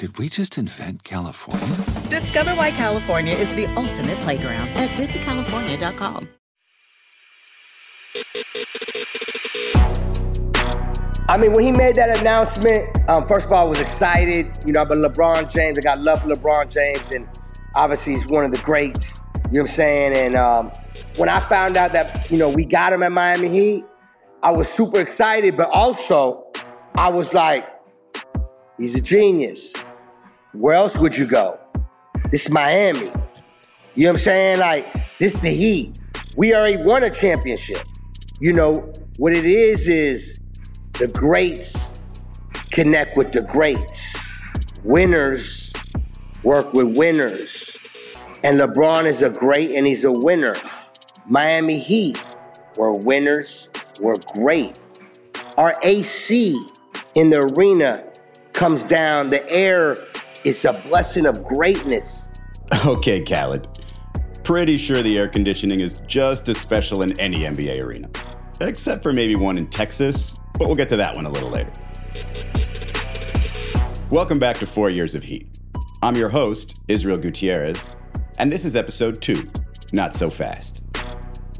Did 0.00 0.16
we 0.16 0.30
just 0.30 0.56
invent 0.56 1.04
California? 1.04 1.76
Discover 2.08 2.52
why 2.52 2.70
California 2.70 3.34
is 3.34 3.54
the 3.54 3.66
ultimate 3.76 4.18
playground 4.20 4.70
at 4.70 4.88
visitcalifornia.com. 4.92 6.26
I 11.28 11.38
mean, 11.38 11.52
when 11.52 11.64
he 11.66 11.72
made 11.72 11.96
that 11.96 12.18
announcement, 12.18 13.10
um, 13.10 13.28
first 13.28 13.44
of 13.44 13.52
all, 13.52 13.66
I 13.66 13.68
was 13.68 13.78
excited. 13.78 14.50
You 14.64 14.72
know, 14.72 14.86
but 14.86 14.96
LeBron 14.96 15.52
James, 15.52 15.76
I 15.78 15.82
got 15.82 16.00
love 16.00 16.22
for 16.22 16.28
LeBron 16.28 16.72
James, 16.72 17.12
and 17.12 17.28
obviously 17.76 18.14
he's 18.14 18.26
one 18.28 18.46
of 18.46 18.52
the 18.52 18.62
greats. 18.62 19.20
You 19.52 19.58
know 19.58 19.64
what 19.64 19.68
I'm 19.68 19.76
saying? 19.76 20.16
And 20.16 20.34
um, 20.34 20.72
when 21.18 21.28
I 21.28 21.40
found 21.40 21.76
out 21.76 21.92
that 21.92 22.30
you 22.30 22.38
know 22.38 22.48
we 22.48 22.64
got 22.64 22.94
him 22.94 23.02
at 23.02 23.12
Miami 23.12 23.50
Heat, 23.50 23.84
I 24.42 24.50
was 24.50 24.66
super 24.70 24.98
excited, 24.98 25.58
but 25.58 25.68
also 25.68 26.46
I 26.94 27.10
was 27.10 27.34
like, 27.34 27.68
he's 28.78 28.94
a 28.94 29.02
genius. 29.02 29.74
Where 30.52 30.74
else 30.74 30.96
would 30.96 31.16
you 31.16 31.26
go? 31.26 31.60
This 32.32 32.46
is 32.46 32.50
Miami. 32.50 33.02
You 33.94 34.04
know 34.04 34.10
what 34.10 34.10
I'm 34.10 34.18
saying? 34.18 34.58
Like, 34.58 35.18
this 35.18 35.34
the 35.34 35.50
Heat. 35.50 35.96
We 36.36 36.56
already 36.56 36.82
won 36.82 37.04
a 37.04 37.10
championship. 37.10 37.82
You 38.40 38.52
know, 38.52 38.92
what 39.18 39.32
it 39.32 39.44
is 39.44 39.86
is 39.86 40.40
the 40.94 41.06
greats 41.06 41.76
connect 42.72 43.16
with 43.16 43.30
the 43.30 43.42
greats. 43.42 44.16
Winners 44.82 45.72
work 46.42 46.72
with 46.72 46.96
winners. 46.96 47.78
And 48.42 48.58
LeBron 48.58 49.04
is 49.04 49.22
a 49.22 49.30
great 49.30 49.76
and 49.76 49.86
he's 49.86 50.02
a 50.04 50.12
winner. 50.12 50.56
Miami 51.26 51.78
Heat 51.78 52.18
were 52.76 52.94
winners, 52.94 53.68
were 54.00 54.16
great. 54.34 54.80
Our 55.56 55.74
AC 55.84 56.60
in 57.14 57.30
the 57.30 57.42
arena 57.54 58.04
comes 58.52 58.82
down, 58.82 59.30
the 59.30 59.48
air 59.48 59.96
is 60.44 60.64
a 60.64 60.72
blessing 60.88 61.26
of 61.26 61.44
greatness. 61.44 62.26
Okay, 62.86 63.20
Khaled. 63.24 63.66
Pretty 64.44 64.78
sure 64.78 65.02
the 65.02 65.18
air 65.18 65.28
conditioning 65.28 65.80
is 65.80 65.94
just 66.06 66.48
as 66.48 66.56
special 66.56 67.02
in 67.02 67.18
any 67.18 67.38
NBA 67.38 67.80
arena. 67.80 68.08
Except 68.60 69.02
for 69.02 69.12
maybe 69.12 69.34
one 69.34 69.58
in 69.58 69.66
Texas 69.68 70.38
but 70.60 70.66
we'll 70.66 70.76
get 70.76 70.90
to 70.90 70.96
that 70.98 71.16
one 71.16 71.24
a 71.24 71.30
little 71.30 71.48
later. 71.48 71.72
Welcome 74.10 74.38
back 74.38 74.58
to 74.58 74.66
Four 74.66 74.90
Years 74.90 75.14
of 75.14 75.22
Heat. 75.22 75.58
I'm 76.02 76.14
your 76.16 76.28
host, 76.28 76.82
Israel 76.86 77.16
Gutierrez, 77.16 77.96
and 78.38 78.52
this 78.52 78.66
is 78.66 78.76
episode 78.76 79.22
two 79.22 79.42
Not 79.94 80.14
So 80.14 80.28
Fast. 80.28 80.82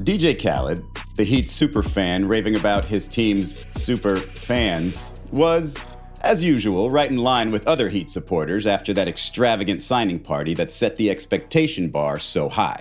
DJ 0.03 0.39
Khaled, 0.39 0.85
the 1.15 1.23
Heat 1.23 1.49
super 1.49 1.81
fan 1.81 2.27
raving 2.27 2.55
about 2.55 2.85
his 2.85 3.07
team's 3.07 3.65
super 3.71 4.17
fans, 4.17 5.15
was, 5.31 5.75
as 6.23 6.43
usual, 6.43 6.89
right 6.89 7.09
in 7.09 7.17
line 7.17 7.51
with 7.51 7.67
other 7.67 7.89
Heat 7.89 8.09
supporters 8.09 8.67
after 8.67 8.93
that 8.93 9.07
extravagant 9.07 9.81
signing 9.81 10.19
party 10.19 10.53
that 10.53 10.69
set 10.69 10.95
the 10.95 11.09
expectation 11.09 11.89
bar 11.89 12.19
so 12.19 12.49
high. 12.49 12.79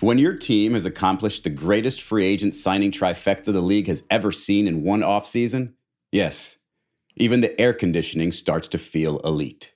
When 0.00 0.18
your 0.18 0.34
team 0.36 0.74
has 0.74 0.84
accomplished 0.84 1.44
the 1.44 1.50
greatest 1.50 2.02
free 2.02 2.26
agent 2.26 2.54
signing 2.54 2.90
trifecta 2.90 3.52
the 3.52 3.60
league 3.60 3.86
has 3.86 4.02
ever 4.10 4.32
seen 4.32 4.66
in 4.66 4.82
one 4.82 5.00
offseason, 5.00 5.74
yes, 6.10 6.58
even 7.16 7.40
the 7.40 7.60
air 7.60 7.72
conditioning 7.72 8.32
starts 8.32 8.66
to 8.68 8.78
feel 8.78 9.20
elite. 9.20 9.72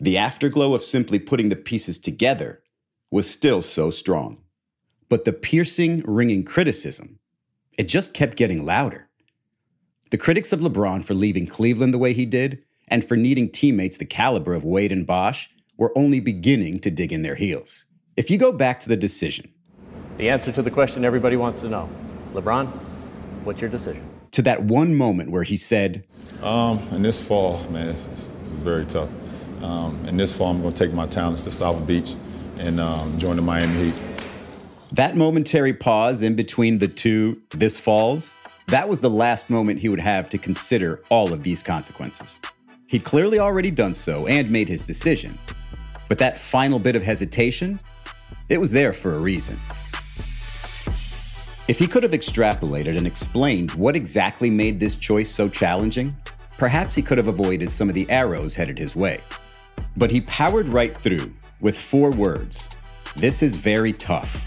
The 0.00 0.18
afterglow 0.18 0.74
of 0.74 0.82
simply 0.82 1.18
putting 1.18 1.48
the 1.48 1.56
pieces 1.56 1.98
together 1.98 2.62
was 3.10 3.30
still 3.30 3.62
so 3.62 3.90
strong. 3.90 4.38
But 5.08 5.24
the 5.24 5.32
piercing, 5.32 6.02
ringing 6.06 6.44
criticism, 6.44 7.18
it 7.78 7.88
just 7.88 8.14
kept 8.14 8.36
getting 8.36 8.66
louder. 8.66 9.07
The 10.10 10.16
critics 10.16 10.54
of 10.54 10.60
LeBron 10.60 11.04
for 11.04 11.12
leaving 11.12 11.46
Cleveland 11.46 11.92
the 11.92 11.98
way 11.98 12.14
he 12.14 12.24
did 12.24 12.62
and 12.88 13.04
for 13.04 13.14
needing 13.14 13.50
teammates 13.50 13.98
the 13.98 14.06
caliber 14.06 14.54
of 14.54 14.64
Wade 14.64 14.90
and 14.90 15.06
Bosh 15.06 15.50
were 15.76 15.92
only 15.98 16.18
beginning 16.18 16.80
to 16.80 16.90
dig 16.90 17.12
in 17.12 17.20
their 17.20 17.34
heels. 17.34 17.84
If 18.16 18.30
you 18.30 18.38
go 18.38 18.50
back 18.50 18.80
to 18.80 18.88
the 18.88 18.96
decision, 18.96 19.52
the 20.16 20.30
answer 20.30 20.50
to 20.50 20.62
the 20.62 20.70
question 20.70 21.04
everybody 21.04 21.36
wants 21.36 21.60
to 21.60 21.68
know 21.68 21.90
LeBron, 22.32 22.68
what's 23.44 23.60
your 23.60 23.68
decision? 23.68 24.02
To 24.32 24.40
that 24.42 24.62
one 24.62 24.94
moment 24.94 25.30
where 25.30 25.42
he 25.42 25.58
said, 25.58 26.06
um, 26.42 26.78
In 26.90 27.02
this 27.02 27.20
fall, 27.20 27.62
man, 27.64 27.88
this, 27.88 28.02
this 28.06 28.28
is 28.50 28.60
very 28.60 28.86
tough. 28.86 29.10
Um, 29.60 30.02
in 30.06 30.16
this 30.16 30.32
fall, 30.32 30.52
I'm 30.52 30.62
going 30.62 30.72
to 30.72 30.84
take 30.86 30.94
my 30.94 31.06
talents 31.06 31.44
to 31.44 31.50
South 31.50 31.86
Beach 31.86 32.14
and 32.56 32.80
um, 32.80 33.18
join 33.18 33.36
the 33.36 33.42
Miami 33.42 33.90
Heat. 33.90 34.02
That 34.92 35.18
momentary 35.18 35.74
pause 35.74 36.22
in 36.22 36.34
between 36.34 36.78
the 36.78 36.88
two 36.88 37.42
this 37.50 37.78
falls, 37.78 38.37
that 38.68 38.86
was 38.86 39.00
the 39.00 39.08
last 39.08 39.48
moment 39.48 39.78
he 39.78 39.88
would 39.88 40.00
have 40.00 40.28
to 40.28 40.36
consider 40.36 41.02
all 41.08 41.32
of 41.32 41.42
these 41.42 41.62
consequences. 41.62 42.38
He'd 42.86 43.02
clearly 43.02 43.38
already 43.38 43.70
done 43.70 43.94
so 43.94 44.26
and 44.26 44.50
made 44.50 44.68
his 44.68 44.86
decision. 44.86 45.38
But 46.06 46.18
that 46.18 46.36
final 46.36 46.78
bit 46.78 46.94
of 46.94 47.02
hesitation, 47.02 47.80
it 48.50 48.58
was 48.58 48.70
there 48.70 48.92
for 48.92 49.14
a 49.14 49.18
reason. 49.18 49.58
If 51.66 51.78
he 51.78 51.86
could 51.86 52.02
have 52.02 52.12
extrapolated 52.12 52.96
and 52.96 53.06
explained 53.06 53.70
what 53.72 53.96
exactly 53.96 54.50
made 54.50 54.78
this 54.78 54.96
choice 54.96 55.30
so 55.30 55.48
challenging, 55.48 56.14
perhaps 56.58 56.94
he 56.94 57.02
could 57.02 57.18
have 57.18 57.28
avoided 57.28 57.70
some 57.70 57.88
of 57.88 57.94
the 57.94 58.08
arrows 58.10 58.54
headed 58.54 58.78
his 58.78 58.94
way. 58.94 59.20
But 59.96 60.10
he 60.10 60.20
powered 60.22 60.68
right 60.68 60.96
through 60.96 61.32
with 61.60 61.78
four 61.78 62.10
words 62.10 62.68
This 63.16 63.42
is 63.42 63.56
very 63.56 63.94
tough, 63.94 64.46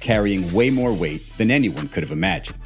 carrying 0.00 0.52
way 0.52 0.68
more 0.68 0.92
weight 0.92 1.34
than 1.38 1.50
anyone 1.50 1.88
could 1.88 2.02
have 2.02 2.12
imagined. 2.12 2.58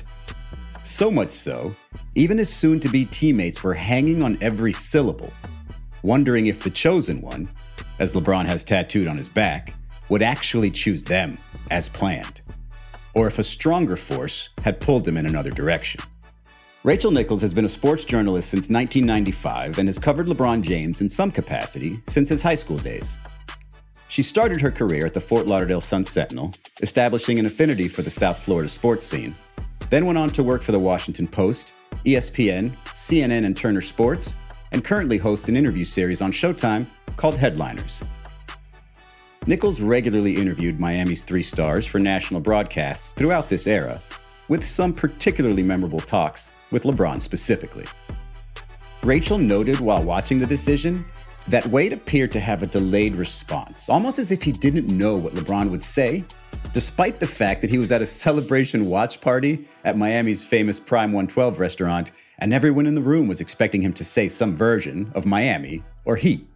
So 0.88 1.11
much 1.11 1.31
so, 1.31 1.76
even 2.14 2.38
his 2.38 2.49
soon 2.49 2.81
to 2.81 2.88
be 2.88 3.05
teammates 3.05 3.62
were 3.62 3.75
hanging 3.75 4.23
on 4.23 4.38
every 4.40 4.73
syllable, 4.73 5.31
wondering 6.02 6.46
if 6.46 6.62
the 6.62 6.70
chosen 6.70 7.20
one, 7.20 7.46
as 7.99 8.14
LeBron 8.14 8.46
has 8.46 8.64
tattooed 8.64 9.06
on 9.06 9.19
his 9.19 9.29
back, 9.29 9.75
would 10.08 10.23
actually 10.23 10.70
choose 10.70 11.05
them 11.05 11.37
as 11.70 11.90
planned. 11.90 12.40
or 13.12 13.26
if 13.26 13.38
a 13.38 13.44
stronger 13.44 13.96
force 13.96 14.49
had 14.62 14.81
pulled 14.81 15.06
him 15.06 15.19
in 15.19 15.26
another 15.26 15.50
direction. 15.50 16.00
Rachel 16.85 17.11
Nichols 17.11 17.43
has 17.43 17.52
been 17.52 17.64
a 17.64 17.69
sports 17.69 18.05
journalist 18.05 18.49
since 18.49 18.70
1995 18.70 19.79
and 19.79 19.88
has 19.88 19.99
covered 19.99 20.26
LeBron 20.26 20.62
James 20.62 21.00
in 21.02 21.11
some 21.11 21.31
capacity 21.31 22.00
since 22.06 22.31
his 22.31 22.43
high 22.43 22.55
school 22.55 22.79
days. 22.79 23.19
She 24.08 24.23
started 24.23 24.61
her 24.62 24.70
career 24.70 25.05
at 25.05 25.12
the 25.12 25.20
Fort 25.20 25.46
Lauderdale 25.46 25.82
Sun 25.82 26.05
Sentinel, 26.05 26.55
establishing 26.81 27.38
an 27.38 27.46
affinity 27.46 27.88
for 27.88 28.00
the 28.00 28.11
South 28.11 28.38
Florida 28.38 28.69
sports 28.69 29.06
scene, 29.06 29.35
then 29.90 30.06
went 30.06 30.19
on 30.19 30.31
to 30.31 30.43
work 30.43 30.62
for 30.62 30.73
the 30.73 30.79
Washington 30.79 31.26
Post, 31.26 31.73
ESPN, 32.05 32.75
CNN, 32.87 33.44
and 33.44 33.56
Turner 33.56 33.81
Sports, 33.81 34.35
and 34.73 34.85
currently 34.85 35.19
hosts 35.19 35.49
an 35.49 35.56
interview 35.56 35.85
series 35.85 36.20
on 36.20 36.32
Showtime 36.32 36.87
called 37.17 37.37
Headliners. 37.37 38.02
Nichols 39.46 39.81
regularly 39.81 40.37
interviewed 40.37 40.79
Miami's 40.79 41.25
three 41.25 41.43
stars 41.43 41.87
for 41.87 41.99
national 41.99 42.40
broadcasts 42.40 43.12
throughout 43.12 43.49
this 43.49 43.67
era, 43.67 44.00
with 44.49 44.62
some 44.62 44.93
particularly 44.93 45.62
memorable 45.62 46.00
talks 46.00 46.52
with 46.70 46.82
LeBron 46.82 47.20
specifically. 47.20 47.87
Rachel 49.02 49.38
noted 49.38 49.81
while 49.81 50.02
watching 50.02 50.38
the 50.38 50.46
decision 50.46 51.05
that 51.48 51.66
Wade 51.68 51.94
appeared 51.94 52.30
to 52.32 52.40
have 52.40 52.62
a 52.62 52.66
delayed 52.66 53.14
response, 53.14 53.88
almost 53.88 54.18
as 54.18 54.30
if 54.30 54.42
he 54.42 54.52
didn't 54.52 54.88
know 54.88 55.16
what 55.16 55.32
LeBron 55.32 55.70
would 55.70 55.82
say, 55.82 56.22
despite 56.74 57.18
the 57.18 57.26
fact 57.26 57.62
that 57.62 57.70
he 57.70 57.78
was 57.78 57.90
at 57.90 58.02
a 58.02 58.06
celebration 58.06 58.84
watch 58.84 59.18
party 59.22 59.66
at 59.84 59.96
Miami's 59.96 60.44
famous 60.44 60.78
Prime 60.78 61.10
112 61.10 61.58
restaurant, 61.58 62.12
and 62.40 62.52
everyone 62.52 62.86
in 62.86 62.94
the 62.94 63.00
room 63.00 63.26
was 63.26 63.40
expecting 63.40 63.80
him 63.80 63.94
to 63.94 64.04
say 64.04 64.28
some 64.28 64.58
version 64.58 65.10
of 65.14 65.24
Miami 65.24 65.82
or 66.04 66.16
Heat. 66.16 66.46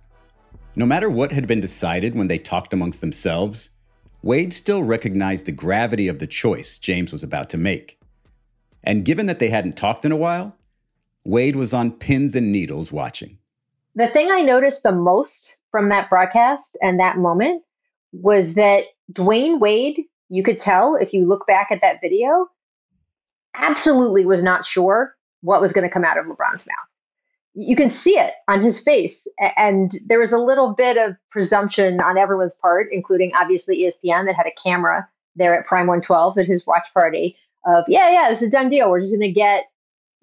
No 0.77 0.85
matter 0.85 1.09
what 1.09 1.33
had 1.33 1.47
been 1.47 1.61
decided 1.61 2.15
when 2.15 2.27
they 2.27 2.39
talked 2.39 2.75
amongst 2.75 3.01
themselves, 3.01 3.71
Wade 4.23 4.53
still 4.53 4.83
recognized 4.83 5.47
the 5.47 5.53
gravity 5.53 6.07
of 6.07 6.19
the 6.19 6.27
choice 6.27 6.79
James 6.79 7.13
was 7.13 7.23
about 7.23 7.49
to 7.51 7.57
make. 7.57 7.99
And 8.85 9.07
given 9.07 9.25
that 9.25 9.39
they 9.39 9.49
hadn't 9.49 9.77
talked 9.79 10.05
in 10.05 10.13
a 10.13 10.17
while, 10.17 10.55
Wade 11.25 11.57
was 11.57 11.73
on 11.73 11.93
pins 11.93 12.35
and 12.35 12.53
needles 12.53 12.93
watching. 12.93 13.39
The 13.95 14.09
thing 14.09 14.31
I 14.31 14.41
noticed 14.41 14.83
the 14.83 14.93
most 14.93 15.59
from 15.71 15.89
that 15.91 16.09
broadcast 16.09 16.77
and 16.81 16.99
that 16.99 17.19
moment 17.19 17.63
was 18.13 18.55
that 18.55 18.85
Dwyane 19.13 19.61
Wade, 19.61 20.03
you 20.29 20.43
could 20.43 20.57
tell 20.57 20.97
if 20.97 21.13
you 21.13 21.27
look 21.27 21.47
back 21.47 21.69
at 21.71 21.81
that 21.83 22.01
video, 22.01 22.47
absolutely 23.55 24.25
was 24.25 24.43
not 24.43 24.65
sure 24.65 25.15
what 25.43 25.61
was 25.61 25.73
going 25.73 25.87
to 25.87 25.93
come 25.93 26.05
out 26.05 26.19
of 26.19 26.25
LeBron's 26.27 26.67
mouth. 26.67 26.77
You 27.55 27.77
can 27.77 27.91
see 27.91 28.19
it 28.19 28.33
on 28.49 28.63
his 28.63 28.79
face. 28.79 29.27
And 29.59 29.91
there 30.07 30.19
was 30.19 30.33
a 30.33 30.39
little 30.39 30.73
bit 30.73 30.97
of 30.97 31.17
presumption 31.31 32.01
on 32.01 32.17
everyone's 32.17 32.55
part, 32.55 32.87
including 32.91 33.33
obviously 33.39 33.83
ESPN 33.83 34.25
that 34.25 34.37
had 34.37 34.47
a 34.47 34.63
camera 34.63 35.07
there 35.37 35.59
at 35.59 35.67
Prime 35.67 35.87
112 35.87 36.39
at 36.39 36.47
his 36.47 36.67
watch 36.67 36.87
party 36.95 37.37
of, 37.67 37.85
yeah, 37.89 38.11
yeah, 38.11 38.29
this 38.31 38.41
is 38.41 38.49
a 38.49 38.51
done 38.51 38.71
deal. 38.71 38.91
We're 38.91 39.01
just 39.01 39.13
going 39.13 39.21
to 39.21 39.31
get 39.31 39.65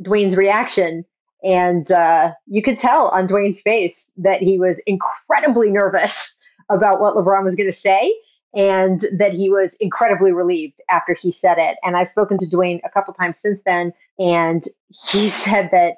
Dwyane's 0.03 0.35
reaction. 0.35 1.05
And 1.43 1.91
uh, 1.91 2.33
you 2.47 2.61
could 2.61 2.77
tell 2.77 3.07
on 3.09 3.27
Dwyane's 3.27 3.61
face 3.61 4.11
that 4.17 4.41
he 4.41 4.59
was 4.59 4.81
incredibly 4.85 5.71
nervous 5.71 6.35
about 6.69 6.99
what 6.99 7.15
LeBron 7.15 7.43
was 7.43 7.55
going 7.55 7.69
to 7.69 7.75
say 7.75 8.13
and 8.53 8.99
that 9.17 9.33
he 9.33 9.49
was 9.49 9.75
incredibly 9.75 10.31
relieved 10.31 10.81
after 10.89 11.13
he 11.13 11.31
said 11.31 11.57
it. 11.57 11.77
And 11.83 11.95
I've 11.95 12.07
spoken 12.07 12.37
to 12.39 12.45
Dwyane 12.45 12.79
a 12.83 12.89
couple 12.89 13.13
times 13.13 13.37
since 13.37 13.61
then, 13.61 13.93
and 14.17 14.63
he 15.11 15.29
said 15.29 15.69
that 15.71 15.97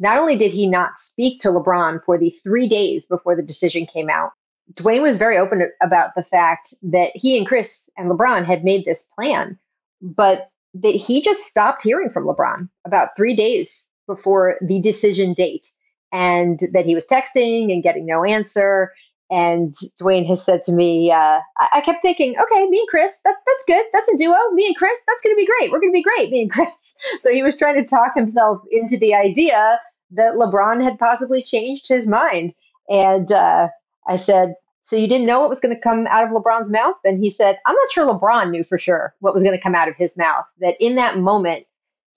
not 0.00 0.18
only 0.18 0.36
did 0.36 0.50
he 0.50 0.66
not 0.66 0.98
speak 0.98 1.40
to 1.40 1.48
LeBron 1.48 2.02
for 2.04 2.18
the 2.18 2.30
three 2.42 2.66
days 2.66 3.04
before 3.04 3.36
the 3.36 3.42
decision 3.42 3.86
came 3.86 4.10
out, 4.10 4.32
Dwyane 4.72 5.02
was 5.02 5.16
very 5.16 5.36
open 5.36 5.70
about 5.82 6.14
the 6.16 6.22
fact 6.22 6.74
that 6.82 7.12
he 7.14 7.36
and 7.36 7.46
Chris 7.46 7.88
and 7.96 8.10
LeBron 8.10 8.44
had 8.44 8.64
made 8.64 8.84
this 8.84 9.02
plan, 9.14 9.58
but 10.00 10.50
that 10.74 10.94
he 10.94 11.20
just 11.20 11.44
stopped 11.44 11.82
hearing 11.82 12.10
from 12.10 12.26
LeBron 12.26 12.68
about 12.84 13.10
three 13.16 13.34
days 13.34 13.88
before 14.06 14.56
the 14.60 14.80
decision 14.80 15.32
date, 15.32 15.66
and 16.12 16.58
that 16.72 16.86
he 16.86 16.94
was 16.94 17.06
texting 17.06 17.72
and 17.72 17.82
getting 17.82 18.06
no 18.06 18.24
answer. 18.24 18.92
And 19.30 19.74
Dwyane 20.00 20.26
has 20.28 20.44
said 20.44 20.60
to 20.62 20.72
me, 20.72 21.10
uh, 21.10 21.40
I-, 21.58 21.80
kept 21.80 22.02
thinking, 22.02 22.36
okay, 22.38 22.66
me 22.66 22.78
and 22.78 22.88
Chris, 22.88 23.18
that, 23.24 23.36
that's 23.46 23.64
good. 23.66 23.84
That's 23.92 24.08
a 24.08 24.16
duo. 24.16 24.36
Me 24.52 24.66
and 24.66 24.76
Chris, 24.76 24.98
that's 25.06 25.20
going 25.22 25.34
to 25.34 25.40
be 25.40 25.46
great. 25.58 25.72
We're 25.72 25.80
going 25.80 25.92
to 25.92 25.96
be 25.96 26.02
great, 26.02 26.30
me 26.30 26.42
and 26.42 26.50
Chris. 26.50 26.94
So 27.20 27.32
he 27.32 27.42
was 27.42 27.56
trying 27.56 27.82
to 27.82 27.88
talk 27.88 28.14
himself 28.14 28.62
into 28.70 28.96
the 28.96 29.14
idea 29.14 29.80
that 30.12 30.34
LeBron 30.34 30.82
had 30.82 30.98
possibly 30.98 31.42
changed 31.42 31.88
his 31.88 32.06
mind. 32.06 32.54
And 32.88 33.30
uh, 33.32 33.68
I 34.06 34.16
said, 34.16 34.54
so 34.84 34.96
you 34.96 35.08
didn't 35.08 35.26
know 35.26 35.40
what 35.40 35.48
was 35.48 35.58
going 35.58 35.74
to 35.74 35.80
come 35.80 36.06
out 36.08 36.24
of 36.24 36.30
LeBron's 36.30 36.68
mouth? 36.68 36.96
And 37.04 37.18
he 37.18 37.30
said, 37.30 37.58
I'm 37.66 37.74
not 37.74 37.90
sure 37.90 38.06
LeBron 38.06 38.50
knew 38.50 38.64
for 38.64 38.76
sure 38.76 39.14
what 39.20 39.32
was 39.32 39.42
going 39.42 39.56
to 39.56 39.62
come 39.62 39.74
out 39.74 39.88
of 39.88 39.96
his 39.96 40.14
mouth. 40.16 40.44
That 40.60 40.76
in 40.78 40.94
that 40.96 41.18
moment, 41.18 41.66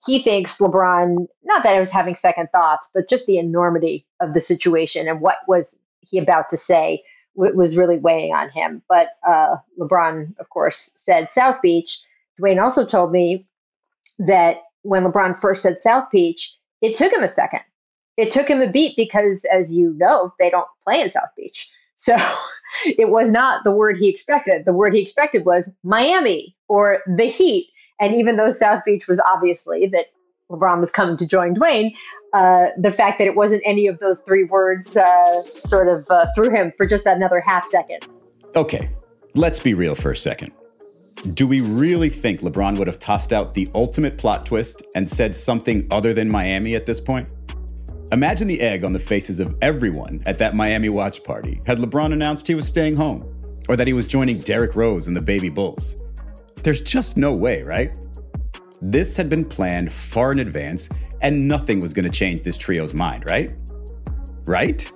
he 0.06 0.22
thinks 0.22 0.58
LeBron, 0.58 1.26
not 1.44 1.62
that 1.62 1.74
I 1.74 1.78
was 1.78 1.90
having 1.90 2.14
second 2.14 2.48
thoughts, 2.54 2.88
but 2.94 3.08
just 3.08 3.26
the 3.26 3.38
enormity 3.38 4.06
of 4.20 4.34
the 4.34 4.40
situation 4.40 5.08
and 5.08 5.20
what 5.20 5.38
was 5.46 5.76
he 6.00 6.18
about 6.18 6.48
to 6.50 6.56
say 6.56 7.02
w- 7.36 7.56
was 7.56 7.76
really 7.76 7.98
weighing 7.98 8.32
on 8.32 8.48
him. 8.50 8.82
But 8.88 9.10
uh, 9.26 9.56
LeBron, 9.78 10.38
of 10.38 10.50
course, 10.50 10.90
said 10.94 11.30
South 11.30 11.60
Beach. 11.60 12.00
Dwyane 12.40 12.62
also 12.62 12.86
told 12.86 13.12
me 13.12 13.46
that 14.18 14.58
when 14.82 15.04
LeBron 15.04 15.40
first 15.40 15.62
said 15.62 15.78
South 15.78 16.10
Beach, 16.10 16.52
it 16.80 16.94
took 16.94 17.12
him 17.12 17.22
a 17.22 17.28
second. 17.28 17.60
It 18.16 18.28
took 18.28 18.48
him 18.48 18.60
a 18.60 18.70
beat 18.70 18.96
because, 18.96 19.44
as 19.52 19.72
you 19.72 19.94
know, 19.96 20.32
they 20.38 20.50
don't 20.50 20.66
play 20.82 21.00
in 21.00 21.08
South 21.08 21.30
Beach. 21.36 21.68
So 22.00 22.14
it 22.84 23.08
was 23.08 23.28
not 23.28 23.64
the 23.64 23.72
word 23.72 23.96
he 23.98 24.08
expected. 24.08 24.66
The 24.66 24.72
word 24.72 24.94
he 24.94 25.00
expected 25.00 25.44
was 25.44 25.68
Miami 25.82 26.54
or 26.68 27.00
the 27.08 27.24
Heat. 27.24 27.68
And 28.00 28.14
even 28.14 28.36
though 28.36 28.50
South 28.50 28.82
Beach 28.84 29.08
was 29.08 29.20
obviously 29.26 29.86
that 29.88 30.06
LeBron 30.50 30.80
was 30.80 30.90
coming 30.90 31.16
to 31.16 31.26
join 31.26 31.54
Dwyane, 31.54 31.94
uh, 32.32 32.66
the 32.78 32.90
fact 32.90 33.18
that 33.18 33.26
it 33.26 33.34
wasn't 33.34 33.62
any 33.64 33.86
of 33.86 33.98
those 33.98 34.20
three 34.20 34.44
words 34.44 34.96
uh, 34.96 35.44
sort 35.54 35.88
of 35.88 36.06
uh, 36.10 36.26
threw 36.34 36.50
him 36.50 36.72
for 36.76 36.86
just 36.86 37.06
another 37.06 37.40
half 37.40 37.66
second. 37.66 38.06
Okay, 38.56 38.90
let's 39.34 39.60
be 39.60 39.74
real 39.74 39.94
for 39.94 40.10
a 40.10 40.16
second. 40.16 40.52
Do 41.34 41.46
we 41.46 41.60
really 41.60 42.08
think 42.08 42.40
LeBron 42.40 42.78
would 42.78 42.86
have 42.86 42.98
tossed 42.98 43.32
out 43.32 43.52
the 43.52 43.68
ultimate 43.74 44.16
plot 44.18 44.46
twist 44.46 44.82
and 44.94 45.08
said 45.08 45.34
something 45.34 45.86
other 45.90 46.14
than 46.14 46.28
Miami 46.28 46.76
at 46.76 46.86
this 46.86 47.00
point? 47.00 47.34
Imagine 48.12 48.46
the 48.46 48.60
egg 48.60 48.84
on 48.84 48.92
the 48.92 48.98
faces 48.98 49.40
of 49.40 49.54
everyone 49.60 50.22
at 50.26 50.38
that 50.38 50.54
Miami 50.54 50.88
watch 50.88 51.22
party 51.24 51.60
had 51.66 51.78
LeBron 51.78 52.12
announced 52.12 52.46
he 52.46 52.54
was 52.54 52.66
staying 52.66 52.96
home 52.96 53.22
or 53.68 53.76
that 53.76 53.86
he 53.86 53.92
was 53.92 54.06
joining 54.06 54.38
Derrick 54.38 54.74
Rose 54.74 55.08
and 55.08 55.16
the 55.16 55.20
Baby 55.20 55.50
Bulls. 55.50 55.96
There's 56.62 56.80
just 56.80 57.16
no 57.16 57.32
way, 57.32 57.62
right? 57.62 57.98
This 58.80 59.16
had 59.16 59.28
been 59.28 59.44
planned 59.44 59.92
far 59.92 60.32
in 60.32 60.38
advance, 60.38 60.88
and 61.20 61.48
nothing 61.48 61.80
was 61.80 61.92
going 61.92 62.04
to 62.04 62.10
change 62.10 62.42
this 62.42 62.56
trio's 62.56 62.94
mind, 62.94 63.24
right? 63.26 63.52
Right? 64.46 64.90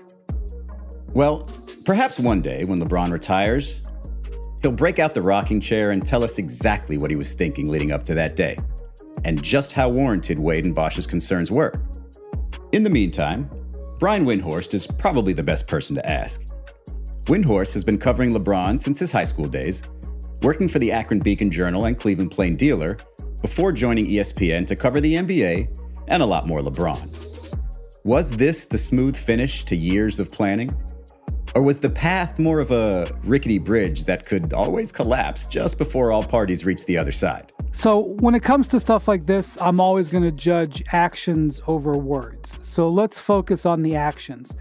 Well, 1.15 1.49
perhaps 1.85 2.19
one 2.19 2.41
day 2.41 2.65
when 2.65 2.81
LeBron 2.81 3.11
retires, 3.11 3.83
he'll 4.63 4.73
break 4.73 4.99
out 4.99 5.15
the 5.15 5.23
rocking 5.23 5.61
chair 5.61 5.91
and 5.91 6.05
tell 6.07 6.25
us 6.25 6.39
exactly 6.39 6.97
what 6.97 7.11
he 7.11 7.17
was 7.17 7.33
thinking 7.33 7.69
leading 7.69 7.93
up 7.93 8.03
to 8.05 8.15
that 8.15 8.37
day, 8.37 8.57
and 9.25 9.43
just 9.43 9.73
how 9.73 9.89
warranted 9.89 10.39
Wade 10.39 10.65
and 10.65 10.75
Bosh's 10.75 11.07
concerns 11.07 11.51
were. 11.51 11.73
In 12.73 12.83
the 12.83 12.91
meantime, 12.91 13.51
Brian 13.99 14.25
Windhorst 14.25 14.75
is 14.75 14.87
probably 14.87 15.33
the 15.33 15.43
best 15.43 15.67
person 15.67 15.95
to 15.97 16.09
ask. 16.09 16.43
Windhorst 17.25 17.75
has 17.75 17.85
been 17.85 17.99
covering 17.99 18.33
LeBron 18.33 18.81
since 18.81 18.99
his 18.99 19.13
high 19.13 19.25
school 19.25 19.45
days, 19.45 19.83
working 20.43 20.69
for 20.69 20.79
the 20.79 20.93
Akron 20.93 21.21
Beacon 21.21 21.51
Journal 21.51 21.85
and 21.85 21.99
Cleveland 21.99 22.31
Plain 22.31 22.57
Dealer, 22.57 22.97
before 23.41 23.73
joining 23.73 24.07
ESPN 24.07 24.67
to 24.67 24.77
cover 24.77 25.01
the 25.01 25.15
NBA 25.15 25.79
and 26.09 26.23
a 26.23 26.27
lot 26.27 26.47
more 26.47 26.61
LeBron. 26.61 27.29
Was 28.05 28.31
this 28.31 28.67
the 28.67 28.79
smooth 28.79 29.17
finish 29.17 29.65
to 29.65 29.77
years 29.77 30.19
of 30.19 30.31
planning? 30.31 30.71
Or 31.55 31.63
was 31.63 31.81
the 31.81 31.91
path 31.91 32.39
more 32.39 32.61
of 32.61 32.71
a 32.71 33.07
rickety 33.25 33.59
bridge 33.59 34.05
that 34.05 34.27
could 34.27 34.53
always 34.55 34.91
collapse 34.91 35.45
just 35.47 35.77
before 35.77 36.11
all 36.11 36.23
parties 36.23 36.65
reach 36.65 36.87
the 36.87 36.97
other 36.97 37.13
side? 37.13 37.53
So, 37.73 38.15
when 38.21 38.35
it 38.35 38.43
comes 38.43 38.69
to 38.69 38.81
stuff 38.81 39.07
like 39.07 39.27
this, 39.27 39.59
I'm 39.61 39.81
always 39.81 40.09
going 40.09 40.25
to 40.25 40.33
judge 40.33 40.83
actions 40.93 41.61
over 41.67 41.93
words. 41.93 42.59
So, 42.63 42.89
let's 42.89 43.19
focus 43.19 43.67
on 43.67 43.83
the 43.83 43.97
actions. 43.97 44.57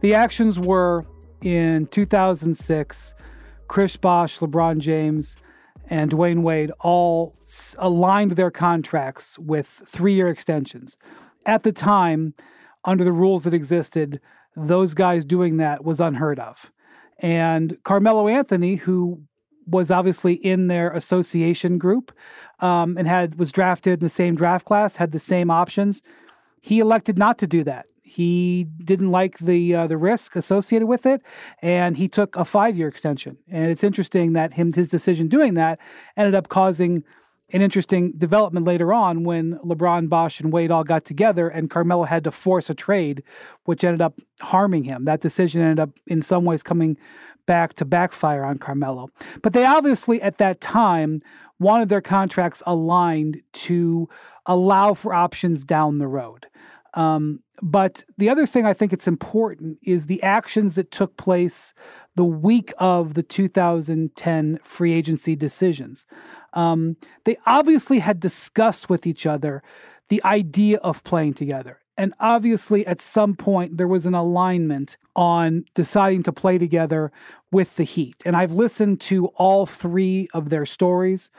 The 0.00 0.14
actions 0.14 0.58
were 0.58 1.04
in 1.42 1.86
2006, 1.86 3.14
Chris 3.68 3.96
Bosh, 3.96 4.38
LeBron 4.38 4.78
James, 4.78 5.36
and 5.88 6.10
Dwyane 6.10 6.42
Wade 6.42 6.72
all 6.80 7.36
aligned 7.78 8.32
their 8.32 8.50
contracts 8.50 9.38
with 9.38 9.82
three 9.86 10.14
year 10.14 10.28
extensions. 10.28 10.98
At 11.44 11.62
the 11.62 11.72
time, 11.72 12.34
under 12.84 13.04
the 13.04 13.12
rules 13.12 13.44
that 13.44 13.54
existed, 13.54 14.20
those 14.56 14.94
guys 14.94 15.24
doing 15.24 15.58
that 15.58 15.84
was 15.84 16.00
unheard 16.00 16.38
of. 16.38 16.70
And 17.18 17.76
Carmelo 17.84 18.28
Anthony, 18.28 18.76
who 18.76 19.22
was 19.66 19.90
obviously 19.90 20.34
in 20.34 20.68
their 20.68 20.90
association 20.90 21.78
group 21.78 22.12
um, 22.60 22.96
and 22.96 23.08
had 23.08 23.38
was 23.38 23.50
drafted 23.50 23.94
in 23.94 24.00
the 24.00 24.08
same 24.08 24.34
draft 24.34 24.64
class, 24.64 24.96
had 24.96 25.12
the 25.12 25.18
same 25.18 25.50
options. 25.50 26.02
He 26.60 26.78
elected 26.78 27.18
not 27.18 27.38
to 27.38 27.46
do 27.46 27.64
that. 27.64 27.86
He 28.06 28.68
didn't 28.84 29.10
like 29.10 29.38
the 29.38 29.74
uh, 29.74 29.86
the 29.88 29.96
risk 29.96 30.36
associated 30.36 30.86
with 30.86 31.06
it, 31.06 31.22
and 31.60 31.96
he 31.96 32.06
took 32.06 32.36
a 32.36 32.44
five 32.44 32.78
year 32.78 32.86
extension. 32.86 33.36
And 33.50 33.70
it's 33.70 33.82
interesting 33.82 34.32
that 34.34 34.52
him 34.52 34.72
his 34.72 34.88
decision 34.88 35.26
doing 35.26 35.54
that 35.54 35.80
ended 36.16 36.36
up 36.36 36.48
causing 36.48 37.02
an 37.52 37.62
interesting 37.62 38.12
development 38.16 38.64
later 38.64 38.92
on 38.92 39.24
when 39.24 39.58
LeBron, 39.58 40.08
Bosh, 40.08 40.40
and 40.40 40.52
Wade 40.52 40.70
all 40.70 40.84
got 40.84 41.04
together 41.04 41.48
and 41.48 41.70
Carmelo 41.70 42.04
had 42.04 42.24
to 42.24 42.30
force 42.30 42.70
a 42.70 42.74
trade, 42.74 43.22
which 43.64 43.84
ended 43.84 44.02
up 44.02 44.20
harming 44.40 44.84
him. 44.84 45.04
That 45.04 45.20
decision 45.20 45.62
ended 45.62 45.80
up, 45.80 45.90
in 46.06 46.22
some 46.22 46.44
ways, 46.44 46.62
coming 46.62 46.96
back 47.46 47.74
to 47.74 47.84
backfire 47.84 48.44
on 48.44 48.58
Carmelo. 48.58 49.10
But 49.42 49.52
they 49.52 49.64
obviously, 49.64 50.20
at 50.22 50.38
that 50.38 50.60
time, 50.60 51.20
wanted 51.58 51.88
their 51.88 52.00
contracts 52.00 52.62
aligned 52.66 53.42
to 53.52 54.08
allow 54.46 54.94
for 54.94 55.14
options 55.14 55.64
down 55.64 55.98
the 55.98 56.08
road. 56.08 56.46
Um, 56.96 57.40
but 57.62 58.04
the 58.18 58.28
other 58.28 58.46
thing 58.46 58.66
I 58.66 58.72
think 58.72 58.92
it's 58.92 59.06
important 59.06 59.78
is 59.82 60.06
the 60.06 60.22
actions 60.22 60.74
that 60.74 60.90
took 60.90 61.16
place 61.16 61.74
the 62.16 62.24
week 62.24 62.72
of 62.78 63.14
the 63.14 63.22
2010 63.22 64.58
free 64.64 64.92
agency 64.92 65.36
decisions. 65.36 66.06
Um, 66.54 66.96
they 67.24 67.36
obviously 67.46 67.98
had 67.98 68.18
discussed 68.18 68.88
with 68.88 69.06
each 69.06 69.26
other 69.26 69.62
the 70.08 70.24
idea 70.24 70.78
of 70.78 71.04
playing 71.04 71.34
together. 71.34 71.80
And 71.98 72.12
obviously, 72.20 72.86
at 72.86 73.00
some 73.00 73.34
point, 73.34 73.78
there 73.78 73.88
was 73.88 74.04
an 74.04 74.14
alignment 74.14 74.98
on 75.14 75.64
deciding 75.74 76.22
to 76.24 76.32
play 76.32 76.58
together 76.58 77.10
with 77.50 77.76
the 77.76 77.84
Heat. 77.84 78.16
And 78.26 78.36
I've 78.36 78.52
listened 78.52 79.00
to 79.02 79.26
all 79.28 79.64
three 79.64 80.28
of 80.34 80.50
their 80.50 80.66
stories. 80.66 81.30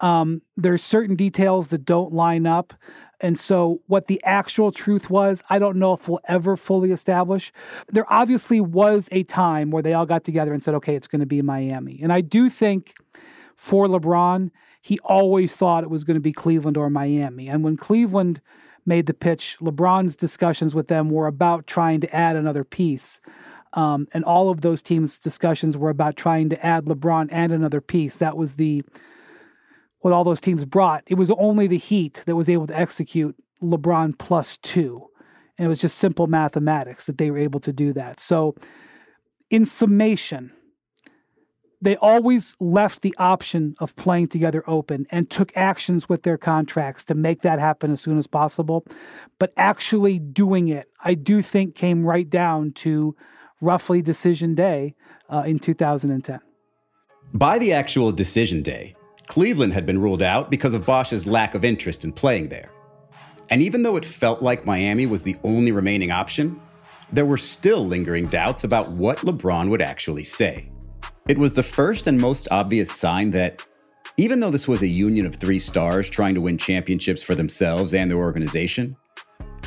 Um, 0.00 0.40
there's 0.56 0.82
certain 0.82 1.14
details 1.14 1.68
that 1.68 1.84
don't 1.84 2.12
line 2.12 2.46
up. 2.46 2.72
And 3.20 3.38
so, 3.38 3.80
what 3.86 4.06
the 4.06 4.22
actual 4.24 4.70
truth 4.70 5.10
was, 5.10 5.42
I 5.50 5.58
don't 5.58 5.76
know 5.76 5.92
if 5.92 6.08
we'll 6.08 6.20
ever 6.28 6.56
fully 6.56 6.92
establish. 6.92 7.52
There 7.88 8.06
obviously 8.12 8.60
was 8.60 9.08
a 9.10 9.24
time 9.24 9.70
where 9.70 9.82
they 9.82 9.92
all 9.92 10.06
got 10.06 10.24
together 10.24 10.52
and 10.52 10.62
said, 10.62 10.74
okay, 10.74 10.94
it's 10.94 11.08
going 11.08 11.20
to 11.20 11.26
be 11.26 11.42
Miami. 11.42 11.98
And 12.00 12.12
I 12.12 12.20
do 12.20 12.48
think 12.48 12.94
for 13.56 13.86
LeBron, 13.88 14.50
he 14.80 14.98
always 15.00 15.56
thought 15.56 15.82
it 15.82 15.90
was 15.90 16.04
going 16.04 16.14
to 16.14 16.20
be 16.20 16.32
Cleveland 16.32 16.76
or 16.76 16.88
Miami. 16.88 17.48
And 17.48 17.64
when 17.64 17.76
Cleveland 17.76 18.40
made 18.86 19.06
the 19.06 19.14
pitch, 19.14 19.56
LeBron's 19.60 20.14
discussions 20.14 20.74
with 20.74 20.88
them 20.88 21.10
were 21.10 21.26
about 21.26 21.66
trying 21.66 22.00
to 22.00 22.14
add 22.14 22.36
another 22.36 22.64
piece. 22.64 23.20
Um, 23.74 24.08
and 24.12 24.24
all 24.24 24.48
of 24.48 24.62
those 24.62 24.80
teams' 24.80 25.18
discussions 25.18 25.76
were 25.76 25.90
about 25.90 26.16
trying 26.16 26.48
to 26.50 26.66
add 26.66 26.86
LeBron 26.86 27.28
and 27.30 27.52
another 27.52 27.80
piece. 27.80 28.16
That 28.16 28.36
was 28.36 28.54
the 28.54 28.82
what 30.00 30.12
all 30.12 30.24
those 30.24 30.40
teams 30.40 30.64
brought. 30.64 31.04
It 31.06 31.14
was 31.14 31.30
only 31.32 31.66
the 31.66 31.78
Heat 31.78 32.22
that 32.26 32.36
was 32.36 32.48
able 32.48 32.66
to 32.66 32.78
execute 32.78 33.36
LeBron 33.62 34.16
plus 34.18 34.56
two. 34.58 35.06
And 35.56 35.66
it 35.66 35.68
was 35.68 35.80
just 35.80 35.98
simple 35.98 36.28
mathematics 36.28 37.06
that 37.06 37.18
they 37.18 37.30
were 37.30 37.38
able 37.38 37.60
to 37.60 37.72
do 37.72 37.92
that. 37.94 38.20
So, 38.20 38.54
in 39.50 39.64
summation, 39.64 40.52
they 41.80 41.96
always 41.96 42.56
left 42.60 43.02
the 43.02 43.14
option 43.18 43.74
of 43.78 43.94
playing 43.96 44.28
together 44.28 44.62
open 44.66 45.06
and 45.10 45.30
took 45.30 45.56
actions 45.56 46.08
with 46.08 46.22
their 46.22 46.36
contracts 46.36 47.04
to 47.06 47.14
make 47.14 47.42
that 47.42 47.58
happen 47.58 47.92
as 47.92 48.00
soon 48.00 48.18
as 48.18 48.26
possible. 48.26 48.84
But 49.38 49.52
actually 49.56 50.18
doing 50.18 50.68
it, 50.68 50.88
I 51.02 51.14
do 51.14 51.40
think, 51.40 51.74
came 51.74 52.04
right 52.04 52.28
down 52.28 52.72
to 52.72 53.16
roughly 53.60 54.02
decision 54.02 54.54
day 54.54 54.94
uh, 55.28 55.44
in 55.46 55.58
2010. 55.58 56.40
By 57.34 57.58
the 57.58 57.72
actual 57.72 58.12
decision 58.12 58.62
day, 58.62 58.94
Cleveland 59.28 59.74
had 59.74 59.84
been 59.84 60.00
ruled 60.00 60.22
out 60.22 60.50
because 60.50 60.72
of 60.72 60.86
Bosh's 60.86 61.26
lack 61.26 61.54
of 61.54 61.64
interest 61.64 62.02
in 62.02 62.12
playing 62.12 62.48
there. 62.48 62.70
And 63.50 63.62
even 63.62 63.82
though 63.82 63.96
it 63.96 64.04
felt 64.04 64.42
like 64.42 64.64
Miami 64.64 65.04
was 65.04 65.22
the 65.22 65.36
only 65.44 65.70
remaining 65.70 66.10
option, 66.10 66.60
there 67.12 67.26
were 67.26 67.36
still 67.36 67.86
lingering 67.86 68.28
doubts 68.28 68.64
about 68.64 68.88
what 68.90 69.18
LeBron 69.18 69.68
would 69.68 69.82
actually 69.82 70.24
say. 70.24 70.70
It 71.28 71.36
was 71.36 71.52
the 71.52 71.62
first 71.62 72.06
and 72.06 72.18
most 72.18 72.48
obvious 72.50 72.90
sign 72.90 73.30
that, 73.32 73.62
even 74.16 74.40
though 74.40 74.50
this 74.50 74.66
was 74.66 74.82
a 74.82 74.86
union 74.86 75.26
of 75.26 75.36
three 75.36 75.58
stars 75.58 76.08
trying 76.08 76.34
to 76.34 76.40
win 76.40 76.56
championships 76.56 77.22
for 77.22 77.34
themselves 77.34 77.92
and 77.92 78.10
their 78.10 78.18
organization, 78.18 78.96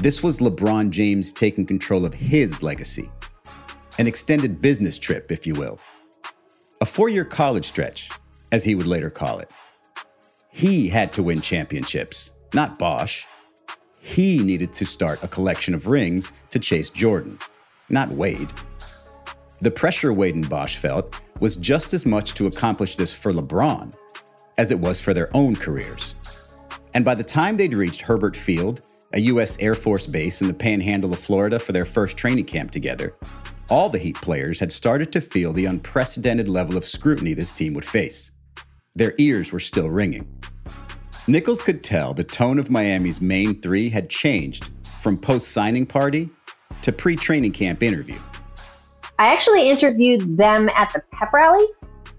this 0.01 0.23
was 0.23 0.39
LeBron 0.39 0.89
James 0.89 1.31
taking 1.31 1.67
control 1.67 2.03
of 2.03 2.15
his 2.15 2.63
legacy. 2.63 3.11
An 3.99 4.07
extended 4.07 4.59
business 4.59 4.97
trip, 4.97 5.31
if 5.31 5.45
you 5.45 5.53
will. 5.53 5.79
A 6.81 6.85
four 6.85 7.09
year 7.09 7.25
college 7.25 7.65
stretch 7.65 8.09
as 8.51 8.63
he 8.63 8.75
would 8.75 8.87
later 8.87 9.09
call 9.09 9.39
it. 9.39 9.51
He 10.49 10.89
had 10.89 11.13
to 11.13 11.23
win 11.23 11.41
championships, 11.41 12.31
not 12.53 12.77
Bosh. 12.77 13.25
He 14.01 14.39
needed 14.39 14.73
to 14.73 14.85
start 14.85 15.23
a 15.23 15.27
collection 15.27 15.73
of 15.73 15.87
rings 15.87 16.31
to 16.49 16.59
chase 16.59 16.89
Jordan, 16.89 17.37
not 17.89 18.11
Wade. 18.11 18.51
The 19.61 19.71
pressure 19.71 20.11
Wade 20.11 20.35
and 20.35 20.49
Bosh 20.49 20.77
felt 20.77 21.21
was 21.39 21.55
just 21.55 21.93
as 21.93 22.05
much 22.05 22.33
to 22.33 22.47
accomplish 22.47 22.95
this 22.95 23.13
for 23.13 23.31
LeBron 23.31 23.95
as 24.57 24.71
it 24.71 24.79
was 24.79 24.99
for 24.99 25.13
their 25.13 25.35
own 25.35 25.55
careers. 25.55 26.15
And 26.93 27.05
by 27.05 27.15
the 27.15 27.23
time 27.23 27.57
they'd 27.57 27.73
reached 27.73 28.01
Hurlburt 28.01 28.35
Field, 28.35 28.81
a 29.13 29.21
U.S. 29.21 29.57
Air 29.59 29.75
Force 29.75 30.05
base 30.05 30.41
in 30.41 30.47
the 30.47 30.53
panhandle 30.53 31.13
of 31.13 31.19
Florida 31.19 31.59
for 31.59 31.71
their 31.71 31.85
first 31.85 32.17
training 32.17 32.45
camp 32.45 32.71
together, 32.71 33.15
all 33.69 33.89
the 33.89 33.97
Heat 33.97 34.15
players 34.17 34.59
had 34.59 34.71
started 34.71 35.11
to 35.13 35.21
feel 35.21 35.53
the 35.53 35.65
unprecedented 35.65 36.49
level 36.49 36.75
of 36.75 36.85
scrutiny 36.85 37.33
this 37.33 37.53
team 37.53 37.73
would 37.73 37.85
face. 37.85 38.31
Their 38.95 39.13
ears 39.17 39.53
were 39.53 39.59
still 39.59 39.89
ringing. 39.89 40.27
Nichols 41.27 41.61
could 41.61 41.83
tell 41.83 42.13
the 42.13 42.23
tone 42.23 42.59
of 42.59 42.69
Miami's 42.69 43.21
main 43.21 43.61
three 43.61 43.89
had 43.89 44.09
changed 44.09 44.69
from 44.99 45.17
post 45.17 45.49
signing 45.49 45.85
party 45.85 46.29
to 46.81 46.91
pre 46.91 47.15
training 47.15 47.53
camp 47.53 47.83
interview. 47.83 48.19
I 49.17 49.31
actually 49.31 49.69
interviewed 49.69 50.37
them 50.37 50.67
at 50.69 50.91
the 50.93 51.01
pep 51.11 51.31
rally. 51.31 51.65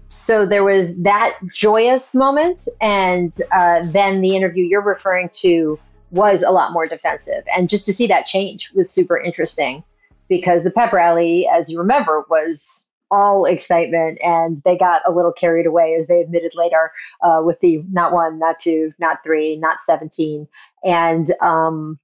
So 0.09 0.45
there 0.45 0.63
was 0.63 0.99
that 1.03 1.37
joyous 1.51 2.15
moment. 2.15 2.67
And 2.81 3.33
uh, 3.51 3.81
then 3.85 4.21
the 4.21 4.35
interview 4.35 4.63
you're 4.65 4.81
referring 4.81 5.29
to 5.41 5.77
was 6.11 6.43
a 6.43 6.51
lot 6.51 6.71
more 6.71 6.87
defensive. 6.87 7.43
And 7.55 7.67
just 7.67 7.85
to 7.85 7.93
see 7.93 8.07
that 8.07 8.25
change 8.25 8.71
was 8.73 8.89
super 8.89 9.17
interesting 9.17 9.83
because 10.29 10.63
the 10.63 10.71
pep 10.71 10.93
rally, 10.93 11.47
as 11.51 11.69
you 11.69 11.77
remember, 11.77 12.23
was 12.29 12.87
all 13.11 13.45
excitement 13.45 14.17
and 14.23 14.61
they 14.65 14.77
got 14.77 15.01
a 15.07 15.11
little 15.11 15.31
carried 15.31 15.65
away 15.65 15.95
as 15.95 16.07
they 16.07 16.21
admitted 16.21 16.53
later 16.55 16.91
uh, 17.21 17.41
with 17.43 17.59
the 17.59 17.83
not 17.91 18.11
one 18.11 18.39
not 18.39 18.57
two 18.57 18.91
not 18.99 19.19
three 19.23 19.57
not 19.57 19.77
17 19.85 20.47
and 20.83 21.31
um, 21.41 21.99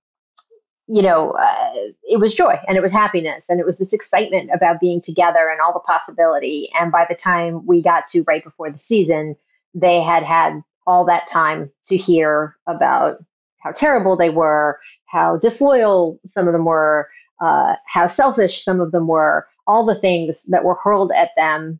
you 0.87 1.01
know 1.01 1.31
uh, 1.31 1.71
it 2.03 2.19
was 2.19 2.33
joy 2.33 2.59
and 2.67 2.77
it 2.77 2.81
was 2.81 2.91
happiness 2.91 3.45
and 3.47 3.59
it 3.59 3.65
was 3.65 3.77
this 3.77 3.93
excitement 3.93 4.49
about 4.53 4.79
being 4.79 4.99
together 4.99 5.49
and 5.49 5.61
all 5.61 5.71
the 5.71 5.79
possibility. 5.79 6.69
And 6.79 6.91
by 6.91 7.05
the 7.07 7.15
time 7.15 7.65
we 7.65 7.81
got 7.81 8.05
to 8.05 8.23
right 8.27 8.43
before 8.43 8.71
the 8.71 8.77
season 8.77 9.35
they 9.75 10.01
had 10.01 10.23
had 10.23 10.61
all 10.87 11.05
that 11.05 11.25
time 11.29 11.71
to 11.83 11.95
hear 11.95 12.57
about 12.65 13.23
how 13.59 13.71
terrible 13.71 14.15
they 14.15 14.29
were 14.29 14.79
how 15.05 15.37
disloyal 15.37 16.19
some 16.25 16.47
of 16.47 16.53
them 16.53 16.65
were 16.65 17.07
uh, 17.41 17.75
how 17.85 18.05
selfish 18.05 18.63
some 18.63 18.81
of 18.81 18.91
them 18.91 19.07
were 19.07 19.47
all 19.69 19.85
the 19.85 19.99
things 20.01 20.41
that 20.49 20.63
were 20.63 20.73
hurled 20.83 21.11
at 21.11 21.29
them 21.37 21.79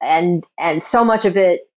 and 0.00 0.42
and 0.58 0.82
so 0.82 1.04
much 1.04 1.26
of 1.26 1.36
it 1.36 1.70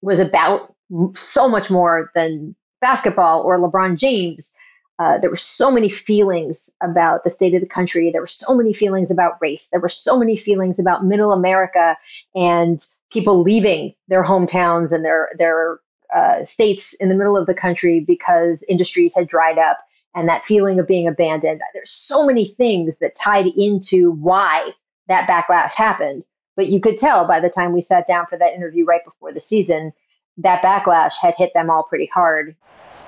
was 0.00 0.20
about 0.20 0.74
so 1.12 1.48
much 1.48 1.70
more 1.70 2.10
than 2.14 2.54
basketball 2.80 3.42
or 3.42 3.58
LeBron 3.58 3.98
James. 3.98 4.54
Uh, 4.98 5.18
there 5.18 5.30
were 5.30 5.36
so 5.36 5.70
many 5.70 5.88
feelings 5.88 6.70
about 6.82 7.24
the 7.24 7.30
state 7.30 7.54
of 7.54 7.60
the 7.60 7.66
country. 7.66 8.10
There 8.10 8.22
were 8.22 8.26
so 8.26 8.54
many 8.54 8.72
feelings 8.72 9.10
about 9.10 9.38
race. 9.40 9.68
There 9.70 9.80
were 9.80 9.88
so 9.88 10.16
many 10.16 10.36
feelings 10.36 10.78
about 10.78 11.04
middle 11.04 11.32
America 11.32 11.96
and 12.36 12.78
people 13.10 13.42
leaving 13.42 13.94
their 14.06 14.22
hometowns 14.22 14.92
and 14.92 15.04
their 15.04 15.30
their 15.36 15.80
uh, 16.14 16.44
states 16.44 16.92
in 17.00 17.08
the 17.08 17.16
middle 17.16 17.36
of 17.36 17.46
the 17.46 17.54
country 17.54 17.98
because 18.00 18.62
industries 18.68 19.14
had 19.16 19.26
dried 19.26 19.58
up 19.58 19.78
and 20.14 20.28
that 20.28 20.44
feeling 20.44 20.78
of 20.78 20.86
being 20.86 21.08
abandoned. 21.08 21.60
There's 21.72 21.90
so 21.90 22.24
many 22.24 22.54
things 22.58 22.98
that 22.98 23.14
tied 23.14 23.46
into 23.56 24.12
why 24.12 24.70
that 25.08 25.28
backlash 25.28 25.72
happened. 25.72 26.24
But 26.56 26.68
you 26.68 26.80
could 26.80 26.96
tell 26.96 27.26
by 27.26 27.40
the 27.40 27.48
time 27.48 27.72
we 27.72 27.80
sat 27.80 28.06
down 28.06 28.26
for 28.26 28.36
that 28.38 28.54
interview 28.54 28.84
right 28.84 29.04
before 29.04 29.32
the 29.32 29.40
season, 29.40 29.92
that 30.38 30.62
backlash 30.62 31.12
had 31.20 31.34
hit 31.36 31.52
them 31.54 31.70
all 31.70 31.82
pretty 31.82 32.06
hard. 32.06 32.56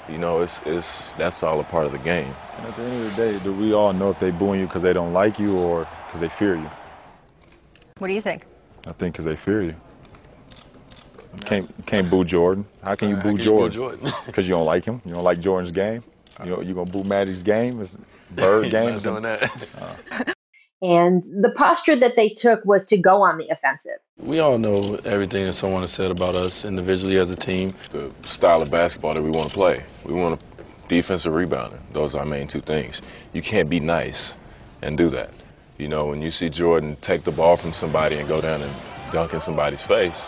You 0.09 0.19
know, 0.19 0.41
it's 0.41 0.61
it's 0.67 1.13
that's 1.13 1.43
all 1.43 1.61
a 1.61 1.65
part 1.65 1.87
of 1.87 1.93
the 1.93 1.99
game. 1.99 2.35
And 2.59 2.67
at 2.67 2.77
the 2.77 2.83
end 2.83 3.07
of 3.07 3.17
the 3.17 3.23
day, 3.23 3.39
do 3.43 3.53
we 3.53 3.73
all 3.73 3.93
know 3.93 4.11
if 4.11 4.21
they 4.21 4.31
booing 4.31 4.61
you 4.61 4.67
because 4.67 4.83
they 4.83 4.93
don't 4.93 5.13
like 5.13 5.39
you 5.39 5.57
or 5.57 5.87
because 6.07 6.21
they 6.21 6.29
fear 6.29 6.57
you? 6.57 6.71
What 7.99 8.09
do 8.09 8.15
you 8.15 8.21
think? 8.21 8.45
I 8.87 8.93
think 8.93 9.15
because 9.15 9.25
they 9.25 9.37
fear 9.37 9.63
you. 9.63 9.75
You 11.35 11.41
can't 11.41 11.75
you 11.79 11.85
can't 11.85 12.11
boo 12.11 12.25
Jordan. 12.25 12.67
How 12.83 12.95
can 12.95 13.11
you 13.11 13.17
boo 13.17 13.39
Jordan? 13.39 14.11
Because 14.27 14.45
you 14.47 14.53
don't 14.53 14.67
like 14.67 14.85
him. 14.85 15.01
You 15.05 15.15
don't 15.15 15.25
like 15.25 15.41
Jordan's 15.41 15.73
game. 15.73 16.03
You 16.43 16.51
know 16.51 16.61
you 16.61 16.75
gonna 16.75 16.91
boo 16.91 17.05
Magic's 17.05 17.43
game? 17.43 17.81
It's 17.81 17.97
bird 18.31 18.71
game. 18.71 18.99
doing 18.99 19.23
that. 19.23 19.51
Uh. 19.79 20.25
And 20.85 21.23
the 21.43 21.49
posture 21.49 21.97
that 21.97 22.15
they 22.15 22.29
took 22.29 22.63
was 22.67 22.87
to 22.89 22.99
go 22.99 23.23
on 23.23 23.39
the 23.39 23.49
offensive. 23.49 23.99
We 24.19 24.39
all 24.39 24.59
know 24.59 24.97
everything 25.07 25.47
that 25.47 25.55
someone 25.55 25.81
has 25.81 25.93
said 25.93 26.11
about 26.11 26.35
us 26.35 26.67
individually 26.67 27.17
as 27.17 27.31
a 27.31 27.37
team, 27.37 27.75
the 27.91 28.13
style 28.27 28.61
of 28.61 28.71
basketball 28.71 29.15
that 29.15 29.23
we 29.23 29.31
want 29.31 29.49
to 29.49 29.55
play. 29.55 29.83
We 30.05 30.13
want 30.13 30.39
to 30.39 30.65
defensive 30.89 31.33
rebounding. 31.33 31.81
Those 31.95 32.15
are 32.15 32.19
our 32.19 32.27
main 32.27 32.49
two 32.49 32.61
things. 32.61 33.01
You 33.33 33.41
can't 33.41 33.71
be 33.71 33.81
nice 33.81 34.37
and 34.83 34.99
do 34.99 35.09
that. 35.09 35.31
You 35.79 35.89
know, 35.89 36.05
when 36.05 36.21
you 36.21 36.31
see 36.31 36.51
Jordan 36.51 36.99
take 37.01 37.25
the 37.25 37.33
ball 37.33 37.57
from 37.57 37.73
somebody 37.73 38.19
and 38.19 38.29
go 38.29 38.43
down 38.43 38.61
and 38.61 39.11
dunk 39.11 39.33
in 39.33 39.41
somebody's 39.41 39.83
face, 39.83 40.27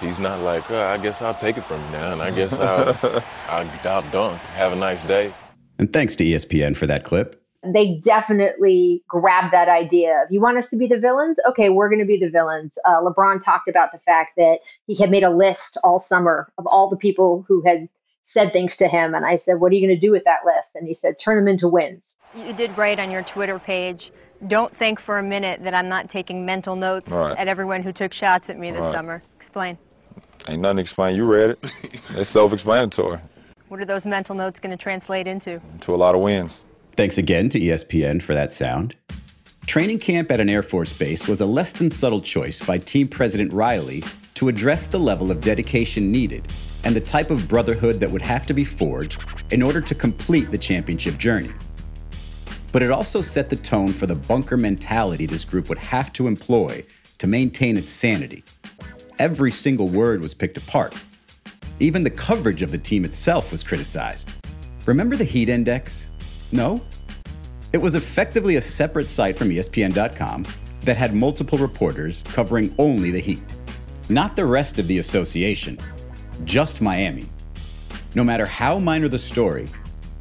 He's 0.00 0.18
not 0.18 0.40
like, 0.40 0.70
oh, 0.70 0.80
I 0.80 0.96
guess 0.96 1.20
I'll 1.20 1.34
take 1.34 1.58
it 1.58 1.64
from 1.66 1.84
you 1.84 1.90
now, 1.90 2.12
and 2.12 2.22
I 2.22 2.30
guess 2.30 2.54
I'll, 2.54 2.96
I'll, 3.48 3.68
I'll 3.86 4.10
dunk. 4.10 4.40
Have 4.40 4.72
a 4.72 4.76
nice 4.76 5.02
day. 5.04 5.34
And 5.78 5.92
thanks 5.92 6.16
to 6.16 6.24
ESPN 6.24 6.74
for 6.74 6.86
that 6.86 7.04
clip. 7.04 7.39
They 7.62 7.98
definitely 7.98 9.02
grabbed 9.06 9.52
that 9.52 9.68
idea 9.68 10.22
of 10.22 10.32
you 10.32 10.40
want 10.40 10.56
us 10.56 10.70
to 10.70 10.76
be 10.76 10.86
the 10.86 10.98
villains? 10.98 11.38
Okay, 11.46 11.68
we're 11.68 11.88
going 11.90 11.98
to 12.00 12.06
be 12.06 12.18
the 12.18 12.30
villains. 12.30 12.78
Uh, 12.86 13.00
LeBron 13.02 13.44
talked 13.44 13.68
about 13.68 13.92
the 13.92 13.98
fact 13.98 14.30
that 14.36 14.58
he 14.86 14.94
had 14.94 15.10
made 15.10 15.24
a 15.24 15.30
list 15.30 15.76
all 15.84 15.98
summer 15.98 16.50
of 16.56 16.66
all 16.66 16.88
the 16.88 16.96
people 16.96 17.44
who 17.48 17.62
had 17.66 17.88
said 18.22 18.52
things 18.52 18.76
to 18.76 18.88
him. 18.88 19.14
And 19.14 19.26
I 19.26 19.34
said, 19.34 19.60
What 19.60 19.72
are 19.72 19.74
you 19.74 19.86
going 19.86 19.98
to 19.98 20.06
do 20.06 20.10
with 20.10 20.24
that 20.24 20.40
list? 20.46 20.70
And 20.74 20.86
he 20.86 20.94
said, 20.94 21.16
Turn 21.22 21.36
them 21.36 21.48
into 21.48 21.68
wins. 21.68 22.16
You 22.34 22.52
did 22.54 22.76
write 22.78 22.98
on 22.98 23.10
your 23.10 23.22
Twitter 23.22 23.58
page 23.58 24.10
don't 24.48 24.74
think 24.74 24.98
for 24.98 25.18
a 25.18 25.22
minute 25.22 25.62
that 25.64 25.74
I'm 25.74 25.88
not 25.88 26.08
taking 26.08 26.46
mental 26.46 26.74
notes 26.76 27.10
Right. 27.10 27.36
at 27.36 27.46
everyone 27.48 27.82
who 27.82 27.92
took 27.92 28.14
shots 28.14 28.48
at 28.48 28.58
me 28.58 28.70
this 28.70 28.80
Right. 28.84 28.94
summer. 28.94 29.22
Explain. 29.36 29.76
Ain't 30.48 30.62
nothing 30.62 30.76
to 30.78 30.82
explain. 30.82 31.14
You 31.14 31.26
read 31.26 31.50
it. 31.50 31.58
it's 32.10 32.30
self-explanatory. 32.30 33.18
What 33.68 33.80
are 33.80 33.84
those 33.84 34.06
mental 34.06 34.34
notes 34.34 34.58
going 34.58 34.70
to 34.70 34.82
translate 34.82 35.26
into? 35.26 35.60
To 35.82 35.94
a 35.94 35.96
lot 35.96 36.14
of 36.14 36.22
wins. 36.22 36.64
Thanks 37.00 37.16
again 37.16 37.48
to 37.48 37.58
ESPN 37.58 38.20
for 38.20 38.34
that 38.34 38.52
sound. 38.52 38.94
Training 39.66 40.00
camp 40.00 40.30
at 40.30 40.38
an 40.38 40.50
Air 40.50 40.62
Force 40.62 40.92
base 40.92 41.26
was 41.26 41.40
a 41.40 41.46
less 41.46 41.72
than 41.72 41.90
subtle 41.90 42.20
choice 42.20 42.60
by 42.60 42.76
Team 42.76 43.08
President 43.08 43.50
Riley 43.54 44.04
to 44.34 44.50
address 44.50 44.86
the 44.86 45.00
level 45.00 45.30
of 45.30 45.40
dedication 45.40 46.12
needed 46.12 46.46
and 46.84 46.94
the 46.94 47.00
type 47.00 47.30
of 47.30 47.48
brotherhood 47.48 48.00
that 48.00 48.10
would 48.10 48.20
have 48.20 48.44
to 48.44 48.52
be 48.52 48.66
forged 48.66 49.24
in 49.50 49.62
order 49.62 49.80
to 49.80 49.94
complete 49.94 50.50
the 50.50 50.58
championship 50.58 51.16
journey. 51.16 51.50
But 52.70 52.82
it 52.82 52.90
also 52.90 53.22
set 53.22 53.48
the 53.48 53.56
tone 53.56 53.94
for 53.94 54.06
the 54.06 54.14
bunker 54.14 54.58
mentality 54.58 55.24
this 55.24 55.46
group 55.46 55.70
would 55.70 55.78
have 55.78 56.12
to 56.12 56.26
employ 56.26 56.84
to 57.16 57.26
maintain 57.26 57.78
its 57.78 57.88
sanity. 57.88 58.44
Every 59.18 59.52
single 59.52 59.88
word 59.88 60.20
was 60.20 60.34
picked 60.34 60.58
apart. 60.58 60.94
Even 61.78 62.04
the 62.04 62.10
coverage 62.10 62.60
of 62.60 62.70
the 62.70 62.76
team 62.76 63.06
itself 63.06 63.50
was 63.52 63.62
criticized. 63.62 64.30
Remember 64.84 65.16
the 65.16 65.24
Heat 65.24 65.48
Index? 65.48 66.10
No? 66.52 66.80
It 67.72 67.78
was 67.78 67.94
effectively 67.94 68.56
a 68.56 68.60
separate 68.60 69.08
site 69.08 69.36
from 69.36 69.50
ESPN.com 69.50 70.46
that 70.82 70.96
had 70.96 71.14
multiple 71.14 71.58
reporters 71.58 72.22
covering 72.26 72.74
only 72.78 73.10
the 73.10 73.20
Heat, 73.20 73.42
not 74.08 74.34
the 74.34 74.46
rest 74.46 74.78
of 74.78 74.88
the 74.88 74.98
association, 74.98 75.78
just 76.44 76.80
Miami. 76.80 77.28
No 78.14 78.24
matter 78.24 78.46
how 78.46 78.78
minor 78.78 79.08
the 79.08 79.18
story, 79.18 79.68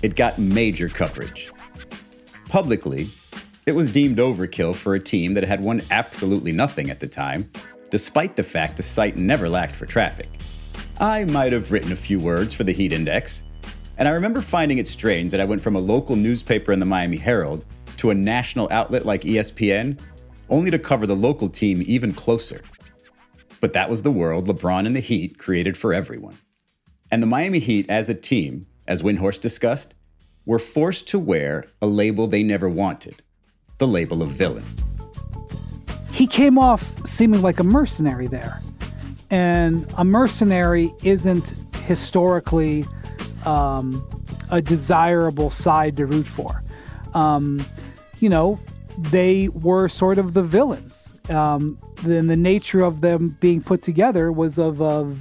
it 0.01 0.15
got 0.15 0.38
major 0.38 0.89
coverage. 0.89 1.51
Publicly, 2.48 3.09
it 3.65 3.71
was 3.71 3.89
deemed 3.89 4.17
overkill 4.17 4.75
for 4.75 4.95
a 4.95 5.00
team 5.00 5.33
that 5.33 5.43
had 5.43 5.62
won 5.62 5.81
absolutely 5.91 6.51
nothing 6.51 6.89
at 6.89 7.00
the 7.00 7.07
time, 7.07 7.50
despite 7.89 8.36
the 8.36 8.43
fact 8.43 8.77
the 8.77 8.83
site 8.83 9.17
never 9.17 9.50
lacked 9.50 9.75
for 9.75 9.86
traffic. 9.86 10.29
I 11.00 11.24
might 11.25 11.51
have 11.51 11.71
written 11.71 11.91
a 11.91 11.95
few 11.95 12.19
words 12.19 12.53
for 12.53 12.63
the 12.63 12.71
Heat 12.71 12.93
Index, 12.93 13.43
and 14.00 14.08
I 14.08 14.12
remember 14.12 14.41
finding 14.41 14.77
it 14.77 14.88
strange 14.88 15.29
that 15.32 15.41
I 15.41 15.46
went 15.46 15.62
from 15.62 15.75
a 15.75 15.79
local 15.79 16.15
newspaper 16.15 16.72
in 16.72 16.79
the 16.79 16.86
Miami 16.86 17.18
Herald 17.18 17.65
to 17.98 18.12
a 18.12 18.15
national 18.15 18.70
outlet 18.72 19.06
like 19.06 19.22
ESPN, 19.24 20.00
only 20.50 20.72
to 20.72 20.79
cover 20.79 21.06
the 21.06 21.18
local 21.18 21.50
team 21.50 21.84
even 21.86 22.13
closer. 22.13 22.62
But 23.60 23.74
that 23.74 23.89
was 23.89 24.01
the 24.01 24.10
world 24.10 24.48
LeBron 24.48 24.88
and 24.88 24.96
the 24.96 25.01
Heat 25.01 25.38
created 25.38 25.77
for 25.77 25.94
everyone. 25.94 26.38
And 27.12 27.22
the 27.22 27.27
Miami 27.27 27.60
Heat, 27.60 27.89
as 27.89 28.08
a 28.08 28.13
team, 28.13 28.65
as 28.88 29.03
Windhorst 29.03 29.41
discussed, 29.41 29.96
were 30.46 30.60
forced 30.60 31.10
to 31.10 31.20
wear 31.20 31.65
a 31.82 31.88
label 31.88 32.25
they 32.25 32.41
never 32.41 32.70
wanted 32.70 33.22
the 33.79 33.88
label 33.88 34.24
of 34.24 34.29
villain. 34.29 34.65
he 36.12 36.25
came 36.25 36.58
off 36.58 37.06
seeming 37.06 37.41
like 37.41 37.60
a 37.60 37.63
mercenary 37.63 38.27
there. 38.27 38.62
And 39.29 39.91
a 39.98 40.06
mercenary 40.06 40.94
isn't 41.03 41.53
historically 41.84 42.86
um, 43.46 44.05
a 44.50 44.62
desirable 44.62 45.50
side 45.50 45.98
to 45.98 46.05
root 46.05 46.27
for. 46.27 46.63
Um, 47.13 47.66
you 48.20 48.29
know, 48.29 48.59
they 48.98 49.50
were 49.50 49.87
sort 49.87 50.18
of 50.18 50.33
the 50.33 50.44
villains. 50.44 51.13
Um, 51.29 51.77
then 52.03 52.27
the 52.27 52.35
nature 52.35 52.81
of 52.81 53.01
them 53.01 53.37
being 53.40 53.61
put 53.61 53.81
together 53.81 54.31
was 54.31 54.57
of 54.57 54.81
a, 54.81 55.16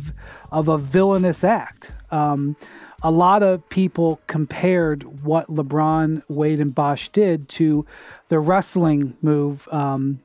of 0.50 0.68
a 0.68 0.78
villainous 0.78 1.44
act. 1.44 1.92
Um, 2.10 2.56
a 3.02 3.10
lot 3.10 3.42
of 3.42 3.68
people 3.68 4.20
compared 4.26 5.22
what 5.22 5.46
LeBron, 5.48 6.22
Wade, 6.28 6.60
and 6.60 6.74
Bosh 6.74 7.08
did 7.10 7.48
to 7.50 7.86
the 8.28 8.40
wrestling 8.40 9.16
move 9.22 9.68
um, 9.70 10.20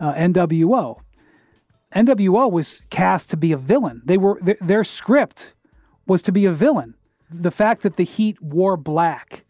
uh, 0.00 0.14
NWO. 0.14 1.00
NWO 1.94 2.50
was 2.50 2.82
cast 2.90 3.30
to 3.30 3.36
be 3.36 3.52
a 3.52 3.56
villain. 3.56 4.02
They 4.04 4.18
were 4.18 4.38
their, 4.40 4.58
their 4.60 4.84
script 4.84 5.52
was 6.06 6.22
to 6.22 6.32
be 6.32 6.44
a 6.44 6.52
villain. 6.52 6.94
The 7.30 7.50
fact 7.50 7.82
that 7.82 7.96
the 7.96 8.04
Heat 8.04 8.40
wore 8.42 8.76
black 8.76 9.44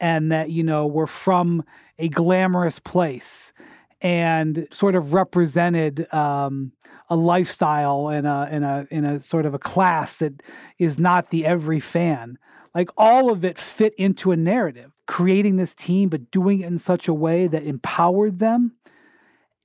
and 0.00 0.32
that 0.32 0.50
you 0.50 0.62
know 0.62 0.86
were 0.86 1.06
from 1.06 1.64
a 1.98 2.08
glamorous 2.08 2.78
place 2.78 3.52
and 4.00 4.66
sort 4.72 4.94
of 4.94 5.12
represented 5.12 6.12
um, 6.12 6.72
a 7.10 7.16
lifestyle 7.16 8.08
and 8.08 8.26
a 8.26 8.48
in 8.50 8.62
a 8.62 8.86
in 8.90 9.04
a 9.04 9.20
sort 9.20 9.46
of 9.46 9.54
a 9.54 9.58
class 9.58 10.16
that 10.18 10.42
is 10.78 10.98
not 10.98 11.30
the 11.30 11.44
every 11.44 11.80
fan. 11.80 12.38
Like 12.74 12.90
all 12.96 13.30
of 13.30 13.44
it 13.44 13.58
fit 13.58 13.94
into 13.96 14.30
a 14.30 14.36
narrative, 14.36 14.92
creating 15.06 15.56
this 15.56 15.74
team, 15.74 16.08
but 16.08 16.30
doing 16.30 16.60
it 16.60 16.66
in 16.66 16.78
such 16.78 17.08
a 17.08 17.14
way 17.14 17.48
that 17.48 17.64
empowered 17.64 18.38
them 18.38 18.76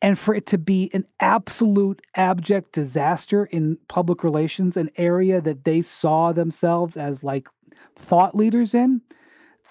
and 0.06 0.20
for 0.20 0.36
it 0.36 0.46
to 0.46 0.60
be 0.60 0.92
an 0.94 1.04
absolute 1.20 2.00
abject 2.14 2.74
disaster 2.74 3.46
in 3.46 3.80
public 3.88 4.24
relations, 4.24 4.78
an 4.78 4.92
area 4.98 5.42
that 5.42 5.64
they 5.64 5.82
saw 5.82 6.32
themselves 6.32 6.96
as 6.96 7.24
like 7.24 7.48
thought 7.96 8.36
leaders 8.36 8.76
in, 8.76 9.02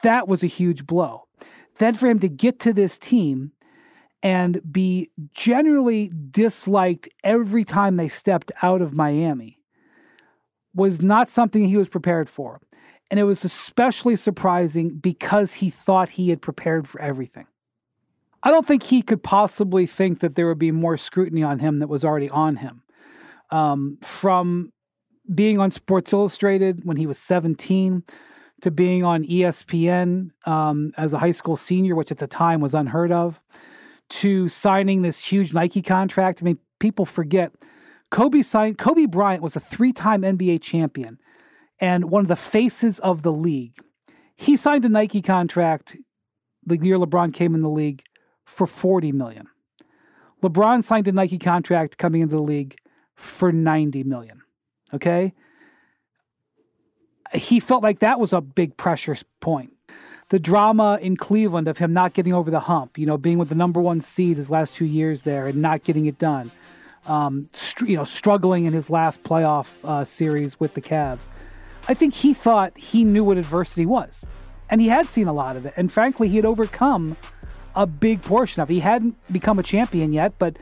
that 0.03 0.27
was 0.27 0.43
a 0.43 0.49
huge 0.49 0.89
blow. 0.89 1.29
Then 1.79 1.95
for 1.95 2.09
him 2.09 2.19
to 2.19 2.29
get 2.29 2.59
to 2.61 2.73
this 2.73 2.99
team 2.99 3.53
and 4.25 4.61
be 4.73 5.09
generally 5.35 6.11
disliked 6.33 7.09
every 7.23 7.65
time 7.65 7.95
they 7.95 8.09
stepped 8.09 8.51
out 8.61 8.83
of 8.83 8.93
Miami 8.93 9.61
was 10.75 11.01
not 11.01 11.29
something 11.29 11.65
he 11.65 11.77
was 11.77 11.89
prepared 11.89 12.29
for. 12.29 12.61
And 13.09 13.21
it 13.21 13.25
was 13.25 13.45
especially 13.45 14.17
surprising 14.17 14.97
because 14.97 15.55
he 15.55 15.71
thought 15.71 16.09
he 16.09 16.31
had 16.31 16.43
prepared 16.43 16.89
for 16.89 17.01
everything. 17.01 17.47
I 18.45 18.51
don't 18.51 18.67
think 18.67 18.83
he 18.83 19.01
could 19.01 19.23
possibly 19.23 19.87
think 19.87 20.21
that 20.21 20.35
there 20.35 20.47
would 20.47 20.59
be 20.59 20.71
more 20.71 20.99
scrutiny 20.99 21.43
on 21.43 21.59
him 21.59 21.79
that 21.79 21.89
was 21.89 22.05
already 22.05 22.29
on 22.29 22.57
him. 22.57 22.83
Um, 23.51 23.99
from 24.03 24.71
being 25.35 25.59
on 25.59 25.71
Sports 25.71 26.13
Illustrated 26.13 26.85
when 26.85 26.99
he 26.99 27.07
was 27.07 27.19
17 27.19 28.05
to 28.61 28.71
being 28.71 29.03
on 29.03 29.25
ESPN 29.25 30.31
um, 30.47 30.93
as 30.99 31.15
a 31.15 31.19
high 31.19 31.31
school 31.31 31.57
senior, 31.57 31.95
which 31.95 32.11
at 32.11 32.19
the 32.19 32.27
time 32.27 32.61
was 32.61 32.75
unheard 32.75 33.11
of, 33.11 33.41
to 34.11 34.49
signing 34.49 35.01
this 35.01 35.25
huge 35.25 35.55
Nike 35.55 35.81
contract. 35.81 36.43
I 36.43 36.45
mean, 36.45 36.59
people 36.79 37.07
forget 37.07 37.53
Kobe 38.11 38.43
signed. 38.43 38.77
Kobe 38.77 39.07
Bryant 39.07 39.43
was 39.43 39.57
a 39.57 39.61
three-time 39.61 40.23
NBA 40.23 40.61
champion 40.61 41.19
and 41.81 42.11
one 42.11 42.21
of 42.23 42.29
the 42.29 42.37
faces 42.37 42.99
of 43.01 43.23
the 43.23 43.33
league. 43.33 43.79
He 44.37 44.57
signed 44.57 44.85
a 44.85 44.91
Nike 44.91 45.23
contract 45.23 45.97
the 46.67 46.79
year 46.79 46.99
LeBron 46.99 47.33
came 47.33 47.55
in 47.55 47.61
the 47.61 47.69
league 47.69 48.03
for 48.45 48.67
40 48.67 49.13
million. 49.13 49.49
LeBron 50.43 50.85
signed 50.85 51.09
a 51.09 51.13
Nike 51.13 51.39
contract 51.39 51.97
coming 51.99 52.21
into 52.21 52.37
the 52.37 52.43
league 52.43 52.77
for 53.15 53.53
90 53.53 54.05
million. 54.05 54.43
Okay? 54.93 55.33
He 57.33 57.61
felt 57.61 57.83
like 57.83 58.01
that 58.01 58.21
was 58.21 58.33
a 58.33 58.41
big 58.41 58.77
pressure 58.77 59.17
point. 59.41 59.73
The 60.29 60.39
drama 60.39 60.99
in 61.01 61.17
Cleveland 61.17 61.69
of 61.69 61.79
him 61.79 61.93
not 61.93 62.15
getting 62.15 62.33
over 62.33 62.51
the 62.51 62.61
hump, 62.61 62.99
you 62.99 63.07
know, 63.07 63.19
being 63.19 63.39
with 63.39 63.49
the 63.49 63.55
number 63.55 63.81
one 63.81 64.01
seed 64.01 64.37
his 64.37 64.51
last 64.51 64.75
two 64.75 64.87
years 64.87 65.23
there 65.23 65.47
and 65.47 65.61
not 65.61 65.85
getting 65.85 66.07
it 66.07 66.19
done, 66.19 66.51
um, 67.07 67.43
str- 67.53 67.87
you 67.87 67.97
know, 67.97 68.05
struggling 68.05 68.65
in 68.65 68.73
his 68.73 68.89
last 68.89 69.23
playoff 69.23 69.85
uh, 69.85 70.05
series 70.05 70.59
with 70.59 70.75
the 70.75 70.81
Cavs. 70.81 71.29
I 71.89 71.95
think 71.95 72.15
he 72.15 72.33
thought 72.33 72.77
he 72.79 73.05
knew 73.05 73.25
what 73.25 73.37
adversity 73.37 73.85
was, 73.85 74.25
and 74.71 74.81
he 74.81 74.89
had 74.89 75.07
seen 75.07 75.29
a 75.29 75.33
lot 75.33 75.57
of 75.57 75.67
it. 75.67 75.75
And 75.77 75.93
frankly, 75.93 76.29
he 76.29 76.37
had 76.37 76.47
overcome 76.47 77.17
a 77.75 77.87
big 77.87 78.23
portion 78.23 78.63
of. 78.63 78.69
He 78.69 78.81
hadn't 78.81 79.17
become 79.33 79.59
a 79.59 79.63
champion 79.63 80.13
yet, 80.13 80.39
but 80.39 80.57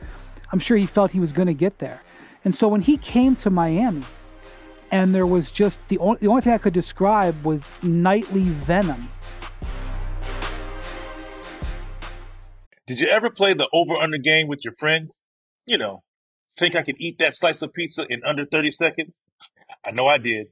I'm 0.51 0.59
sure 0.59 0.77
he 0.77 0.85
felt 0.85 1.11
he 1.11 1.19
was 1.19 1.31
going 1.31 1.47
to 1.47 1.53
get 1.53 1.79
there. 1.79 2.01
And 2.45 2.55
so 2.55 2.67
when 2.67 2.81
he 2.81 2.97
came 2.97 3.35
to 3.37 3.49
Miami, 3.49 4.03
and 4.91 5.15
there 5.15 5.25
was 5.25 5.49
just 5.49 5.89
the 5.89 5.97
only, 5.97 6.19
the 6.19 6.27
only 6.27 6.41
thing 6.41 6.53
I 6.53 6.59
could 6.59 6.73
describe 6.73 7.43
was 7.43 7.71
nightly 7.81 8.43
venom. 8.43 9.09
Did 12.85 12.99
you 12.99 13.07
ever 13.07 13.29
play 13.29 13.53
the 13.53 13.67
over 13.73 13.95
under 13.95 14.17
game 14.17 14.47
with 14.47 14.63
your 14.63 14.75
friends? 14.75 15.23
You 15.65 15.77
know, 15.77 16.03
think 16.57 16.75
I 16.75 16.83
could 16.83 16.97
eat 16.99 17.17
that 17.19 17.33
slice 17.33 17.61
of 17.61 17.73
pizza 17.73 18.05
in 18.09 18.21
under 18.23 18.45
30 18.45 18.71
seconds? 18.71 19.23
I 19.85 19.91
know 19.91 20.07
I 20.07 20.17
did. 20.17 20.47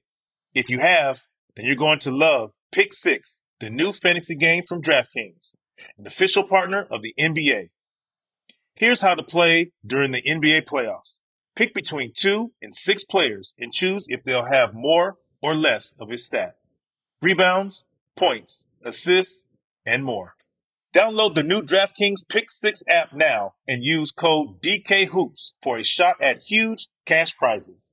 If 0.55 0.69
you 0.69 0.79
have, 0.79 1.23
then 1.55 1.65
you're 1.65 1.75
going 1.75 1.99
to 1.99 2.11
love 2.11 2.53
Pick 2.71 2.93
Six, 2.93 3.41
the 3.59 3.69
new 3.69 3.91
fantasy 3.91 4.35
game 4.35 4.63
from 4.67 4.81
DraftKings, 4.81 5.55
an 5.97 6.07
official 6.07 6.43
partner 6.43 6.87
of 6.89 7.01
the 7.01 7.13
NBA. 7.19 7.69
Here's 8.75 9.01
how 9.01 9.15
to 9.15 9.23
play 9.23 9.71
during 9.85 10.11
the 10.11 10.21
NBA 10.21 10.65
playoffs. 10.65 11.19
Pick 11.55 11.73
between 11.73 12.13
two 12.15 12.53
and 12.61 12.73
six 12.73 13.03
players 13.03 13.53
and 13.59 13.71
choose 13.71 14.05
if 14.09 14.23
they'll 14.23 14.45
have 14.45 14.73
more 14.73 15.17
or 15.41 15.53
less 15.53 15.93
of 15.99 16.09
his 16.09 16.25
stat. 16.25 16.55
Rebounds, 17.21 17.85
points, 18.15 18.65
assists, 18.83 19.45
and 19.85 20.03
more. 20.03 20.35
Download 20.93 21.35
the 21.35 21.43
new 21.43 21.61
DraftKings 21.61 22.27
Pick 22.27 22.49
6 22.49 22.83
app 22.87 23.13
now 23.13 23.53
and 23.67 23.83
use 23.83 24.11
code 24.11 24.61
DKHOOPS 24.61 25.53
for 25.63 25.77
a 25.77 25.83
shot 25.83 26.15
at 26.21 26.41
huge 26.41 26.87
cash 27.05 27.37
prizes. 27.37 27.91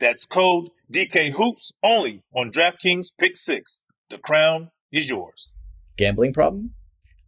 That's 0.00 0.26
code 0.26 0.70
DKHOOPS 0.92 1.72
only 1.82 2.24
on 2.34 2.50
DraftKings 2.50 3.12
Pick 3.18 3.36
6. 3.36 3.84
The 4.08 4.18
crown 4.18 4.70
is 4.90 5.08
yours. 5.08 5.54
Gambling 5.96 6.32
problem? 6.32 6.74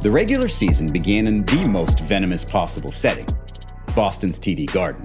The 0.00 0.12
regular 0.12 0.46
season 0.46 0.86
began 0.86 1.26
in 1.26 1.44
the 1.44 1.68
most 1.68 1.98
venomous 1.98 2.44
possible 2.44 2.92
setting 2.92 3.26
Boston's 3.96 4.38
TD 4.38 4.72
Garden. 4.72 5.04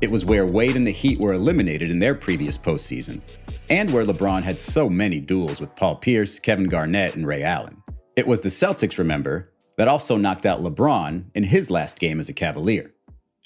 It 0.00 0.12
was 0.12 0.24
where 0.24 0.46
Wade 0.46 0.76
and 0.76 0.86
the 0.86 0.92
Heat 0.92 1.18
were 1.18 1.32
eliminated 1.32 1.90
in 1.90 1.98
their 1.98 2.14
previous 2.14 2.56
postseason, 2.56 3.20
and 3.68 3.90
where 3.90 4.04
LeBron 4.04 4.44
had 4.44 4.60
so 4.60 4.88
many 4.88 5.18
duels 5.18 5.60
with 5.60 5.74
Paul 5.74 5.96
Pierce, 5.96 6.38
Kevin 6.38 6.68
Garnett, 6.68 7.16
and 7.16 7.26
Ray 7.26 7.42
Allen. 7.42 7.82
It 8.14 8.28
was 8.28 8.40
the 8.40 8.48
Celtics, 8.48 8.96
remember, 8.96 9.52
that 9.76 9.88
also 9.88 10.16
knocked 10.16 10.46
out 10.46 10.62
LeBron 10.62 11.24
in 11.34 11.42
his 11.42 11.68
last 11.68 11.98
game 11.98 12.20
as 12.20 12.28
a 12.28 12.32
Cavalier. 12.32 12.92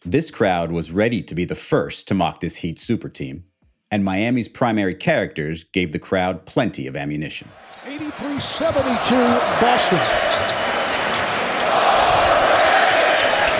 This 0.05 0.31
crowd 0.31 0.72
was 0.72 0.92
ready 0.92 1.22
to 1.22 1.35
be 1.35 1.46
the 1.46 1.55
first 1.55 2.07
to 2.09 2.14
mock 2.14 2.40
this 2.40 2.57
Heat 2.57 2.78
super 2.78 3.09
team, 3.09 3.44
and 3.90 4.05
Miami's 4.05 4.48
primary 4.48 4.94
characters 4.94 5.64
gave 5.64 5.90
the 5.90 5.98
crowd 5.98 6.44
plenty 6.44 6.87
of 6.87 6.96
ammunition. 6.96 7.48
83 7.87 8.38
72 8.38 9.14
Boston. 9.59 10.62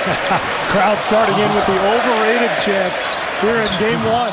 Crowd 0.73 1.01
starting 1.01 1.37
in 1.37 1.55
with 1.55 1.67
the 1.67 1.79
overrated 1.79 2.51
chants 2.65 3.05
here 3.41 3.55
in 3.55 3.79
game 3.79 4.05
one. 4.05 4.33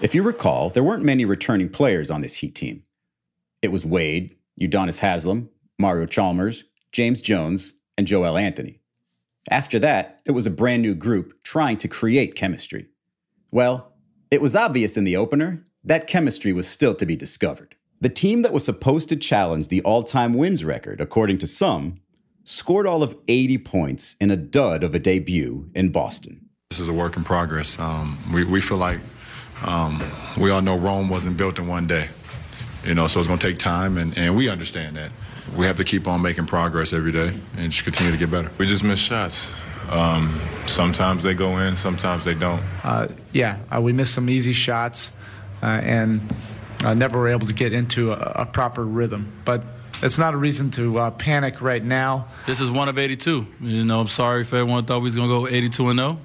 If 0.00 0.16
you 0.16 0.24
recall, 0.24 0.70
there 0.70 0.82
weren't 0.82 1.04
many 1.04 1.24
returning 1.24 1.68
players 1.68 2.10
on 2.10 2.22
this 2.22 2.34
Heat 2.34 2.56
team. 2.56 2.82
It 3.62 3.70
was 3.70 3.86
Wade, 3.86 4.34
Udonis 4.60 4.98
Haslem, 4.98 5.48
Mario 5.78 6.06
Chalmers, 6.06 6.64
James 6.90 7.20
Jones, 7.20 7.72
and 7.96 8.04
Joel 8.04 8.36
Anthony. 8.36 8.80
After 9.48 9.78
that, 9.78 10.20
it 10.24 10.32
was 10.32 10.48
a 10.48 10.50
brand 10.50 10.82
new 10.82 10.96
group 10.96 11.40
trying 11.44 11.78
to 11.78 11.88
create 11.88 12.34
chemistry. 12.34 12.88
Well, 13.52 13.92
it 14.32 14.42
was 14.42 14.56
obvious 14.56 14.96
in 14.96 15.04
the 15.04 15.16
opener 15.16 15.62
that 15.84 16.08
chemistry 16.08 16.52
was 16.52 16.66
still 16.66 16.96
to 16.96 17.06
be 17.06 17.14
discovered. 17.14 17.76
The 18.00 18.08
team 18.08 18.42
that 18.42 18.52
was 18.52 18.64
supposed 18.64 19.08
to 19.10 19.16
challenge 19.16 19.68
the 19.68 19.82
all 19.82 20.02
time 20.02 20.34
wins 20.34 20.64
record, 20.64 21.00
according 21.00 21.38
to 21.38 21.46
some, 21.46 22.00
scored 22.44 22.86
all 22.86 23.02
of 23.02 23.16
80 23.28 23.58
points 23.58 24.16
in 24.20 24.30
a 24.30 24.36
dud 24.36 24.84
of 24.84 24.94
a 24.94 24.98
debut 24.98 25.70
in 25.74 25.90
Boston. 25.90 26.48
This 26.70 26.80
is 26.80 26.88
a 26.88 26.92
work 26.92 27.16
in 27.16 27.24
progress. 27.24 27.78
Um, 27.78 28.18
we, 28.32 28.44
we 28.44 28.60
feel 28.60 28.78
like 28.78 29.00
um, 29.64 30.02
we 30.38 30.50
all 30.50 30.62
know 30.62 30.76
Rome 30.76 31.08
wasn't 31.08 31.36
built 31.36 31.58
in 31.58 31.66
one 31.66 31.86
day. 31.86 32.08
You 32.84 32.94
know, 32.94 33.06
so 33.06 33.20
it's 33.20 33.28
going 33.28 33.38
to 33.38 33.46
take 33.46 33.58
time, 33.58 33.96
and, 33.96 34.16
and 34.18 34.36
we 34.36 34.48
understand 34.48 34.96
that. 34.96 35.12
We 35.56 35.66
have 35.66 35.76
to 35.76 35.84
keep 35.84 36.08
on 36.08 36.20
making 36.20 36.46
progress 36.46 36.92
every 36.92 37.12
day 37.12 37.32
and 37.56 37.70
just 37.70 37.84
continue 37.84 38.10
to 38.10 38.18
get 38.18 38.30
better. 38.30 38.50
We 38.58 38.66
just 38.66 38.82
miss 38.82 38.98
shots. 38.98 39.52
Um, 39.88 40.40
sometimes 40.66 41.22
they 41.22 41.34
go 41.34 41.58
in, 41.58 41.76
sometimes 41.76 42.24
they 42.24 42.34
don't. 42.34 42.62
Uh, 42.82 43.08
yeah, 43.32 43.58
uh, 43.74 43.80
we 43.80 43.92
missed 43.92 44.14
some 44.14 44.30
easy 44.30 44.52
shots 44.52 45.12
uh, 45.62 45.66
and 45.66 46.34
uh, 46.84 46.94
never 46.94 47.18
were 47.18 47.28
able 47.28 47.46
to 47.46 47.52
get 47.52 47.72
into 47.72 48.12
a, 48.12 48.42
a, 48.42 48.46
proper 48.46 48.84
rhythm. 48.84 49.30
But 49.44 49.64
it's 50.02 50.18
not 50.18 50.34
a 50.34 50.36
reason 50.36 50.70
to 50.72 50.98
uh, 50.98 51.10
panic 51.12 51.60
right 51.60 51.82
now. 51.82 52.26
This 52.46 52.60
is 52.60 52.70
one 52.70 52.88
of 52.88 52.98
82. 52.98 53.46
You 53.60 53.84
know, 53.84 54.00
I'm 54.00 54.08
sorry 54.08 54.40
if 54.40 54.52
everyone 54.52 54.84
thought 54.84 54.98
we 54.98 55.04
was 55.04 55.14
going 55.14 55.28
to 55.28 55.34
go 55.34 55.46
82 55.46 55.88
and 55.90 55.98
0. 55.98 56.18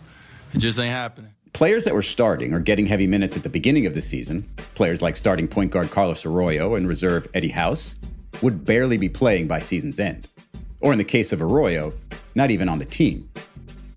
It 0.54 0.58
just 0.58 0.80
ain't 0.80 0.92
happening. 0.92 1.32
Players 1.54 1.86
that 1.86 1.94
were 1.94 2.02
starting 2.02 2.54
or 2.54 2.60
getting 2.60 2.86
heavy 2.86 3.08
minutes 3.08 3.38
at 3.38 3.44
the 3.44 3.50
beginning 3.50 3.86
of 3.86 3.94
the 3.94 4.02
season, 4.02 4.48
players 4.76 5.02
like 5.02 5.16
starting 5.16 5.48
point 5.48 5.72
guard 5.72 5.92
Carlos 5.92 6.26
Arroyo 6.26 6.76
and 6.76 6.88
reserve 6.88 7.28
Eddie 7.34 7.48
House, 7.50 7.96
would 8.42 8.66
barely 8.66 8.98
be 8.98 9.10
playing 9.10 9.48
by 9.48 9.60
season's 9.60 10.00
end. 10.00 10.28
Or 10.82 10.92
in 10.92 10.98
the 10.98 11.04
case 11.04 11.32
of 11.32 11.42
Arroyo, 11.42 11.94
not 12.36 12.52
even 12.52 12.70
on 12.70 12.80
the 12.80 12.86
team. 12.86 13.30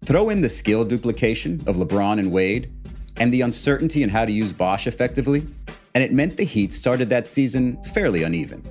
Throw 0.05 0.31
in 0.31 0.41
the 0.41 0.49
skill 0.49 0.85
duplication 0.85 1.63
of 1.67 1.77
LeBron 1.77 2.19
and 2.19 2.33
Wade 2.33 2.71
and 3.17 3.33
the 3.33 3.43
uncertainty 3.43 4.03
in 4.03 4.09
how 4.09 4.25
to 4.25 4.33
use 4.33 4.53
Bosh 4.53 4.87
effectively, 4.87 5.47
and 5.95 6.03
it 6.03 6.13
meant 6.13 6.37
the 6.37 6.45
Heat 6.45 6.73
started 6.73 7.11
that 7.11 7.27
season 7.27 7.83
fairly 7.85 8.23
uneven. 8.23 8.63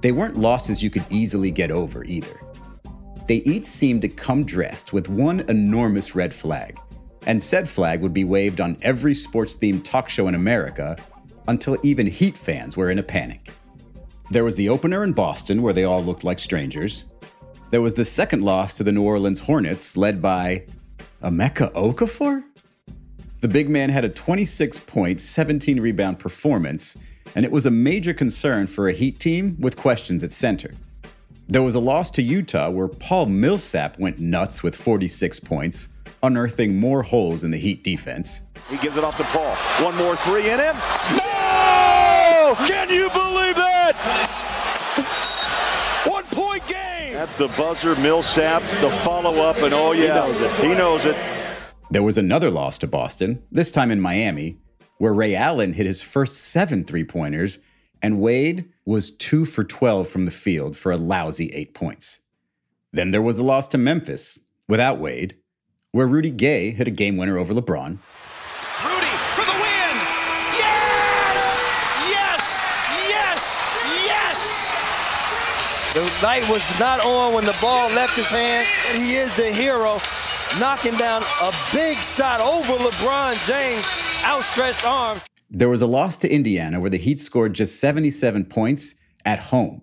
They 0.00 0.12
weren't 0.12 0.36
losses 0.36 0.82
you 0.82 0.90
could 0.90 1.04
easily 1.10 1.50
get 1.50 1.70
over 1.70 2.04
either. 2.04 2.40
They 3.28 3.36
each 3.36 3.64
seemed 3.64 4.02
to 4.02 4.08
come 4.08 4.44
dressed 4.44 4.92
with 4.92 5.08
one 5.08 5.40
enormous 5.48 6.14
red 6.14 6.32
flag, 6.34 6.78
and 7.26 7.42
said 7.42 7.68
flag 7.68 8.00
would 8.00 8.14
be 8.14 8.24
waved 8.24 8.60
on 8.60 8.78
every 8.82 9.14
sports 9.14 9.56
themed 9.56 9.84
talk 9.84 10.08
show 10.08 10.26
in 10.28 10.34
America 10.34 10.96
until 11.48 11.78
even 11.82 12.06
Heat 12.06 12.36
fans 12.36 12.76
were 12.76 12.90
in 12.90 12.98
a 12.98 13.02
panic. 13.02 13.50
There 14.30 14.44
was 14.44 14.56
the 14.56 14.68
opener 14.68 15.04
in 15.04 15.12
Boston 15.12 15.60
where 15.60 15.72
they 15.72 15.84
all 15.84 16.02
looked 16.02 16.24
like 16.24 16.38
strangers. 16.38 17.04
There 17.70 17.82
was 17.82 17.94
the 17.94 18.04
second 18.04 18.42
loss 18.42 18.76
to 18.76 18.84
the 18.84 18.92
New 18.92 19.02
Orleans 19.02 19.40
Hornets, 19.40 19.96
led 19.96 20.22
by 20.22 20.64
Emeka 21.22 21.72
Okafor? 21.72 22.42
The 23.40 23.48
big 23.48 23.68
man 23.68 23.90
had 23.90 24.04
a 24.04 24.08
26 24.08 24.78
point, 24.80 25.20
17 25.20 25.80
rebound 25.80 26.18
performance, 26.18 26.96
and 27.34 27.44
it 27.44 27.50
was 27.50 27.66
a 27.66 27.70
major 27.70 28.12
concern 28.14 28.66
for 28.66 28.88
a 28.88 28.92
Heat 28.92 29.18
team 29.18 29.56
with 29.60 29.76
questions 29.76 30.22
at 30.22 30.32
center. 30.32 30.72
There 31.48 31.62
was 31.62 31.74
a 31.74 31.80
loss 31.80 32.10
to 32.12 32.22
Utah 32.22 32.70
where 32.70 32.88
Paul 32.88 33.26
Millsap 33.26 33.98
went 33.98 34.18
nuts 34.18 34.62
with 34.62 34.74
46 34.74 35.40
points, 35.40 35.88
unearthing 36.22 36.78
more 36.78 37.02
holes 37.02 37.42
in 37.44 37.50
the 37.50 37.58
Heat 37.58 37.82
defense. 37.82 38.42
He 38.68 38.76
gives 38.78 38.96
it 38.96 39.04
off 39.04 39.16
to 39.16 39.24
Paul. 39.24 39.54
One 39.84 39.96
more 39.96 40.16
three 40.16 40.48
in 40.48 40.60
him. 40.60 40.76
No! 41.16 42.54
Can 42.66 42.88
you 42.88 43.08
believe 43.10 43.56
that? 43.56 43.96
One 46.06 46.24
point 46.24 46.66
game. 46.68 47.16
At 47.16 47.28
the 47.36 47.48
buzzer, 47.48 47.96
Millsap, 47.96 48.62
the 48.80 48.90
follow 48.90 49.36
up, 49.42 49.56
and 49.58 49.74
oh, 49.74 49.92
yeah. 49.92 50.02
He 50.02 50.08
knows 50.08 50.40
it. 50.40 50.50
He 50.52 50.68
knows 50.68 51.04
it. 51.04 51.16
There 51.90 52.02
was 52.02 52.16
another 52.16 52.50
loss 52.50 52.78
to 52.78 52.86
Boston, 52.86 53.42
this 53.50 53.72
time 53.72 53.90
in 53.90 54.00
Miami, 54.00 54.56
where 55.00 55.14
Ray 55.14 55.34
Allen 55.34 55.72
hit 55.72 55.86
his 55.86 56.02
first 56.02 56.36
seven 56.36 56.84
three 56.84 57.04
pointers, 57.04 57.58
and 58.02 58.20
Wade 58.20 58.68
was 58.84 59.12
two 59.12 59.46
for 59.46 59.64
12 59.64 60.06
from 60.06 60.26
the 60.26 60.30
field 60.30 60.76
for 60.76 60.92
a 60.92 60.98
lousy 60.98 61.46
eight 61.54 61.72
points. 61.72 62.20
Then 62.92 63.10
there 63.10 63.22
was 63.22 63.36
the 63.38 63.42
loss 63.42 63.66
to 63.68 63.78
Memphis, 63.78 64.40
without 64.68 65.00
Wade, 65.00 65.36
where 65.92 66.06
Rudy 66.06 66.30
Gay 66.30 66.70
hit 66.72 66.86
a 66.86 66.90
game 66.90 67.16
winner 67.16 67.38
over 67.38 67.54
LeBron. 67.54 67.96
Rudy 68.84 69.16
for 69.32 69.46
the 69.46 69.56
win! 69.56 69.96
Yes! 70.60 71.64
Yes! 72.10 72.60
Yes! 73.08 73.58
Yes! 74.04 75.94
The 75.94 76.26
light 76.26 76.46
was 76.50 76.78
not 76.78 77.00
on 77.00 77.32
when 77.32 77.46
the 77.46 77.56
ball 77.62 77.88
left 77.94 78.16
his 78.16 78.28
hand, 78.28 78.68
and 78.90 79.02
he 79.02 79.14
is 79.14 79.34
the 79.34 79.50
hero, 79.50 79.98
knocking 80.60 80.98
down 80.98 81.22
a 81.40 81.54
big 81.72 81.96
shot 81.96 82.40
over 82.40 82.74
LeBron 82.74 83.32
James' 83.48 83.99
outstretched 84.24 84.86
arm. 84.86 85.20
There 85.50 85.68
was 85.68 85.82
a 85.82 85.86
loss 85.86 86.16
to 86.18 86.32
Indiana 86.32 86.80
where 86.80 86.90
the 86.90 86.96
Heat 86.96 87.18
scored 87.20 87.54
just 87.54 87.80
77 87.80 88.44
points 88.44 88.94
at 89.24 89.40
home, 89.40 89.82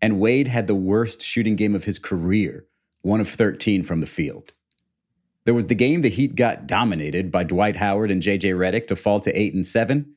and 0.00 0.20
Wade 0.20 0.48
had 0.48 0.66
the 0.66 0.74
worst 0.74 1.22
shooting 1.22 1.56
game 1.56 1.74
of 1.74 1.84
his 1.84 1.98
career, 1.98 2.66
one 3.02 3.20
of 3.20 3.28
13 3.28 3.82
from 3.84 4.00
the 4.00 4.06
field. 4.06 4.52
There 5.44 5.54
was 5.54 5.66
the 5.66 5.74
game 5.74 6.02
the 6.02 6.08
Heat 6.08 6.36
got 6.36 6.66
dominated 6.66 7.30
by 7.32 7.44
Dwight 7.44 7.76
Howard 7.76 8.10
and 8.10 8.22
JJ 8.22 8.54
Redick 8.54 8.86
to 8.86 8.96
fall 8.96 9.20
to 9.20 9.38
8 9.38 9.54
and 9.54 9.66
7. 9.66 10.14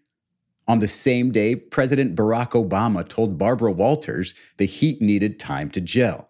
On 0.68 0.80
the 0.80 0.88
same 0.88 1.32
day, 1.32 1.56
President 1.56 2.16
Barack 2.16 2.52
Obama 2.52 3.08
told 3.08 3.38
Barbara 3.38 3.72
Walters 3.72 4.34
the 4.58 4.66
Heat 4.66 5.02
needed 5.02 5.40
time 5.40 5.70
to 5.72 5.82
gel. 5.82 6.30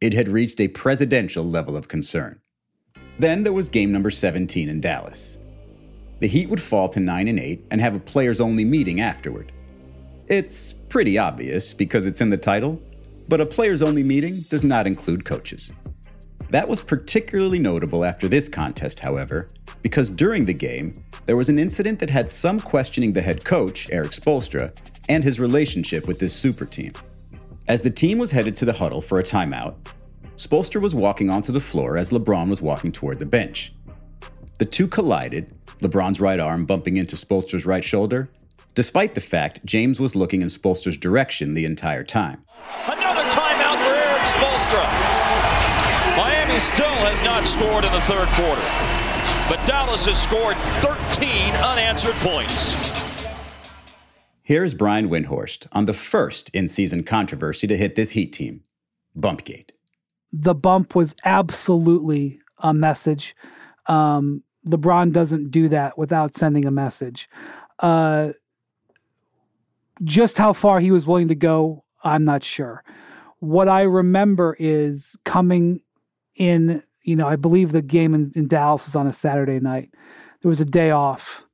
It 0.00 0.12
had 0.12 0.28
reached 0.28 0.60
a 0.60 0.68
presidential 0.68 1.44
level 1.44 1.76
of 1.76 1.88
concern. 1.88 2.40
Then 3.18 3.42
there 3.42 3.52
was 3.52 3.70
game 3.70 3.92
number 3.92 4.10
17 4.10 4.68
in 4.68 4.80
Dallas. 4.80 5.38
The 6.18 6.26
Heat 6.26 6.48
would 6.48 6.62
fall 6.62 6.88
to 6.88 7.00
9 7.00 7.28
and 7.28 7.38
8 7.38 7.66
and 7.70 7.80
have 7.80 7.94
a 7.94 8.00
players 8.00 8.40
only 8.40 8.64
meeting 8.64 9.00
afterward. 9.00 9.52
It's 10.28 10.72
pretty 10.88 11.18
obvious 11.18 11.74
because 11.74 12.06
it's 12.06 12.22
in 12.22 12.30
the 12.30 12.36
title, 12.36 12.80
but 13.28 13.40
a 13.40 13.46
players 13.46 13.82
only 13.82 14.02
meeting 14.02 14.40
does 14.48 14.62
not 14.62 14.86
include 14.86 15.24
coaches. 15.24 15.72
That 16.50 16.68
was 16.68 16.80
particularly 16.80 17.58
notable 17.58 18.04
after 18.04 18.28
this 18.28 18.48
contest, 18.48 18.98
however, 18.98 19.48
because 19.82 20.08
during 20.08 20.44
the 20.44 20.54
game, 20.54 20.94
there 21.26 21.36
was 21.36 21.48
an 21.48 21.58
incident 21.58 21.98
that 21.98 22.10
had 22.10 22.30
some 22.30 22.60
questioning 22.60 23.12
the 23.12 23.20
head 23.20 23.44
coach, 23.44 23.90
Erik 23.90 24.12
Spoelstra, 24.12 24.72
and 25.08 25.22
his 25.22 25.38
relationship 25.38 26.08
with 26.08 26.18
this 26.18 26.34
super 26.34 26.64
team. 26.64 26.92
As 27.68 27.82
the 27.82 27.90
team 27.90 28.16
was 28.16 28.30
headed 28.30 28.56
to 28.56 28.64
the 28.64 28.72
huddle 28.72 29.02
for 29.02 29.18
a 29.18 29.24
timeout, 29.24 29.74
Spoelstra 30.36 30.80
was 30.80 30.94
walking 30.94 31.30
onto 31.30 31.52
the 31.52 31.60
floor 31.60 31.96
as 31.96 32.10
LeBron 32.10 32.48
was 32.48 32.62
walking 32.62 32.92
toward 32.92 33.18
the 33.18 33.26
bench. 33.26 33.72
The 34.58 34.64
two 34.64 34.88
collided, 34.88 35.52
LeBron's 35.80 36.18
right 36.18 36.40
arm 36.40 36.64
bumping 36.64 36.96
into 36.96 37.14
Spoelstra's 37.14 37.66
right 37.66 37.84
shoulder, 37.84 38.30
despite 38.74 39.14
the 39.14 39.20
fact 39.20 39.64
James 39.66 40.00
was 40.00 40.16
looking 40.16 40.40
in 40.40 40.48
Spoelstra's 40.48 40.96
direction 40.96 41.52
the 41.52 41.66
entire 41.66 42.02
time. 42.02 42.42
Another 42.86 43.28
timeout 43.28 43.76
for 43.76 43.94
Erik 43.94 44.22
Spoelstra. 44.22 44.82
Miami 46.16 46.58
still 46.58 46.86
has 46.86 47.22
not 47.22 47.44
scored 47.44 47.84
in 47.84 47.92
the 47.92 48.00
third 48.02 48.28
quarter, 48.28 48.62
but 49.50 49.64
Dallas 49.66 50.06
has 50.06 50.22
scored 50.22 50.56
13 50.80 51.54
unanswered 51.56 52.14
points. 52.16 52.74
Here's 54.42 54.72
Brian 54.72 55.10
Windhorst 55.10 55.66
on 55.72 55.84
the 55.84 55.92
first 55.92 56.48
in 56.54 56.68
season 56.68 57.02
controversy 57.02 57.66
to 57.66 57.76
hit 57.76 57.94
this 57.94 58.12
Heat 58.12 58.32
team 58.32 58.62
Bumpgate. 59.14 59.72
The 60.32 60.54
bump 60.54 60.94
was 60.94 61.14
absolutely 61.26 62.40
a 62.60 62.72
message. 62.72 63.36
Um, 63.86 64.42
LeBron 64.66 65.12
doesn't 65.12 65.50
do 65.50 65.68
that 65.68 65.96
without 65.96 66.36
sending 66.36 66.64
a 66.64 66.70
message. 66.70 67.28
Uh, 67.78 68.32
just 70.04 70.36
how 70.36 70.52
far 70.52 70.80
he 70.80 70.90
was 70.90 71.06
willing 71.06 71.28
to 71.28 71.34
go, 71.34 71.84
I'm 72.04 72.24
not 72.24 72.44
sure. 72.44 72.84
What 73.38 73.68
I 73.68 73.82
remember 73.82 74.56
is 74.58 75.16
coming 75.24 75.80
in, 76.34 76.82
you 77.02 77.16
know, 77.16 77.26
I 77.26 77.36
believe 77.36 77.72
the 77.72 77.82
game 77.82 78.14
in, 78.14 78.32
in 78.34 78.48
Dallas 78.48 78.88
is 78.88 78.96
on 78.96 79.06
a 79.06 79.12
Saturday 79.12 79.60
night. 79.60 79.90
There 80.42 80.48
was 80.48 80.60
a 80.60 80.64
day 80.64 80.90
off. 80.90 81.44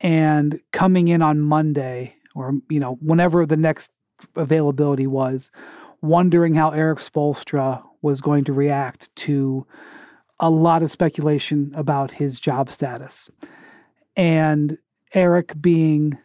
And 0.00 0.60
coming 0.72 1.08
in 1.08 1.20
on 1.20 1.40
Monday, 1.40 2.14
or, 2.34 2.54
you 2.70 2.80
know, 2.80 2.94
whenever 3.02 3.44
the 3.44 3.56
next 3.56 3.90
availability 4.36 5.06
was, 5.06 5.50
wondering 6.00 6.54
how 6.54 6.70
Erik 6.70 6.98
Spoelstra 6.98 7.82
was 8.00 8.22
going 8.22 8.44
to 8.44 8.52
react 8.52 9.14
to 9.16 9.66
a 10.40 10.50
lot 10.50 10.82
of 10.82 10.90
speculation 10.90 11.72
about 11.76 12.10
his 12.12 12.40
job 12.40 12.70
status. 12.70 13.30
And 14.16 14.78
Erik 15.14 15.60
being 15.60 16.18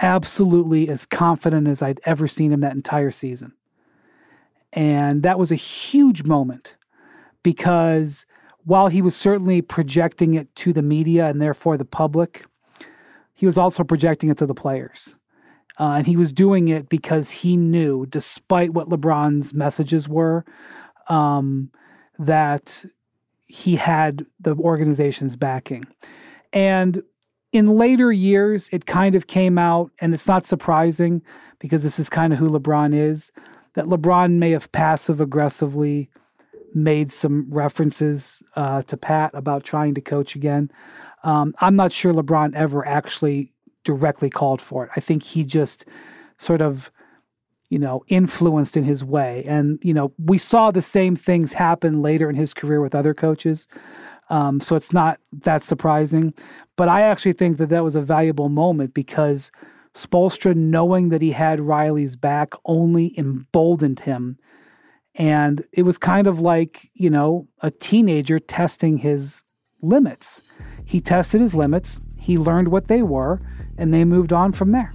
absolutely 0.00 0.88
as 0.88 1.06
confident 1.06 1.68
as 1.68 1.80
I'd 1.80 2.00
ever 2.04 2.26
seen 2.26 2.52
him 2.52 2.60
that 2.60 2.74
entire 2.74 3.12
season. 3.12 3.52
And 4.72 5.22
that 5.22 5.38
was 5.38 5.52
a 5.52 5.56
huge 5.56 6.24
moment 6.24 6.76
because 7.42 8.26
while 8.64 8.88
he 8.88 9.02
was 9.02 9.14
certainly 9.14 9.62
projecting 9.62 10.34
it 10.34 10.54
to 10.56 10.72
the 10.72 10.82
media 10.82 11.26
and 11.26 11.40
therefore 11.40 11.76
the 11.76 11.84
public, 11.84 12.44
he 13.34 13.46
was 13.46 13.58
also 13.58 13.84
projecting 13.84 14.30
it 14.30 14.38
to 14.38 14.46
the 14.46 14.54
players. 14.54 15.14
Uh, 15.78 15.94
and 15.96 16.06
he 16.06 16.16
was 16.16 16.32
doing 16.32 16.68
it 16.68 16.88
because 16.88 17.30
he 17.30 17.56
knew, 17.56 18.06
despite 18.06 18.72
what 18.72 18.88
LeBron's 18.88 19.54
messages 19.54 20.08
were, 20.08 20.44
um, 21.08 21.70
that 22.18 22.84
he 23.52 23.76
had 23.76 24.24
the 24.40 24.54
organization's 24.54 25.36
backing. 25.36 25.84
And 26.54 27.02
in 27.52 27.66
later 27.66 28.10
years, 28.10 28.70
it 28.72 28.86
kind 28.86 29.14
of 29.14 29.26
came 29.26 29.58
out, 29.58 29.90
and 30.00 30.14
it's 30.14 30.26
not 30.26 30.46
surprising 30.46 31.20
because 31.58 31.82
this 31.82 31.98
is 31.98 32.08
kind 32.08 32.32
of 32.32 32.38
who 32.38 32.48
LeBron 32.48 32.94
is, 32.94 33.30
that 33.74 33.84
LeBron 33.84 34.38
may 34.38 34.52
have 34.52 34.72
passive 34.72 35.20
aggressively 35.20 36.08
made 36.72 37.12
some 37.12 37.50
references 37.50 38.42
uh, 38.56 38.80
to 38.84 38.96
Pat 38.96 39.30
about 39.34 39.64
trying 39.64 39.92
to 39.96 40.00
coach 40.00 40.34
again. 40.34 40.70
Um, 41.22 41.54
I'm 41.60 41.76
not 41.76 41.92
sure 41.92 42.14
LeBron 42.14 42.54
ever 42.54 42.86
actually 42.86 43.52
directly 43.84 44.30
called 44.30 44.62
for 44.62 44.86
it. 44.86 44.90
I 44.96 45.00
think 45.00 45.22
he 45.22 45.44
just 45.44 45.84
sort 46.38 46.62
of 46.62 46.90
you 47.72 47.78
know, 47.78 48.04
influenced 48.08 48.76
in 48.76 48.84
his 48.84 49.02
way. 49.02 49.42
And, 49.46 49.78
you 49.82 49.94
know, 49.94 50.12
we 50.18 50.36
saw 50.36 50.70
the 50.70 50.82
same 50.82 51.16
things 51.16 51.54
happen 51.54 52.02
later 52.02 52.28
in 52.28 52.36
his 52.36 52.52
career 52.52 52.82
with 52.82 52.94
other 52.94 53.14
coaches. 53.14 53.66
Um, 54.28 54.60
so 54.60 54.76
it's 54.76 54.92
not 54.92 55.18
that 55.40 55.64
surprising. 55.64 56.34
But 56.76 56.90
I 56.90 57.00
actually 57.00 57.32
think 57.32 57.56
that 57.56 57.70
that 57.70 57.82
was 57.82 57.94
a 57.94 58.02
valuable 58.02 58.50
moment 58.50 58.92
because 58.92 59.50
Spoelstra, 59.94 60.54
knowing 60.54 61.08
that 61.08 61.22
he 61.22 61.30
had 61.30 61.60
Riley's 61.60 62.14
back, 62.14 62.52
only 62.66 63.18
emboldened 63.18 64.00
him. 64.00 64.36
And 65.14 65.64
it 65.72 65.84
was 65.84 65.96
kind 65.96 66.26
of 66.26 66.40
like, 66.40 66.90
you 66.92 67.08
know, 67.08 67.48
a 67.62 67.70
teenager 67.70 68.38
testing 68.38 68.98
his 68.98 69.40
limits. 69.80 70.42
He 70.84 71.00
tested 71.00 71.40
his 71.40 71.54
limits, 71.54 72.00
he 72.18 72.36
learned 72.36 72.68
what 72.68 72.88
they 72.88 73.00
were, 73.00 73.40
and 73.78 73.94
they 73.94 74.04
moved 74.04 74.30
on 74.30 74.52
from 74.52 74.72
there. 74.72 74.92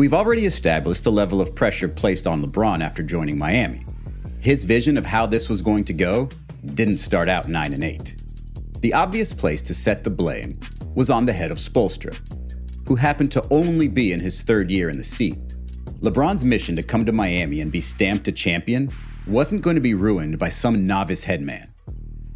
We've 0.00 0.14
already 0.14 0.46
established 0.46 1.04
the 1.04 1.12
level 1.12 1.42
of 1.42 1.54
pressure 1.54 1.86
placed 1.86 2.26
on 2.26 2.42
LeBron 2.42 2.82
after 2.82 3.02
joining 3.02 3.36
Miami. 3.36 3.84
His 4.38 4.64
vision 4.64 4.96
of 4.96 5.04
how 5.04 5.26
this 5.26 5.50
was 5.50 5.60
going 5.60 5.84
to 5.84 5.92
go 5.92 6.30
didn't 6.72 6.96
start 6.96 7.28
out 7.28 7.50
9 7.50 7.74
and 7.74 7.84
8. 7.84 8.16
The 8.80 8.94
obvious 8.94 9.34
place 9.34 9.60
to 9.60 9.74
set 9.74 10.02
the 10.02 10.08
blame 10.08 10.58
was 10.94 11.10
on 11.10 11.26
the 11.26 11.34
head 11.34 11.50
of 11.50 11.58
Spoelstra, 11.58 12.18
who 12.88 12.94
happened 12.94 13.30
to 13.32 13.46
only 13.50 13.88
be 13.88 14.12
in 14.12 14.20
his 14.20 14.40
third 14.40 14.70
year 14.70 14.88
in 14.88 14.96
the 14.96 15.04
seat. 15.04 15.36
LeBron's 16.00 16.46
mission 16.46 16.74
to 16.76 16.82
come 16.82 17.04
to 17.04 17.12
Miami 17.12 17.60
and 17.60 17.70
be 17.70 17.82
stamped 17.82 18.26
a 18.26 18.32
champion 18.32 18.90
wasn't 19.26 19.60
going 19.60 19.76
to 19.76 19.82
be 19.82 19.92
ruined 19.92 20.38
by 20.38 20.48
some 20.48 20.86
novice 20.86 21.24
headman, 21.24 21.74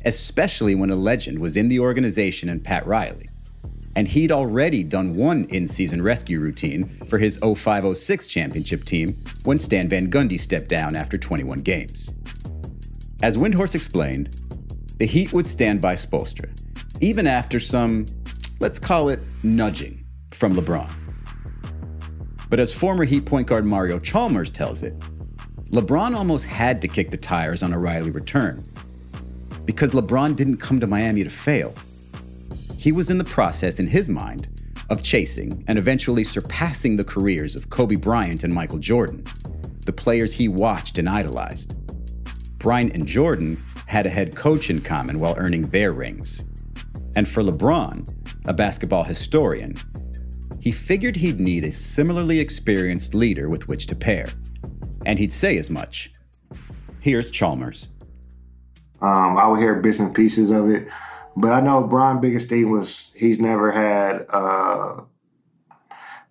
especially 0.04 0.74
when 0.74 0.90
a 0.90 0.96
legend 0.96 1.38
was 1.38 1.56
in 1.56 1.70
the 1.70 1.80
organization 1.80 2.50
and 2.50 2.62
Pat 2.62 2.86
Riley 2.86 3.30
and 3.96 4.08
he'd 4.08 4.32
already 4.32 4.82
done 4.82 5.14
one 5.14 5.44
in 5.46 5.68
season 5.68 6.02
rescue 6.02 6.40
routine 6.40 6.88
for 7.08 7.18
his 7.18 7.38
05 7.38 7.96
06 7.96 8.26
championship 8.26 8.84
team 8.84 9.16
when 9.44 9.58
Stan 9.58 9.88
Van 9.88 10.10
Gundy 10.10 10.38
stepped 10.38 10.68
down 10.68 10.96
after 10.96 11.16
21 11.16 11.60
games. 11.60 12.12
As 13.22 13.36
Windhorst 13.36 13.74
explained, 13.74 14.36
the 14.98 15.06
Heat 15.06 15.32
would 15.32 15.46
stand 15.46 15.80
by 15.80 15.94
Spoelstra, 15.94 16.50
even 17.00 17.26
after 17.26 17.58
some, 17.58 18.06
let's 18.60 18.78
call 18.78 19.08
it, 19.08 19.20
nudging 19.42 20.04
from 20.32 20.54
LeBron. 20.54 20.90
But 22.50 22.60
as 22.60 22.72
former 22.72 23.04
Heat 23.04 23.24
point 23.24 23.46
guard 23.46 23.64
Mario 23.64 23.98
Chalmers 23.98 24.50
tells 24.50 24.82
it, 24.82 24.98
LeBron 25.70 26.14
almost 26.14 26.44
had 26.44 26.80
to 26.82 26.88
kick 26.88 27.10
the 27.10 27.16
tires 27.16 27.62
on 27.62 27.72
a 27.72 27.78
Riley 27.78 28.10
return 28.10 28.64
because 29.64 29.92
LeBron 29.92 30.36
didn't 30.36 30.58
come 30.58 30.78
to 30.78 30.86
Miami 30.86 31.24
to 31.24 31.30
fail. 31.30 31.74
He 32.84 32.92
was 32.92 33.08
in 33.08 33.16
the 33.16 33.24
process, 33.24 33.80
in 33.80 33.86
his 33.86 34.10
mind, 34.10 34.46
of 34.90 35.02
chasing 35.02 35.64
and 35.68 35.78
eventually 35.78 36.22
surpassing 36.22 36.98
the 36.98 37.02
careers 37.02 37.56
of 37.56 37.70
Kobe 37.70 37.96
Bryant 37.96 38.44
and 38.44 38.52
Michael 38.52 38.76
Jordan, 38.76 39.24
the 39.86 39.92
players 39.94 40.34
he 40.34 40.48
watched 40.48 40.98
and 40.98 41.08
idolized. 41.08 41.74
Bryant 42.58 42.94
and 42.94 43.06
Jordan 43.06 43.56
had 43.86 44.04
a 44.04 44.10
head 44.10 44.36
coach 44.36 44.68
in 44.68 44.82
common 44.82 45.18
while 45.18 45.34
earning 45.38 45.62
their 45.68 45.92
rings. 45.92 46.44
And 47.16 47.26
for 47.26 47.42
LeBron, 47.42 48.06
a 48.44 48.52
basketball 48.52 49.04
historian, 49.04 49.76
he 50.60 50.70
figured 50.70 51.16
he'd 51.16 51.40
need 51.40 51.64
a 51.64 51.72
similarly 51.72 52.38
experienced 52.38 53.14
leader 53.14 53.48
with 53.48 53.66
which 53.66 53.86
to 53.86 53.96
pair 53.96 54.26
and 55.06 55.18
he'd 55.18 55.32
say 55.32 55.56
as 55.56 55.70
much. 55.70 56.12
Here's 57.00 57.30
Chalmers. 57.30 57.88
Um, 59.00 59.38
I 59.38 59.48
would 59.48 59.58
hear 59.58 59.76
bits 59.76 60.00
and 60.00 60.14
pieces 60.14 60.50
of 60.50 60.68
it, 60.68 60.86
but 61.36 61.52
I 61.52 61.60
know 61.60 61.86
Bron 61.86 62.20
biggest 62.20 62.48
thing 62.48 62.70
was 62.70 63.12
he's 63.16 63.40
never 63.40 63.70
had. 63.70 64.26
Uh, 64.28 65.02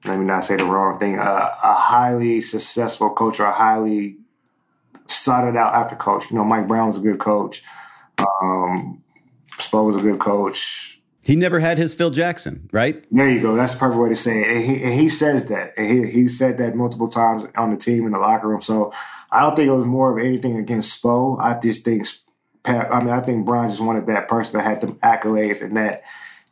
let 0.05 0.19
me 0.19 0.25
not 0.25 0.43
say 0.43 0.57
the 0.57 0.65
wrong 0.65 0.99
thing. 0.99 1.17
Uh, 1.17 1.55
a 1.63 1.73
highly 1.73 2.41
successful 2.41 3.09
coach 3.11 3.39
or 3.39 3.45
a 3.45 3.53
highly 3.53 4.17
sought 5.07 5.55
out 5.55 5.73
after 5.73 5.95
coach. 5.95 6.29
You 6.29 6.37
know, 6.37 6.43
Mike 6.43 6.67
Brown 6.67 6.87
was 6.87 6.97
a 6.97 7.01
good 7.01 7.19
coach. 7.19 7.63
Um, 8.17 9.01
Spo 9.57 9.85
was 9.85 9.95
a 9.95 10.01
good 10.01 10.19
coach. 10.19 11.01
He 11.21 11.37
never 11.37 11.59
had 11.61 11.77
his 11.77 11.93
Phil 11.93 12.09
Jackson, 12.09 12.69
right? 12.73 13.05
There 13.09 13.29
you 13.29 13.41
go. 13.41 13.55
That's 13.55 13.73
the 13.73 13.79
perfect 13.79 14.01
way 14.01 14.09
to 14.09 14.15
say 14.15 14.41
it. 14.41 14.47
And 14.47 14.63
he, 14.63 14.83
and 14.83 14.93
he 14.99 15.07
says 15.07 15.47
that. 15.47 15.73
And 15.77 15.87
he, 15.87 16.11
he 16.11 16.27
said 16.27 16.57
that 16.57 16.75
multiple 16.75 17.07
times 17.07 17.45
on 17.55 17.71
the 17.71 17.77
team 17.77 18.05
in 18.05 18.11
the 18.11 18.19
locker 18.19 18.49
room. 18.49 18.59
So 18.59 18.91
I 19.31 19.41
don't 19.41 19.55
think 19.55 19.69
it 19.69 19.73
was 19.73 19.85
more 19.85 20.11
of 20.11 20.23
anything 20.23 20.57
against 20.57 21.01
Spo. 21.01 21.39
I 21.39 21.57
just 21.61 21.85
think, 21.85 22.05
I 22.65 22.99
mean, 23.01 23.09
I 23.09 23.19
think 23.19 23.45
Bron 23.45 23.69
just 23.69 23.81
wanted 23.81 24.07
that 24.07 24.27
person 24.27 24.57
that 24.57 24.63
had 24.63 24.81
the 24.81 24.87
accolades 24.87 25.61
and 25.61 25.75
that 25.75 26.03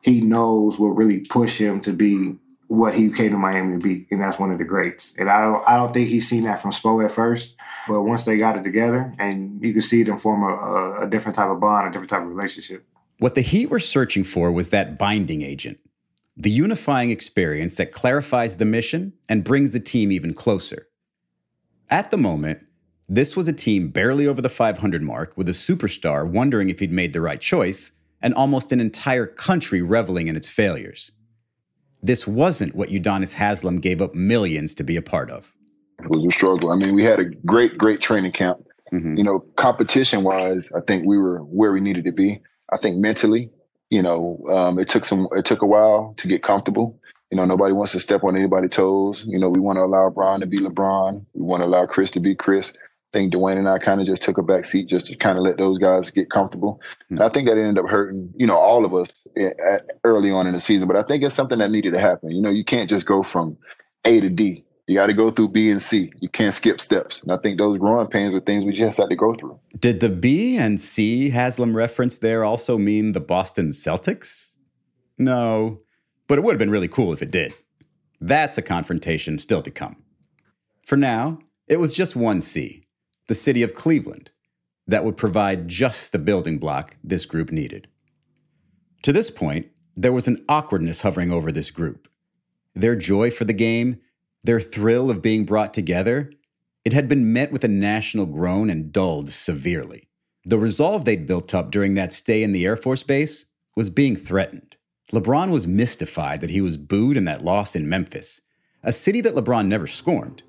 he 0.02 0.22
knows 0.22 0.78
will 0.78 0.92
really 0.92 1.20
push 1.20 1.58
him 1.58 1.80
to 1.82 1.94
be 1.94 2.38
what 2.68 2.94
he 2.94 3.10
came 3.10 3.32
to 3.32 3.38
Miami 3.38 3.78
to 3.78 3.84
be, 3.84 4.08
and 4.12 4.22
that's 4.22 4.40
one 4.40 4.52
of 4.52 4.58
the 4.58 4.64
greats. 4.64 5.14
And 5.18 5.30
I 5.30 5.42
don't, 5.42 5.68
I 5.68 5.76
don't 5.76 5.94
think 5.94 6.08
he's 6.08 6.28
seen 6.28 6.44
that 6.44 6.62
from 6.62 6.72
Spo 6.72 7.04
at 7.04 7.12
first, 7.12 7.56
but 7.88 8.04
once 8.04 8.24
they 8.24 8.38
got 8.38 8.58
it 8.58 8.64
together, 8.64 9.14
and 9.20 9.62
you 9.62 9.74
can 9.74 9.82
see 9.82 10.04
them 10.04 10.18
form 10.18 10.44
a, 10.44 10.48
a, 10.48 11.02
a 11.06 11.10
different 11.10 11.36
type 11.36 11.50
of 11.50 11.60
bond, 11.60 11.88
a 11.88 11.92
different 11.92 12.10
type 12.10 12.22
of 12.22 12.30
relationship. 12.30 12.86
What 13.20 13.36
the 13.36 13.42
Heat 13.42 13.70
were 13.70 13.80
searching 13.80 14.24
for 14.24 14.52
was 14.52 14.70
that 14.70 14.98
binding 14.98 15.42
agent, 15.42 15.82
the 16.38 16.50
unifying 16.50 17.10
experience 17.10 17.76
that 17.76 17.92
clarifies 17.92 18.56
the 18.56 18.66
mission 18.66 19.14
and 19.30 19.44
brings 19.44 19.72
the 19.72 19.80
team 19.80 20.12
even 20.12 20.34
closer. 20.34 20.88
At 21.90 22.10
the 22.10 22.18
moment, 22.18 22.66
this 23.12 23.36
was 23.36 23.50
a 23.50 23.54
team 23.54 23.90
barely 23.90 24.26
over 24.26 24.42
the 24.42 24.48
500 24.48 25.04
mark 25.04 25.34
with 25.36 25.50
a 25.50 25.52
superstar 25.52 26.26
wondering 26.26 26.70
if 26.70 26.80
he'd 26.80 26.94
made 26.94 27.12
the 27.12 27.20
right 27.20 27.42
choice 27.42 27.92
and 28.22 28.34
almost 28.36 28.72
an 28.72 28.80
entire 28.80 29.28
country 29.28 29.82
reveling 29.82 30.30
in 30.30 30.38
its 30.38 30.48
failures. 30.50 31.12
This 32.02 32.26
wasn't 32.26 32.74
what 32.74 32.88
Udonis 32.88 33.34
Haslem 33.34 33.82
gave 33.82 34.02
up 34.02 34.16
millions 34.16 34.74
to 34.76 34.86
be 34.86 34.96
a 34.96 35.02
part 35.02 35.30
of. 35.30 35.52
It 36.00 36.10
was 36.10 36.26
a 36.26 36.32
struggle. 36.32 36.72
I 36.72 36.78
mean, 36.78 36.96
we 36.96 37.04
had 37.04 37.20
a 37.20 37.26
great, 37.26 37.78
great 37.78 38.00
training 38.00 38.32
camp. 38.32 38.66
Mm-hmm. 38.94 39.18
You 39.18 39.26
know, 39.26 39.40
competition 39.58 40.24
wise, 40.24 40.72
I 40.74 40.80
think 40.80 41.06
we 41.06 41.18
were 41.18 41.40
where 41.40 41.74
we 41.74 41.82
needed 41.82 42.06
to 42.06 42.14
be. 42.14 42.42
I 42.72 42.78
think 42.78 42.96
mentally, 42.96 43.50
you 43.90 44.02
know, 44.02 44.42
um, 44.50 44.80
it 44.80 44.88
took 44.88 45.04
some, 45.04 45.28
it 45.34 45.44
took 45.44 45.62
a 45.62 45.68
while 45.68 46.14
to 46.16 46.30
get 46.30 46.44
comfortable. 46.44 46.98
You 47.30 47.36
know, 47.36 47.44
nobody 47.44 47.74
wants 47.74 47.92
to 47.92 48.00
step 48.00 48.24
on 48.24 48.38
anybody's 48.38 48.72
toes. 48.72 49.26
You 49.28 49.38
know, 49.38 49.50
we 49.50 49.60
want 49.60 49.78
to 49.78 49.84
allow 49.84 50.10
Bron 50.10 50.40
to 50.40 50.46
be 50.46 50.60
LeBron. 50.60 51.26
We 51.34 51.42
want 51.42 51.62
to 51.62 51.68
allow 51.68 51.86
Chris 51.86 52.12
to 52.12 52.22
be 52.22 52.36
Chris. 52.36 52.74
I 53.14 53.18
think 53.18 53.34
Dwyane 53.34 53.58
and 53.58 53.68
I 53.68 53.78
kind 53.78 54.00
of 54.00 54.08
just 54.08 54.24
took 54.24 54.38
a 54.38 54.44
back 54.44 54.64
seat 54.64 54.88
just 54.88 55.08
to 55.08 55.18
kind 55.18 55.38
of 55.38 55.44
let 55.44 55.58
those 55.58 55.78
guys 55.78 56.10
get 56.12 56.30
comfortable. 56.30 56.80
Mm-hmm. 57.06 57.18
And 57.18 57.26
I 57.26 57.30
think 57.30 57.48
that 57.48 57.58
ended 57.58 57.78
up 57.78 57.90
hurting, 57.90 58.34
you 58.38 58.48
know, 58.48 58.58
all 58.58 58.86
of 58.86 58.94
us 58.94 59.10
at, 59.36 59.90
early 60.06 60.32
on 60.32 60.48
in 60.48 60.54
the 60.54 60.62
season. 60.62 60.88
But 60.88 60.96
I 60.96 61.04
think 61.04 61.22
it's 61.22 61.36
something 61.36 61.60
that 61.60 61.72
needed 61.72 61.94
to 61.94 62.00
happen. 62.00 62.32
You 62.32 62.42
know, 62.42 62.50
you 62.50 62.64
can't 62.64 62.90
just 62.90 63.06
go 63.06 63.22
from 63.22 63.58
A 64.06 64.22
to 64.22 64.30
D. 64.30 64.64
You 64.88 64.96
got 64.96 65.08
to 65.08 65.14
go 65.14 65.30
through 65.30 65.50
B 65.50 65.70
and 65.70 65.82
C. 65.82 66.10
You 66.20 66.30
can't 66.30 66.54
skip 66.54 66.80
steps. 66.80 67.22
And 67.22 67.32
I 67.32 67.38
think 67.38 67.58
those 67.58 67.78
growing 67.78 68.08
pains 68.08 68.34
are 68.34 68.40
things 68.40 68.66
we 68.66 68.72
just 68.72 68.98
had 68.98 69.10
to 69.10 69.16
go 69.16 69.34
through. 69.34 69.60
Did 69.78 70.00
the 70.00 70.10
B 70.10 70.58
and 70.58 70.80
C 70.80 71.30
Haslem 71.30 71.76
reference 71.76 72.18
there 72.20 72.44
also 72.46 72.78
mean 72.78 73.12
the 73.12 73.20
Boston 73.20 73.72
Celtics? 73.72 74.56
No, 75.18 75.80
but 76.28 76.38
it 76.38 76.44
would 76.44 76.54
have 76.54 76.60
been 76.60 76.72
really 76.72 76.88
cool 76.88 77.14
if 77.14 77.22
it 77.22 77.32
did. 77.32 77.54
That's 78.22 78.58
a 78.58 78.62
confrontation 78.62 79.38
still 79.38 79.62
to 79.62 79.72
come. 79.72 79.98
For 80.86 80.96
now, 80.98 81.40
it 81.68 81.80
was 81.80 81.94
just 81.94 82.16
one 82.16 82.42
C, 82.42 82.81
the 83.28 83.36
city 83.36 83.64
of 83.64 83.76
Cleveland, 83.76 84.32
that 84.88 85.06
would 85.06 85.18
provide 85.18 85.68
just 85.68 86.12
the 86.12 86.20
building 86.20 86.58
block 86.58 86.98
this 87.04 87.26
group 87.26 87.52
needed. 87.52 87.88
To 89.04 89.14
this 89.14 89.30
point, 89.30 89.68
there 89.96 90.14
was 90.14 90.28
an 90.28 90.44
awkwardness 90.48 91.02
hovering 91.02 91.32
over 91.32 91.52
this 91.52 91.72
group. 91.72 92.08
Their 92.76 92.96
joy 92.96 93.32
for 93.32 93.46
the 93.46 93.54
game 93.54 94.00
their 94.44 94.60
thrill 94.60 95.12
of 95.12 95.22
being 95.22 95.46
brought 95.46 95.74
together, 95.74 96.32
it 96.84 96.94
had 96.94 97.08
been 97.08 97.32
met 97.32 97.52
with 97.52 97.64
a 97.64 97.68
national 97.68 98.26
groan 98.26 98.70
and 98.70 98.92
dulled 98.92 99.32
severely. 99.32 100.08
The 100.46 100.58
resolve 100.58 101.06
they'd 101.06 101.28
built 101.28 101.54
up 101.54 101.70
during 101.70 101.94
that 101.94 102.12
stay 102.12 102.42
in 102.42 102.52
the 102.52 102.66
Air 102.66 102.76
Force 102.76 103.04
Base 103.04 103.46
was 103.76 103.92
being 103.92 104.16
threatened. 104.16 104.76
LeBron 105.12 105.52
was 105.52 105.68
mystified 105.68 106.42
that 106.42 106.50
he 106.50 106.62
was 106.62 106.78
booed 106.78 107.18
in 107.18 107.26
that 107.26 107.44
loss 107.44 107.76
in 107.76 107.88
Memphis, 107.88 108.42
a 108.84 108.92
city 108.92 109.22
that 109.22 109.36
LeBron 109.36 109.68
never 109.68 109.86
scorned. 109.86 110.42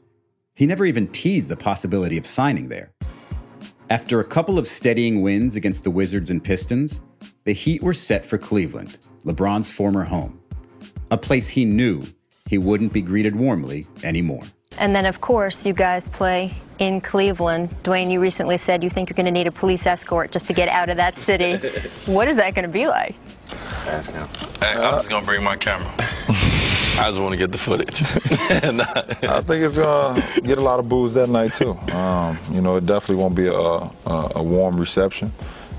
He 0.55 0.67
never 0.67 0.85
even 0.85 1.09
teased 1.09 1.49
the 1.49 1.57
possibility 1.57 2.19
of 2.19 2.27
signing 2.27 2.69
there. 2.69 2.93
After 3.89 4.21
a 4.21 4.25
couple 4.25 4.59
of 4.59 4.67
steadying 4.67 5.23
wins 5.23 5.57
against 5.57 5.85
the 5.85 5.91
Wizards 5.91 6.31
and 6.31 6.43
Pistons, 6.43 7.01
the 7.45 7.53
Heat 7.53 7.83
were 7.83 7.95
set 7.95 8.25
for 8.25 8.39
Cleveland, 8.39 8.99
LeBron's 9.25 9.71
former 9.71 10.05
home, 10.05 10.41
a 11.11 11.17
place 11.17 11.49
he 11.49 11.65
knew 11.65 12.03
he 12.49 12.59
wouldn't 12.59 12.93
be 12.93 13.01
greeted 13.01 13.35
warmly 13.35 13.87
anymore. 14.03 14.43
And 14.79 14.95
then, 14.95 15.07
of 15.07 15.21
course, 15.21 15.65
you 15.65 15.73
guys 15.73 16.07
play 16.09 16.55
in 16.79 17.01
Cleveland. 17.01 17.75
Dwyane, 17.83 18.11
you 18.11 18.21
recently 18.21 18.59
said 18.59 18.83
you 18.83 18.91
think 18.91 19.09
you're 19.09 19.17
going 19.17 19.27
to 19.27 19.33
need 19.33 19.47
a 19.47 19.53
police 19.53 19.87
escort 19.87 20.33
just 20.33 20.47
to 20.47 20.53
get 20.53 20.69
out 20.69 20.89
of 20.89 20.97
that 20.97 21.19
city. 21.21 21.57
what 22.07 22.29
is 22.29 22.37
that 22.37 22.55
going 22.55 22.67
to 22.67 22.73
be 22.73 22.87
like? 22.87 23.15
Ask 23.87 24.11
him. 24.11 24.29
Hey, 24.61 24.69
I'm 24.69 24.99
just 24.99 25.09
going 25.09 25.23
to 25.23 25.27
bring 25.27 25.43
my 25.43 25.57
camera. 25.57 25.93
I 26.99 27.09
just 27.09 27.21
want 27.21 27.33
to 27.33 27.39
get 27.39 27.53
the 27.53 27.59
footage. 27.59 28.03
I 28.05 29.43
think 29.43 29.65
it's 29.65 29.77
going 29.77 30.23
to 30.23 30.41
get 30.43 30.59
a 30.59 30.63
lot 30.63 30.79
of 30.79 30.89
boos 30.89 31.15
that 31.15 31.29
night, 31.29 31.55
too. 31.55 31.73
Um, 31.91 32.39
you 32.51 32.61
know, 32.61 32.77
it 32.77 32.87
definitely 32.87 33.17
won't 33.17 33.35
be 33.35 33.47
a, 33.47 33.53
a, 33.53 34.33
a 34.37 34.43
warm 34.43 34.79
reception. 34.79 35.33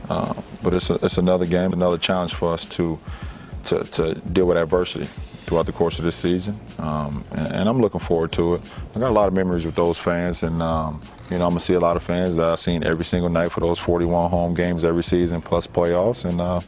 Uh, 0.09 0.33
but 0.61 0.73
it's, 0.73 0.89
a, 0.89 0.95
it's 0.95 1.17
another 1.17 1.45
game, 1.45 1.71
another 1.73 1.97
challenge 1.97 2.33
for 2.33 2.53
us 2.53 2.67
to, 2.67 2.99
to, 3.65 3.83
to 3.85 4.15
deal 4.15 4.47
with 4.47 4.57
adversity 4.57 5.07
throughout 5.45 5.65
the 5.65 5.71
course 5.71 5.99
of 5.99 6.05
this 6.05 6.15
season, 6.15 6.59
um, 6.79 7.23
and, 7.31 7.47
and, 7.47 7.69
I'm 7.69 7.79
looking 7.79 7.99
forward 7.99 8.31
to 8.33 8.55
it. 8.55 8.61
I 8.95 8.99
got 8.99 9.09
a 9.09 9.13
lot 9.13 9.27
of 9.27 9.33
memories 9.33 9.65
with 9.65 9.75
those 9.75 9.99
fans, 9.99 10.41
and 10.41 10.61
um, 10.61 11.01
you 11.29 11.37
know 11.37 11.45
I'm 11.45 11.51
gonna 11.51 11.59
see 11.59 11.73
a 11.73 11.79
lot 11.79 11.97
of 11.97 12.03
fans 12.03 12.35
that 12.37 12.49
I've 12.49 12.59
seen 12.59 12.83
every 12.83 13.05
single 13.05 13.29
night 13.29 13.51
for 13.51 13.59
those 13.59 13.77
41 13.79 14.29
home 14.29 14.53
games 14.53 14.83
every 14.83 15.03
season 15.03 15.41
plus 15.41 15.67
playoffs, 15.67 16.25
and 16.25 16.39
uh, 16.39 16.61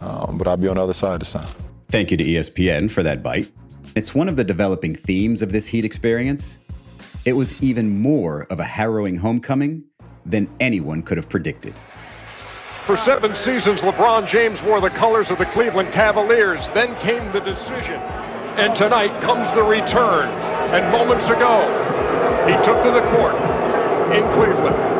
um, 0.00 0.38
but 0.38 0.46
I'll 0.46 0.56
be 0.56 0.68
on 0.68 0.76
the 0.76 0.82
other 0.82 0.94
side 0.94 1.20
this 1.20 1.32
time. 1.32 1.48
Thank 1.88 2.10
you 2.10 2.16
to 2.18 2.24
ESPN 2.24 2.90
for 2.90 3.02
that 3.02 3.22
bite. 3.22 3.50
It's 3.96 4.14
one 4.14 4.28
of 4.28 4.36
the 4.36 4.44
developing 4.44 4.94
themes 4.94 5.42
of 5.42 5.50
this 5.50 5.66
Heat 5.66 5.84
experience. 5.84 6.58
It 7.24 7.32
was 7.32 7.60
even 7.60 8.00
more 8.00 8.46
of 8.48 8.60
a 8.60 8.64
harrowing 8.64 9.16
homecoming 9.16 9.84
than 10.24 10.48
anyone 10.60 11.02
could 11.02 11.16
have 11.16 11.28
predicted. 11.28 11.74
For 12.84 12.96
seven 12.96 13.34
seasons, 13.34 13.82
LeBron 13.82 14.28
James 14.28 14.62
wore 14.62 14.80
the 14.80 14.90
colors 14.90 15.30
of 15.30 15.38
the 15.38 15.44
Cleveland 15.46 15.92
Cavaliers. 15.92 16.68
Then 16.68 16.94
came 17.00 17.30
the 17.32 17.40
decision. 17.40 18.00
And 18.56 18.76
tonight 18.76 19.20
comes 19.22 19.52
the 19.54 19.62
return. 19.62 20.28
And 20.72 20.90
moments 20.92 21.28
ago, 21.28 21.66
he 22.46 22.54
took 22.64 22.82
to 22.84 22.92
the 22.92 23.02
court 23.10 23.34
in 24.14 24.22
Cleveland. 24.32 24.99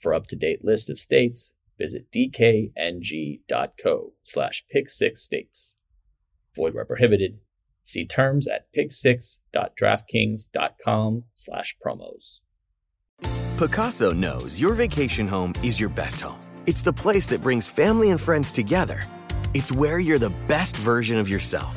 For 0.00 0.14
up-to-date 0.14 0.64
list 0.64 0.88
of 0.88 0.98
states, 0.98 1.52
visit 1.78 2.10
dkng.co 2.10 4.12
slash 4.22 4.64
pick6states. 4.74 5.74
Void 6.56 6.74
where 6.74 6.84
prohibited. 6.84 7.38
See 7.84 8.06
terms 8.06 8.48
at 8.48 8.66
pick6.draftkings.com 8.76 11.24
slash 11.34 11.76
promos. 11.84 12.38
Pacaso 13.56 14.16
knows 14.16 14.60
your 14.60 14.74
vacation 14.74 15.26
home 15.26 15.52
is 15.62 15.78
your 15.78 15.90
best 15.90 16.20
home. 16.20 16.40
It's 16.66 16.82
the 16.82 16.92
place 16.92 17.26
that 17.26 17.42
brings 17.42 17.68
family 17.68 18.10
and 18.10 18.20
friends 18.20 18.52
together. 18.52 19.02
It's 19.54 19.72
where 19.72 19.98
you're 19.98 20.18
the 20.18 20.32
best 20.46 20.76
version 20.76 21.18
of 21.18 21.28
yourself. 21.28 21.76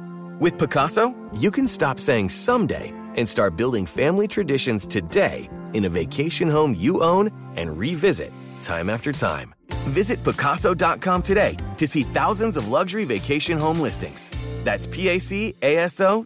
With 0.41 0.57
Pacaso, 0.57 1.13
you 1.39 1.51
can 1.51 1.67
stop 1.67 1.99
saying 1.99 2.29
someday 2.29 2.91
and 3.15 3.29
start 3.29 3.55
building 3.55 3.85
family 3.85 4.27
traditions 4.27 4.87
today 4.87 5.47
in 5.75 5.85
a 5.85 5.89
vacation 5.89 6.49
home 6.49 6.73
you 6.75 7.03
own 7.03 7.29
and 7.55 7.77
revisit 7.77 8.33
time 8.63 8.89
after 8.89 9.11
time. 9.11 9.53
Visit 9.89 10.17
Pacaso.com 10.23 11.21
today 11.21 11.55
to 11.77 11.85
see 11.85 12.01
thousands 12.01 12.57
of 12.57 12.69
luxury 12.69 13.03
vacation 13.03 13.59
home 13.59 13.79
listings. 13.79 14.31
That's 14.63 14.87
PACASO.com. 14.87 16.25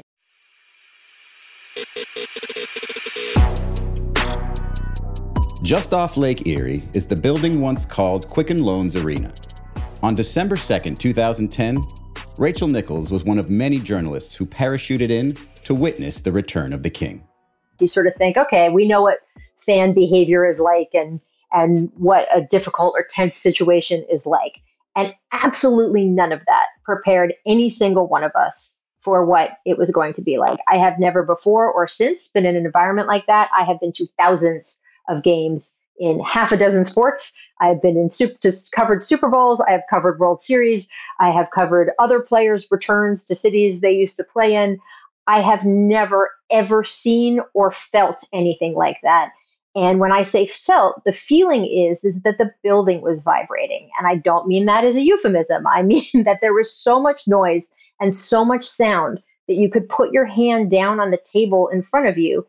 Just 5.63 5.93
off 5.93 6.17
Lake 6.17 6.47
Erie 6.47 6.81
is 6.93 7.05
the 7.05 7.15
building 7.15 7.61
once 7.61 7.85
called 7.85 8.27
Quicken 8.27 8.63
Loans 8.63 8.95
Arena. 8.95 9.31
On 10.01 10.15
December 10.15 10.55
2nd, 10.55 10.97
2010, 10.97 11.77
Rachel 12.39 12.67
Nichols 12.67 13.11
was 13.11 13.23
one 13.23 13.37
of 13.37 13.51
many 13.51 13.77
journalists 13.77 14.33
who 14.33 14.47
parachuted 14.47 15.11
in 15.11 15.35
to 15.63 15.75
witness 15.75 16.21
the 16.21 16.31
return 16.31 16.73
of 16.73 16.81
the 16.81 16.89
king. 16.89 17.23
You 17.79 17.85
sort 17.85 18.07
of 18.07 18.15
think, 18.15 18.37
okay, 18.37 18.69
we 18.69 18.87
know 18.87 19.03
what 19.03 19.19
fan 19.55 19.93
behavior 19.93 20.47
is 20.47 20.59
like 20.59 20.89
and 20.95 21.21
and 21.53 21.91
what 21.95 22.27
a 22.35 22.41
difficult 22.41 22.95
or 22.97 23.05
tense 23.07 23.35
situation 23.35 24.03
is 24.09 24.25
like. 24.25 24.61
And 24.95 25.13
absolutely 25.31 26.05
none 26.05 26.31
of 26.31 26.41
that 26.47 26.67
prepared 26.83 27.35
any 27.45 27.69
single 27.69 28.07
one 28.07 28.23
of 28.23 28.31
us 28.33 28.79
for 29.01 29.23
what 29.25 29.57
it 29.65 29.77
was 29.77 29.91
going 29.91 30.13
to 30.13 30.23
be 30.23 30.39
like. 30.39 30.57
I 30.67 30.77
have 30.77 30.97
never 30.97 31.21
before 31.21 31.71
or 31.71 31.85
since 31.85 32.27
been 32.29 32.47
in 32.47 32.55
an 32.55 32.65
environment 32.65 33.07
like 33.07 33.27
that. 33.27 33.49
I 33.55 33.63
have 33.63 33.79
been 33.79 33.91
to 33.91 34.07
thousands 34.17 34.77
of 35.11 35.23
games 35.23 35.75
in 35.99 36.19
half 36.19 36.51
a 36.51 36.57
dozen 36.57 36.83
sports. 36.83 37.31
I've 37.59 37.81
been 37.81 37.95
in 37.95 38.09
super, 38.09 38.35
just 38.41 38.71
covered 38.71 39.01
Super 39.03 39.29
Bowls. 39.29 39.61
I 39.61 39.71
have 39.71 39.83
covered 39.89 40.19
World 40.19 40.41
Series. 40.41 40.89
I 41.19 41.29
have 41.29 41.51
covered 41.53 41.91
other 41.99 42.19
players' 42.19 42.65
returns 42.71 43.23
to 43.27 43.35
cities 43.35 43.81
they 43.81 43.91
used 43.91 44.15
to 44.17 44.23
play 44.23 44.55
in. 44.55 44.79
I 45.27 45.41
have 45.41 45.63
never 45.63 46.31
ever 46.49 46.83
seen 46.83 47.39
or 47.53 47.71
felt 47.71 48.23
anything 48.33 48.73
like 48.73 48.97
that. 49.03 49.29
And 49.75 49.99
when 49.99 50.11
I 50.11 50.21
say 50.21 50.45
felt, 50.45 51.01
the 51.05 51.13
feeling 51.13 51.65
is 51.65 52.03
is 52.03 52.23
that 52.23 52.37
the 52.37 52.51
building 52.63 53.01
was 53.01 53.21
vibrating, 53.21 53.89
and 53.97 54.07
I 54.07 54.15
don't 54.15 54.47
mean 54.47 54.65
that 54.65 54.83
as 54.83 54.95
a 54.95 55.01
euphemism. 55.01 55.67
I 55.67 55.83
mean 55.83 56.23
that 56.25 56.39
there 56.41 56.53
was 56.53 56.73
so 56.73 56.99
much 56.99 57.27
noise 57.27 57.67
and 57.99 58.13
so 58.13 58.43
much 58.43 58.63
sound 58.63 59.21
that 59.47 59.57
you 59.57 59.69
could 59.69 59.87
put 59.87 60.11
your 60.11 60.25
hand 60.25 60.71
down 60.71 60.99
on 60.99 61.11
the 61.11 61.21
table 61.31 61.67
in 61.67 61.83
front 61.83 62.07
of 62.07 62.17
you 62.17 62.45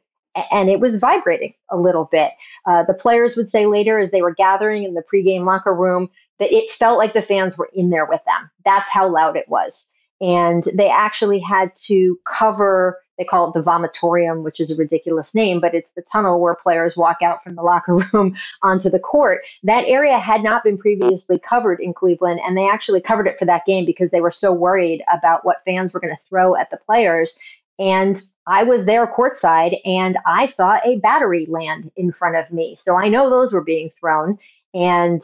and 0.50 0.70
it 0.70 0.80
was 0.80 0.98
vibrating 0.98 1.54
a 1.70 1.76
little 1.76 2.08
bit. 2.10 2.32
Uh, 2.66 2.82
the 2.84 2.94
players 2.94 3.36
would 3.36 3.48
say 3.48 3.66
later, 3.66 3.98
as 3.98 4.10
they 4.10 4.22
were 4.22 4.34
gathering 4.34 4.84
in 4.84 4.94
the 4.94 5.02
pregame 5.02 5.44
locker 5.44 5.74
room, 5.74 6.08
that 6.38 6.52
it 6.52 6.70
felt 6.70 6.98
like 6.98 7.12
the 7.12 7.22
fans 7.22 7.56
were 7.56 7.70
in 7.74 7.90
there 7.90 8.06
with 8.06 8.20
them. 8.26 8.50
That's 8.64 8.88
how 8.88 9.08
loud 9.08 9.36
it 9.36 9.48
was. 9.48 9.88
And 10.20 10.62
they 10.74 10.88
actually 10.88 11.40
had 11.40 11.74
to 11.86 12.18
cover, 12.24 13.00
they 13.18 13.24
call 13.24 13.48
it 13.48 13.54
the 13.54 13.64
vomitorium, 13.64 14.44
which 14.44 14.60
is 14.60 14.70
a 14.70 14.76
ridiculous 14.76 15.34
name, 15.34 15.60
but 15.60 15.74
it's 15.74 15.90
the 15.96 16.02
tunnel 16.12 16.40
where 16.40 16.54
players 16.54 16.96
walk 16.96 17.22
out 17.22 17.42
from 17.42 17.56
the 17.56 17.62
locker 17.62 17.96
room 18.12 18.36
onto 18.62 18.88
the 18.88 19.00
court. 19.00 19.40
That 19.64 19.84
area 19.86 20.18
had 20.18 20.44
not 20.44 20.62
been 20.62 20.78
previously 20.78 21.40
covered 21.40 21.80
in 21.80 21.92
Cleveland, 21.92 22.40
and 22.46 22.56
they 22.56 22.68
actually 22.68 23.00
covered 23.00 23.26
it 23.26 23.36
for 23.36 23.44
that 23.46 23.66
game 23.66 23.84
because 23.84 24.10
they 24.10 24.20
were 24.20 24.30
so 24.30 24.52
worried 24.52 25.02
about 25.12 25.44
what 25.44 25.64
fans 25.64 25.92
were 25.92 26.00
going 26.00 26.16
to 26.16 26.28
throw 26.28 26.54
at 26.54 26.70
the 26.70 26.76
players. 26.76 27.36
And 27.78 28.20
I 28.46 28.62
was 28.64 28.84
there 28.84 29.06
courtside 29.06 29.78
and 29.84 30.18
I 30.26 30.46
saw 30.46 30.78
a 30.84 30.96
battery 30.96 31.46
land 31.48 31.90
in 31.96 32.12
front 32.12 32.36
of 32.36 32.50
me. 32.50 32.74
So 32.74 32.96
I 32.96 33.08
know 33.08 33.30
those 33.30 33.52
were 33.52 33.62
being 33.62 33.90
thrown. 33.98 34.38
And 34.74 35.20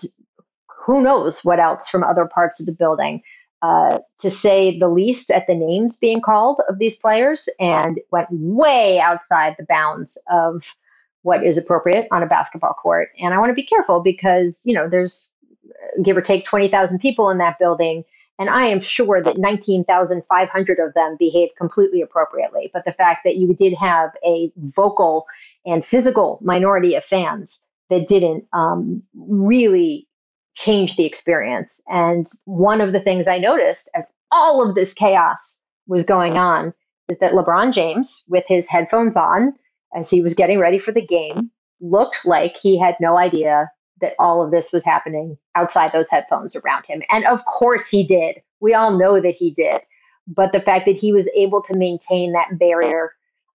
who 0.69 1.03
knows 1.03 1.41
what 1.45 1.59
else 1.59 1.89
from 1.89 2.05
other 2.05 2.27
parts 2.27 2.61
of 2.61 2.67
the 2.67 2.73
building. 2.73 3.23
Uh, 3.61 3.99
to 4.21 4.31
say 4.31 4.79
the 4.79 4.89
least 4.89 5.31
at 5.31 5.49
the 5.49 5.55
names 5.55 5.97
being 5.97 6.21
called 6.21 6.61
of 6.69 6.79
these 6.79 6.97
players 6.97 7.49
and 7.59 7.99
went 8.13 8.29
way 8.31 9.01
outside 9.01 9.57
the 9.59 9.67
bounds 9.69 10.17
of 10.31 10.63
what 11.23 11.45
is 11.45 11.57
appropriate 11.57 12.07
on 12.13 12.23
a 12.23 12.27
basketball 12.27 12.75
court. 12.75 13.09
And 13.21 13.35
I 13.35 13.39
want 13.39 13.51
to 13.51 13.55
be 13.55 13.67
careful 13.67 14.01
because, 14.01 14.63
you 14.65 14.73
know, 14.73 14.89
there's 14.89 15.29
give 16.05 16.17
or 16.17 16.21
take 16.21 16.45
20,000 16.45 17.01
people 17.01 17.31
in 17.31 17.39
that 17.39 17.59
building. 17.59 18.05
And 18.39 18.49
I 18.49 18.67
am 18.67 18.79
sure 18.79 19.21
that 19.23 19.37
19,500 19.37 20.79
of 20.79 20.95
them 20.95 21.17
behaved 21.19 21.57
completely 21.57 22.01
appropriately. 22.01 22.71
But 22.73 22.85
the 22.85 22.93
fact 22.93 23.23
that 23.25 23.37
you 23.37 23.55
did 23.55 23.75
have 23.75 24.11
a 24.25 24.53
vocal 24.57 25.27
and 25.67 25.85
physical 25.85 26.39
minority 26.43 26.95
of 26.95 27.05
fans 27.05 27.65
that 27.91 28.07
didn't 28.07 28.45
um, 28.53 29.03
really 29.15 30.07
change 30.55 30.97
the 30.97 31.05
experience. 31.05 31.81
And 31.89 32.27
one 32.45 32.81
of 32.81 32.93
the 32.93 33.01
things 33.01 33.27
I 33.27 33.39
noticed 33.39 33.89
as 33.95 34.05
all 34.31 34.67
of 34.67 34.75
this 34.75 34.93
chaos 34.93 35.59
was 35.87 36.05
going 36.05 36.37
on 36.37 36.75
is 37.09 37.19
that 37.19 37.33
LeBron 37.33 37.75
James, 37.75 38.23
with 38.29 38.45
his 38.47 38.69
headphones 38.69 39.17
on, 39.17 39.55
as 39.97 40.11
he 40.11 40.21
was 40.21 40.35
getting 40.35 40.59
ready 40.59 40.79
for 40.79 40.93
the 40.93 41.05
game, 41.05 41.51
looked 41.81 42.19
like 42.25 42.57
he 42.57 42.79
had 42.79 42.97
no 43.01 43.19
idea 43.19 43.71
that 44.01 44.15
all 44.19 44.43
of 44.45 44.51
this 44.51 44.73
was 44.73 44.85
happening 44.85 45.37
outside 45.55 45.93
those 45.93 46.09
headphones 46.09 46.55
around 46.57 46.85
him. 46.87 47.03
And 47.11 47.25
of 47.27 47.45
course 47.45 47.89
he 47.89 48.05
did. 48.05 48.43
We 48.61 48.75
all 48.75 48.97
know 48.97 49.21
that 49.21 49.35
he 49.35 49.51
did. 49.51 49.81
But 50.27 50.53
the 50.53 50.61
fact 50.61 50.87
that 50.87 50.97
he 50.97 51.13
was 51.13 51.29
able 51.35 51.63
to 51.63 51.77
maintain 51.77 52.33
that 52.33 52.59
barrier 52.59 53.13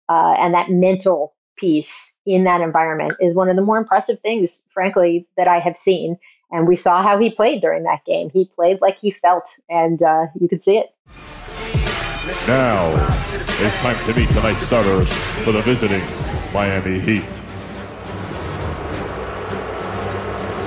uh, 0.10 0.36
and 0.40 0.54
that 0.54 0.70
mental 0.70 1.36
piece 1.56 2.14
in 2.26 2.44
that 2.46 2.62
environment 2.62 3.14
is 3.20 3.36
one 3.36 3.50
of 3.50 3.56
the 3.56 3.62
more 3.62 3.78
impressive 3.78 4.20
things, 4.20 4.66
frankly, 4.74 5.28
that 5.38 5.48
I 5.48 5.60
have 5.60 5.76
seen. 5.76 6.18
And 6.52 6.68
we 6.68 6.76
saw 6.76 7.02
how 7.02 7.18
he 7.20 7.30
played 7.30 7.62
during 7.62 7.84
that 7.84 8.06
game. 8.06 8.30
He 8.32 8.46
played 8.46 8.80
like 8.82 8.98
he 8.98 9.12
felt, 9.12 9.48
and 9.70 10.02
uh, 10.02 10.28
you 10.40 10.48
could 10.48 10.62
see 10.62 10.78
it. 10.78 10.94
Now 12.48 12.90
it's 13.60 13.76
time 13.78 13.96
to 14.06 14.20
meet 14.20 14.30
tonight's 14.30 14.62
starters 14.62 15.12
for 15.44 15.52
the 15.52 15.62
visiting 15.62 16.02
Miami 16.54 17.00
Heat. 17.00 17.43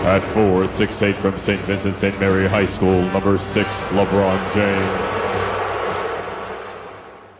At 0.06 0.22
four, 0.22 0.68
six 0.68 1.02
eight 1.02 1.16
from 1.16 1.36
St. 1.36 1.60
Vincent 1.62 1.96
St. 1.96 2.20
Mary 2.20 2.46
High 2.46 2.66
School, 2.66 3.02
number 3.10 3.36
six, 3.38 3.68
LeBron 3.88 4.54
James. 4.54 5.26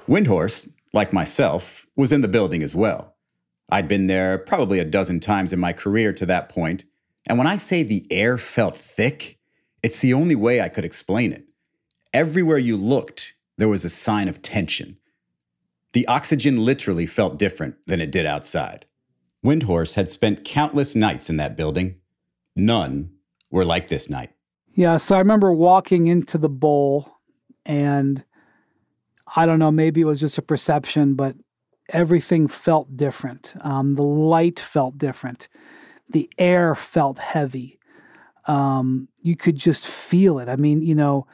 Windhorst, 0.09 0.69
like 0.93 1.13
myself, 1.13 1.87
was 1.95 2.11
in 2.11 2.23
the 2.23 2.29
building 2.29 2.65
as 2.65 2.75
well. 2.75 3.15
I'd 3.69 3.87
been 3.87 4.09
there 4.09 4.39
probably 4.39 4.81
a 4.81 4.85
dozen 4.85 5.21
times 5.21 5.53
in 5.53 5.61
my 5.61 5.73
career 5.73 6.13
to 6.15 6.27
that 6.27 6.49
point, 6.49 6.85
and 7.29 7.39
when 7.39 7.47
I 7.47 7.57
say 7.57 7.85
the 7.85 8.05
air 8.11 8.37
felt 8.37 8.77
thick, 8.77 9.39
it's 9.85 10.01
the 10.01 10.15
only 10.15 10.35
way 10.35 10.61
I 10.61 10.69
could 10.69 10.85
explain 10.85 11.33
it. 11.33 11.45
Everywhere 12.13 12.59
you 12.59 12.77
looked, 12.77 13.33
there 13.59 13.69
was 13.69 13.85
a 13.85 13.91
sign 13.91 14.27
of 14.27 14.43
tension. 14.43 14.97
The 15.93 16.05
oxygen 16.09 16.65
literally 16.65 17.07
felt 17.07 17.39
different 17.39 17.77
than 17.87 18.01
it 18.01 18.11
did 18.11 18.27
outside. 18.27 18.87
Windhorst 19.45 19.95
had 19.95 20.11
spent 20.11 20.45
countless 20.45 20.97
nights 20.97 21.31
in 21.31 21.37
that 21.37 21.57
building. 21.57 22.01
None 22.57 23.11
were 23.51 23.65
like 23.65 23.89
this 23.89 24.11
night. 24.11 24.31
Yeah, 24.75 24.97
so 24.97 25.15
I 25.15 25.19
remember 25.19 25.53
walking 25.53 26.09
into 26.09 26.39
the 26.39 26.49
bowl 26.49 27.11
and 27.65 28.25
I 29.35 29.47
don't 29.47 29.59
know, 29.59 29.71
maybe 29.71 30.01
it 30.01 30.05
was 30.05 30.21
just 30.21 30.39
a 30.39 30.43
perception, 30.43 31.15
but 31.15 31.37
everything 31.91 32.49
felt 32.49 32.97
different. 32.97 33.55
Um, 33.61 33.95
the 33.95 34.03
light 34.03 34.61
felt 34.61 34.99
different. 34.99 35.49
The 36.09 36.29
air 36.39 36.75
felt 36.75 37.19
heavy. 37.19 37.79
Um, 38.47 39.09
you 39.21 39.37
could 39.37 39.57
just 39.57 39.87
feel 39.87 40.39
it. 40.39 40.49
I 40.49 40.57
mean, 40.57 40.83
you 40.83 40.95
know, 40.95 41.27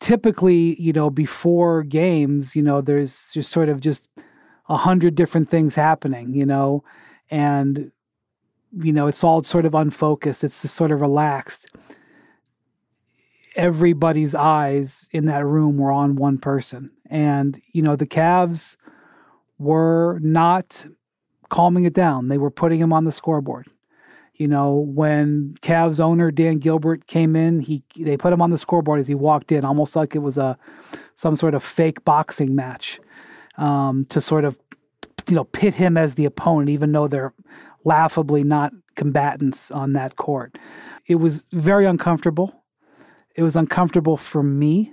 typically, 0.00 0.80
you 0.80 0.92
know, 0.92 1.10
before 1.10 1.82
games, 1.82 2.56
you 2.56 2.62
know, 2.62 2.80
there's 2.80 3.32
just 3.32 3.52
sort 3.52 3.68
of 3.68 3.80
just 3.80 4.08
a 4.68 4.76
hundred 4.76 5.14
different 5.14 5.50
things 5.50 5.74
happening, 5.74 6.34
you 6.34 6.46
know, 6.46 6.82
and 7.30 7.92
you 8.80 8.92
know, 8.92 9.06
it's 9.06 9.24
all 9.24 9.42
sort 9.42 9.64
of 9.64 9.74
unfocused. 9.74 10.44
It's 10.44 10.62
just 10.62 10.74
sort 10.74 10.90
of 10.90 11.00
relaxed. 11.00 11.68
Everybody's 13.54 14.34
eyes 14.34 15.08
in 15.12 15.26
that 15.26 15.46
room 15.46 15.78
were 15.78 15.90
on 15.92 16.16
one 16.16 16.38
person. 16.38 16.90
And, 17.08 17.60
you 17.72 17.82
know, 17.82 17.96
the 17.96 18.06
Cavs 18.06 18.76
were 19.58 20.18
not 20.22 20.86
calming 21.48 21.84
it 21.84 21.94
down. 21.94 22.28
They 22.28 22.38
were 22.38 22.50
putting 22.50 22.80
him 22.80 22.92
on 22.92 23.04
the 23.04 23.12
scoreboard. 23.12 23.68
You 24.34 24.48
know, 24.48 24.74
when 24.74 25.54
Cavs 25.62 25.98
owner 25.98 26.30
Dan 26.30 26.58
Gilbert 26.58 27.06
came 27.06 27.34
in, 27.34 27.60
he 27.60 27.82
they 27.98 28.18
put 28.18 28.34
him 28.34 28.42
on 28.42 28.50
the 28.50 28.58
scoreboard 28.58 29.00
as 29.00 29.08
he 29.08 29.14
walked 29.14 29.50
in, 29.50 29.64
almost 29.64 29.96
like 29.96 30.14
it 30.14 30.18
was 30.18 30.36
a 30.36 30.58
some 31.14 31.36
sort 31.36 31.54
of 31.54 31.64
fake 31.64 32.04
boxing 32.04 32.54
match 32.54 33.00
um, 33.56 34.04
to 34.10 34.20
sort 34.20 34.44
of 34.44 34.58
you 35.26 35.36
know 35.36 35.44
pit 35.44 35.72
him 35.72 35.96
as 35.96 36.16
the 36.16 36.26
opponent, 36.26 36.68
even 36.68 36.92
though 36.92 37.08
they're 37.08 37.32
laughably 37.86 38.42
not 38.42 38.72
combatants 38.96 39.70
on 39.70 39.92
that 39.94 40.16
court. 40.16 40.58
It 41.06 41.14
was 41.14 41.44
very 41.52 41.86
uncomfortable. 41.86 42.64
It 43.36 43.42
was 43.42 43.54
uncomfortable 43.54 44.16
for 44.16 44.42
me. 44.42 44.92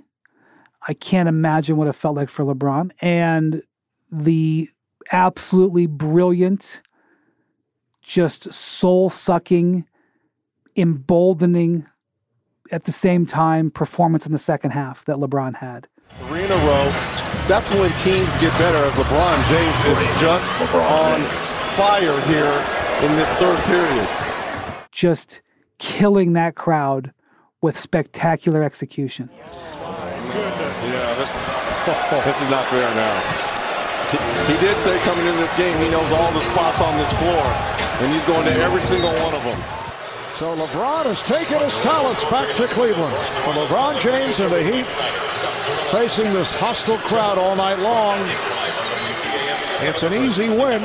I 0.86 0.94
can't 0.94 1.28
imagine 1.28 1.76
what 1.76 1.88
it 1.88 1.94
felt 1.94 2.14
like 2.14 2.28
for 2.28 2.44
LeBron. 2.44 2.92
And 3.00 3.62
the 4.12 4.70
absolutely 5.10 5.86
brilliant, 5.86 6.82
just 8.00 8.52
soul 8.52 9.10
sucking, 9.10 9.86
emboldening, 10.76 11.86
at 12.70 12.84
the 12.84 12.92
same 12.92 13.26
time, 13.26 13.70
performance 13.70 14.24
in 14.24 14.32
the 14.32 14.38
second 14.38 14.70
half 14.70 15.04
that 15.06 15.16
LeBron 15.16 15.56
had. 15.56 15.88
Three 16.28 16.44
in 16.44 16.50
a 16.50 16.56
row. 16.56 16.90
That's 17.48 17.70
when 17.70 17.90
teams 17.98 18.30
get 18.38 18.56
better 18.56 18.82
as 18.82 18.94
LeBron 18.94 19.48
James 19.48 19.98
is 19.98 20.20
just 20.20 20.60
on 20.74 21.22
fire 21.76 22.20
here 22.26 22.73
in 23.04 23.16
this 23.16 23.32
third 23.34 23.58
period. 23.64 24.08
Just 24.90 25.42
killing 25.78 26.32
that 26.32 26.54
crowd 26.54 27.12
with 27.60 27.78
spectacular 27.78 28.62
execution. 28.62 29.28
Goodness. 30.32 30.88
Yeah, 30.88 31.14
this, 31.20 31.32
this 32.24 32.42
is 32.42 32.50
not 32.50 32.64
fair 32.66 32.88
now. 32.94 33.44
He 34.46 34.56
did 34.58 34.76
say 34.78 34.98
coming 35.00 35.26
in 35.26 35.36
this 35.36 35.54
game 35.56 35.76
he 35.82 35.90
knows 35.90 36.10
all 36.12 36.32
the 36.32 36.40
spots 36.40 36.80
on 36.80 36.96
this 36.98 37.12
floor, 37.14 37.42
and 38.00 38.12
he's 38.12 38.24
going 38.24 38.46
to 38.46 38.54
every 38.62 38.80
single 38.80 39.12
one 39.22 39.34
of 39.34 39.42
them. 39.44 39.60
So 40.30 40.54
LeBron 40.54 41.06
has 41.06 41.22
taken 41.22 41.60
his 41.60 41.78
talents 41.78 42.24
back 42.24 42.54
to 42.56 42.66
Cleveland. 42.68 43.16
For 43.44 43.52
LeBron 43.52 44.00
James 44.00 44.40
and 44.40 44.52
the 44.52 44.62
Heat 44.62 44.86
facing 45.90 46.32
this 46.32 46.54
hostile 46.54 46.98
crowd 46.98 47.38
all 47.38 47.54
night 47.54 47.78
long. 47.78 48.18
It's 49.86 50.02
an 50.02 50.14
easy 50.14 50.48
win, 50.48 50.82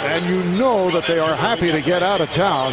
and 0.00 0.24
you 0.26 0.42
know 0.58 0.90
that 0.90 1.04
they 1.06 1.18
are 1.18 1.34
happy 1.34 1.72
to 1.72 1.80
get 1.80 2.02
out 2.02 2.20
of 2.20 2.30
town 2.30 2.72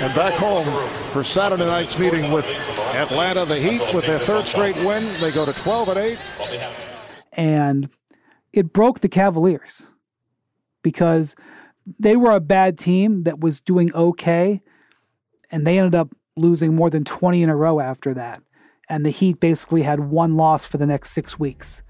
and 0.00 0.14
back 0.14 0.34
home 0.34 0.66
for 1.10 1.22
Saturday 1.22 1.64
night's 1.64 1.98
meeting 1.98 2.32
with 2.32 2.46
Atlanta. 2.94 3.44
The 3.44 3.56
Heat 3.56 3.82
with 3.94 4.06
their 4.06 4.18
third 4.18 4.48
straight 4.48 4.76
win. 4.84 5.06
They 5.20 5.30
go 5.30 5.44
to 5.44 5.52
12 5.52 5.88
and 5.88 5.98
8. 5.98 6.18
And 7.34 7.88
it 8.52 8.72
broke 8.72 9.00
the 9.00 9.08
Cavaliers 9.08 9.86
because 10.82 11.34
they 11.98 12.16
were 12.16 12.32
a 12.32 12.40
bad 12.40 12.78
team 12.78 13.24
that 13.24 13.40
was 13.40 13.60
doing 13.60 13.94
okay 13.94 14.60
and 15.50 15.66
they 15.66 15.78
ended 15.78 15.94
up 15.94 16.08
losing 16.36 16.74
more 16.74 16.90
than 16.90 17.04
20 17.04 17.42
in 17.42 17.48
a 17.48 17.56
row 17.56 17.80
after 17.80 18.14
that 18.14 18.42
and 18.88 19.04
the 19.04 19.10
heat 19.10 19.40
basically 19.40 19.82
had 19.82 20.00
one 20.00 20.36
loss 20.36 20.64
for 20.64 20.78
the 20.78 20.86
next 20.86 21.10
6 21.10 21.38
weeks 21.38 21.82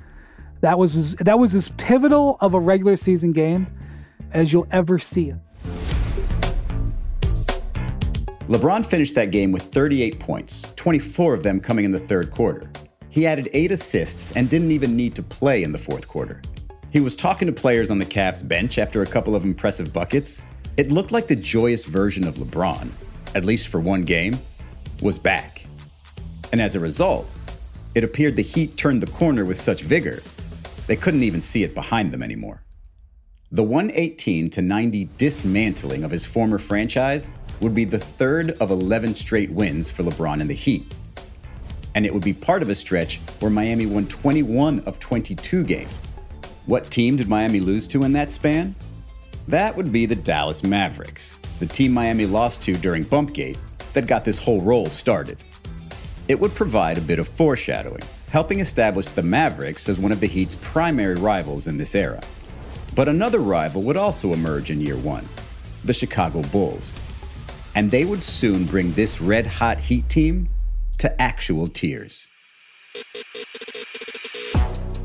that 0.63 0.79
was 0.79 1.15
that 1.17 1.39
was 1.39 1.55
as 1.55 1.69
pivotal 1.77 2.39
of 2.41 2.55
a 2.55 2.61
regular 2.61 2.97
season 2.97 3.33
game 3.33 3.67
as 4.33 4.53
you'll 4.53 4.69
ever 4.71 4.99
see 4.99 5.31
it 5.31 5.37
LeBron 8.49 8.85
finished 8.85 9.15
that 9.15 9.31
game 9.31 9.53
with 9.53 9.63
38 9.73 10.19
points 10.19 10.73
24 10.77 11.35
of 11.35 11.43
them 11.43 11.61
coming 11.61 11.85
in 11.85 11.93
the 11.93 12.01
third 12.01 12.31
quarter 12.31 12.71
he 13.09 13.27
added 13.27 13.49
8 13.53 13.73
assists 13.73 14.33
and 14.33 14.49
didn't 14.49 14.71
even 14.71 14.97
need 14.97 15.15
to 15.15 15.23
play 15.23 15.63
in 15.63 15.73
the 15.73 15.79
fourth 15.79 16.09
quarter 16.09 16.43
he 16.93 17.01
was 17.01 17.17
talking 17.17 17.47
to 17.47 17.53
players 17.53 17.91
on 17.91 17.99
the 17.99 18.05
Cavs 18.05 18.47
bench 18.47 18.77
after 18.77 19.01
a 19.01 19.07
couple 19.07 19.35
of 19.35 19.47
impressive 19.47 19.95
buckets. 19.95 20.43
It 20.77 20.91
looked 20.91 21.11
like 21.11 21.27
the 21.27 21.35
joyous 21.35 21.87
version 21.87 22.23
of 22.23 22.35
LeBron, 22.35 22.91
at 23.35 23.47
least 23.47 23.69
for 23.69 23.81
one 23.81 24.05
game, 24.05 24.39
was 25.01 25.19
back. 25.19 25.65
And 26.53 26.61
as 26.61 26.77
a 26.77 26.81
result, 26.81 27.27
it 27.95 28.05
appeared 28.05 28.37
the 28.37 28.43
Heat 28.43 28.77
turned 28.77 29.03
the 29.03 29.11
corner 29.11 29.47
with 29.47 29.59
such 29.59 29.85
vigor, 29.85 30.23
they 30.87 30.95
couldn't 30.95 31.23
even 31.23 31.41
see 31.41 31.63
it 31.63 31.75
behind 31.75 32.13
them 32.13 32.23
anymore. 32.23 32.63
The 33.55 33.63
118 33.63 34.49
to 34.49 34.63
90 34.63 35.11
dismantling 35.19 36.05
of 36.05 36.11
his 36.11 36.25
former 36.25 36.57
franchise 36.57 37.29
would 37.61 37.75
be 37.75 37.85
the 37.85 37.99
third 37.99 38.53
of 38.61 38.71
11 38.71 39.15
straight 39.15 39.51
wins 39.51 39.91
for 39.91 40.05
LeBron 40.05 40.41
and 40.41 40.49
the 40.49 40.55
Heat. 40.55 40.91
And 41.95 42.07
it 42.07 42.15
would 42.15 42.25
be 42.25 42.33
part 42.33 42.63
of 42.63 42.71
a 42.71 42.75
stretch 42.75 43.19
where 43.41 43.51
Miami 43.51 43.85
won 43.85 44.07
21 44.07 44.81
of 44.87 44.99
22 45.01 45.65
games. 45.65 46.11
What 46.65 46.91
team 46.91 47.17
did 47.17 47.29
Miami 47.29 47.61
lose 47.61 47.87
to 47.89 48.05
in 48.05 48.13
that 48.15 48.31
span? 48.31 48.75
That 49.49 49.77
would 49.77 49.93
be 49.93 50.07
the 50.07 50.17
Dallas 50.17 50.63
Mavericks, 50.63 51.39
the 51.61 51.67
team 51.67 51.93
Miami 51.93 52.25
lost 52.25 52.63
to 52.63 52.79
during 52.79 53.03
Bumpgate 53.05 53.59
that 53.93 54.07
got 54.07 54.25
this 54.25 54.39
whole 54.39 54.63
roll 54.63 54.87
started. 54.87 55.37
It 56.27 56.41
would 56.41 56.55
provide 56.55 56.97
a 56.97 57.03
bit 57.03 57.19
of 57.19 57.29
foreshadowing, 57.29 58.05
helping 58.31 58.61
establish 58.61 59.09
the 59.09 59.23
Mavericks 59.23 59.91
as 59.91 60.01
one 60.01 60.11
of 60.11 60.21
the 60.21 60.27
Heat's 60.27 60.55
primary 60.55 61.17
rivals 61.17 61.67
in 61.67 61.77
this 61.77 61.95
era. 61.95 62.23
But 62.95 63.09
another 63.09 63.39
rival 63.39 63.83
would 63.83 63.97
also 63.97 64.33
emerge 64.33 64.71
in 64.71 64.81
year 64.81 64.97
one 64.97 65.29
the 65.85 65.93
Chicago 65.93 66.43
Bulls. 66.43 66.99
And 67.75 67.91
they 67.91 68.05
would 68.05 68.23
soon 68.23 68.65
bring 68.65 68.93
this 68.93 69.21
red 69.21 69.47
hot 69.47 69.79
Heat 69.79 70.09
team 70.09 70.49
to 70.99 71.21
actual 71.21 71.67
tears 71.67 72.29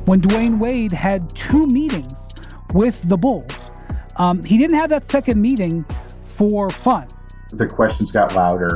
when 0.08 0.22
Dwyane 0.22 0.58
Wade 0.58 0.94
had 0.94 1.30
two 1.36 1.64
meetings 1.68 2.30
with 2.74 3.02
the 3.10 3.18
Bulls. 3.18 3.72
Um, 4.16 4.42
he 4.44 4.58
didn't 4.58 4.78
have 4.78 4.90
that 4.90 5.04
second 5.04 5.42
meeting 5.42 5.86
for 6.26 6.70
fun. 6.70 7.08
The 7.50 7.68
questions 7.68 8.12
got 8.12 8.34
louder. 8.34 8.70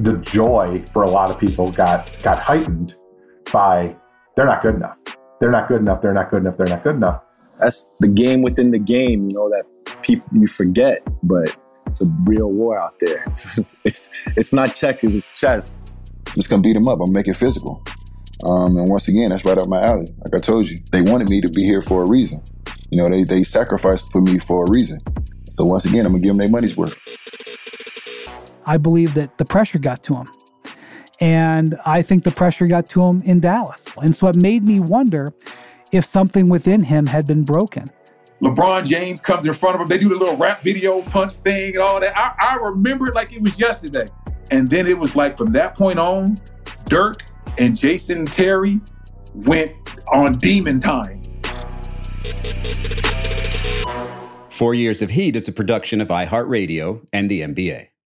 The 0.00 0.18
joy 0.18 0.84
for 0.92 1.04
a 1.04 1.10
lot 1.10 1.30
of 1.30 1.40
people 1.40 1.68
got 1.68 2.22
got 2.22 2.38
heightened 2.38 2.94
by 3.52 3.96
they're 4.36 4.46
not 4.46 4.62
good 4.62 4.74
enough. 4.74 4.98
They're 5.40 5.50
not 5.50 5.66
good 5.68 5.80
enough. 5.80 6.02
They're 6.02 6.12
not 6.12 6.30
good 6.30 6.42
enough. 6.42 6.56
They're 6.58 6.66
not 6.66 6.84
good 6.84 6.96
enough. 6.96 7.22
That's 7.64 7.90
the 7.98 8.08
game 8.08 8.42
within 8.42 8.72
the 8.72 8.78
game, 8.78 9.30
you 9.30 9.34
know, 9.34 9.48
that 9.48 10.02
people 10.02 10.28
you 10.34 10.46
forget, 10.46 11.02
but 11.22 11.56
it's 11.86 12.02
a 12.02 12.06
real 12.24 12.52
war 12.52 12.78
out 12.78 12.92
there. 13.00 13.24
It's 13.26 13.58
it's, 13.84 14.10
it's 14.36 14.52
not 14.52 14.74
checkers, 14.74 15.14
it's 15.14 15.30
chess. 15.30 15.82
I'm 16.26 16.34
just 16.34 16.50
gonna 16.50 16.60
beat 16.60 16.74
them 16.74 16.88
up. 16.88 16.98
I'm 17.00 17.10
making 17.10 17.32
it 17.32 17.38
physical. 17.38 17.82
Um, 18.44 18.76
and 18.76 18.86
once 18.90 19.08
again, 19.08 19.30
that's 19.30 19.46
right 19.46 19.56
up 19.56 19.66
my 19.66 19.82
alley. 19.82 20.04
Like 20.18 20.34
I 20.34 20.40
told 20.40 20.68
you, 20.68 20.76
they 20.92 21.00
wanted 21.00 21.30
me 21.30 21.40
to 21.40 21.50
be 21.52 21.64
here 21.64 21.80
for 21.80 22.02
a 22.02 22.06
reason. 22.06 22.42
You 22.90 22.98
know, 22.98 23.08
they, 23.08 23.24
they 23.24 23.42
sacrificed 23.44 24.12
for 24.12 24.20
me 24.20 24.36
for 24.40 24.66
a 24.66 24.70
reason. 24.70 24.98
So 25.56 25.64
once 25.64 25.86
again, 25.86 26.04
I'm 26.04 26.12
gonna 26.12 26.20
give 26.20 26.36
them 26.36 26.36
their 26.36 26.50
money's 26.50 26.76
worth. 26.76 26.98
I 28.66 28.76
believe 28.76 29.14
that 29.14 29.38
the 29.38 29.46
pressure 29.46 29.78
got 29.78 30.02
to 30.02 30.16
him. 30.16 30.26
And 31.18 31.78
I 31.86 32.02
think 32.02 32.24
the 32.24 32.30
pressure 32.30 32.66
got 32.66 32.90
to 32.90 33.06
him 33.06 33.22
in 33.24 33.40
Dallas. 33.40 33.86
And 34.02 34.14
so 34.14 34.26
it 34.26 34.36
made 34.36 34.68
me 34.68 34.80
wonder 34.80 35.32
if 35.94 36.04
something 36.04 36.46
within 36.46 36.82
him 36.82 37.06
had 37.06 37.24
been 37.24 37.44
broken. 37.44 37.84
LeBron 38.42 38.84
James 38.84 39.20
comes 39.20 39.46
in 39.46 39.54
front 39.54 39.76
of 39.76 39.80
him. 39.80 39.86
They 39.86 39.98
do 39.98 40.08
the 40.08 40.16
little 40.16 40.36
rap 40.36 40.60
video 40.60 41.02
punch 41.02 41.30
thing 41.34 41.74
and 41.74 41.78
all 41.78 42.00
that. 42.00 42.18
I, 42.18 42.34
I 42.40 42.56
remember 42.56 43.06
it 43.06 43.14
like 43.14 43.32
it 43.32 43.40
was 43.40 43.58
yesterday. 43.60 44.06
And 44.50 44.66
then 44.66 44.88
it 44.88 44.98
was 44.98 45.14
like 45.14 45.38
from 45.38 45.46
that 45.52 45.76
point 45.76 46.00
on, 46.00 46.36
Dirk 46.88 47.22
and 47.58 47.76
Jason 47.76 48.26
Terry 48.26 48.80
went 49.34 49.70
on 50.12 50.32
demon 50.32 50.80
time. 50.80 51.22
Four 54.50 54.74
Years 54.74 55.00
of 55.00 55.10
Heat 55.10 55.36
is 55.36 55.46
a 55.46 55.52
production 55.52 56.00
of 56.00 56.08
iHeartRadio 56.08 57.06
and 57.12 57.30
the 57.30 57.42
NBA. 57.42 57.86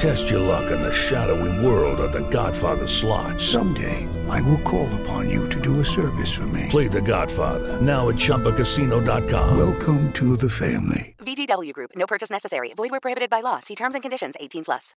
Test 0.00 0.30
your 0.30 0.40
luck 0.40 0.70
in 0.70 0.80
the 0.80 0.90
shadowy 0.90 1.52
world 1.62 2.00
of 2.00 2.10
The 2.10 2.26
Godfather 2.30 2.86
slot. 2.86 3.38
Someday, 3.38 4.08
I 4.30 4.40
will 4.40 4.62
call 4.62 4.88
upon 5.02 5.28
you 5.28 5.46
to 5.50 5.60
do 5.60 5.80
a 5.80 5.84
service 5.84 6.34
for 6.34 6.46
me. 6.46 6.68
Play 6.70 6.88
The 6.88 7.02
Godfather 7.02 7.78
now 7.82 8.08
at 8.08 8.14
ChumbaCasino.com. 8.14 9.58
Welcome 9.58 10.10
to 10.14 10.38
the 10.38 10.48
family. 10.48 11.14
VGW 11.18 11.74
Group. 11.74 11.90
No 11.96 12.06
purchase 12.06 12.30
necessary. 12.30 12.72
Void 12.72 12.92
where 12.92 13.00
prohibited 13.00 13.28
by 13.28 13.42
law. 13.42 13.60
See 13.60 13.74
terms 13.74 13.94
and 13.94 14.00
conditions. 14.00 14.36
18 14.40 14.64
plus. 14.64 14.94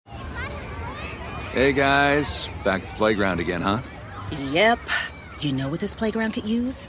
Hey 1.54 1.72
guys, 1.72 2.50
back 2.62 2.82
at 2.82 2.88
the 2.88 2.94
playground 2.96 3.40
again, 3.40 3.62
huh? 3.62 3.80
Yep. 4.50 4.80
You 5.40 5.54
know 5.54 5.70
what 5.70 5.80
this 5.80 5.94
playground 5.94 6.32
could 6.32 6.46
use? 6.46 6.88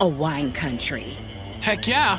A 0.00 0.08
wine 0.08 0.50
country. 0.50 1.16
Heck 1.60 1.86
yeah, 1.86 2.18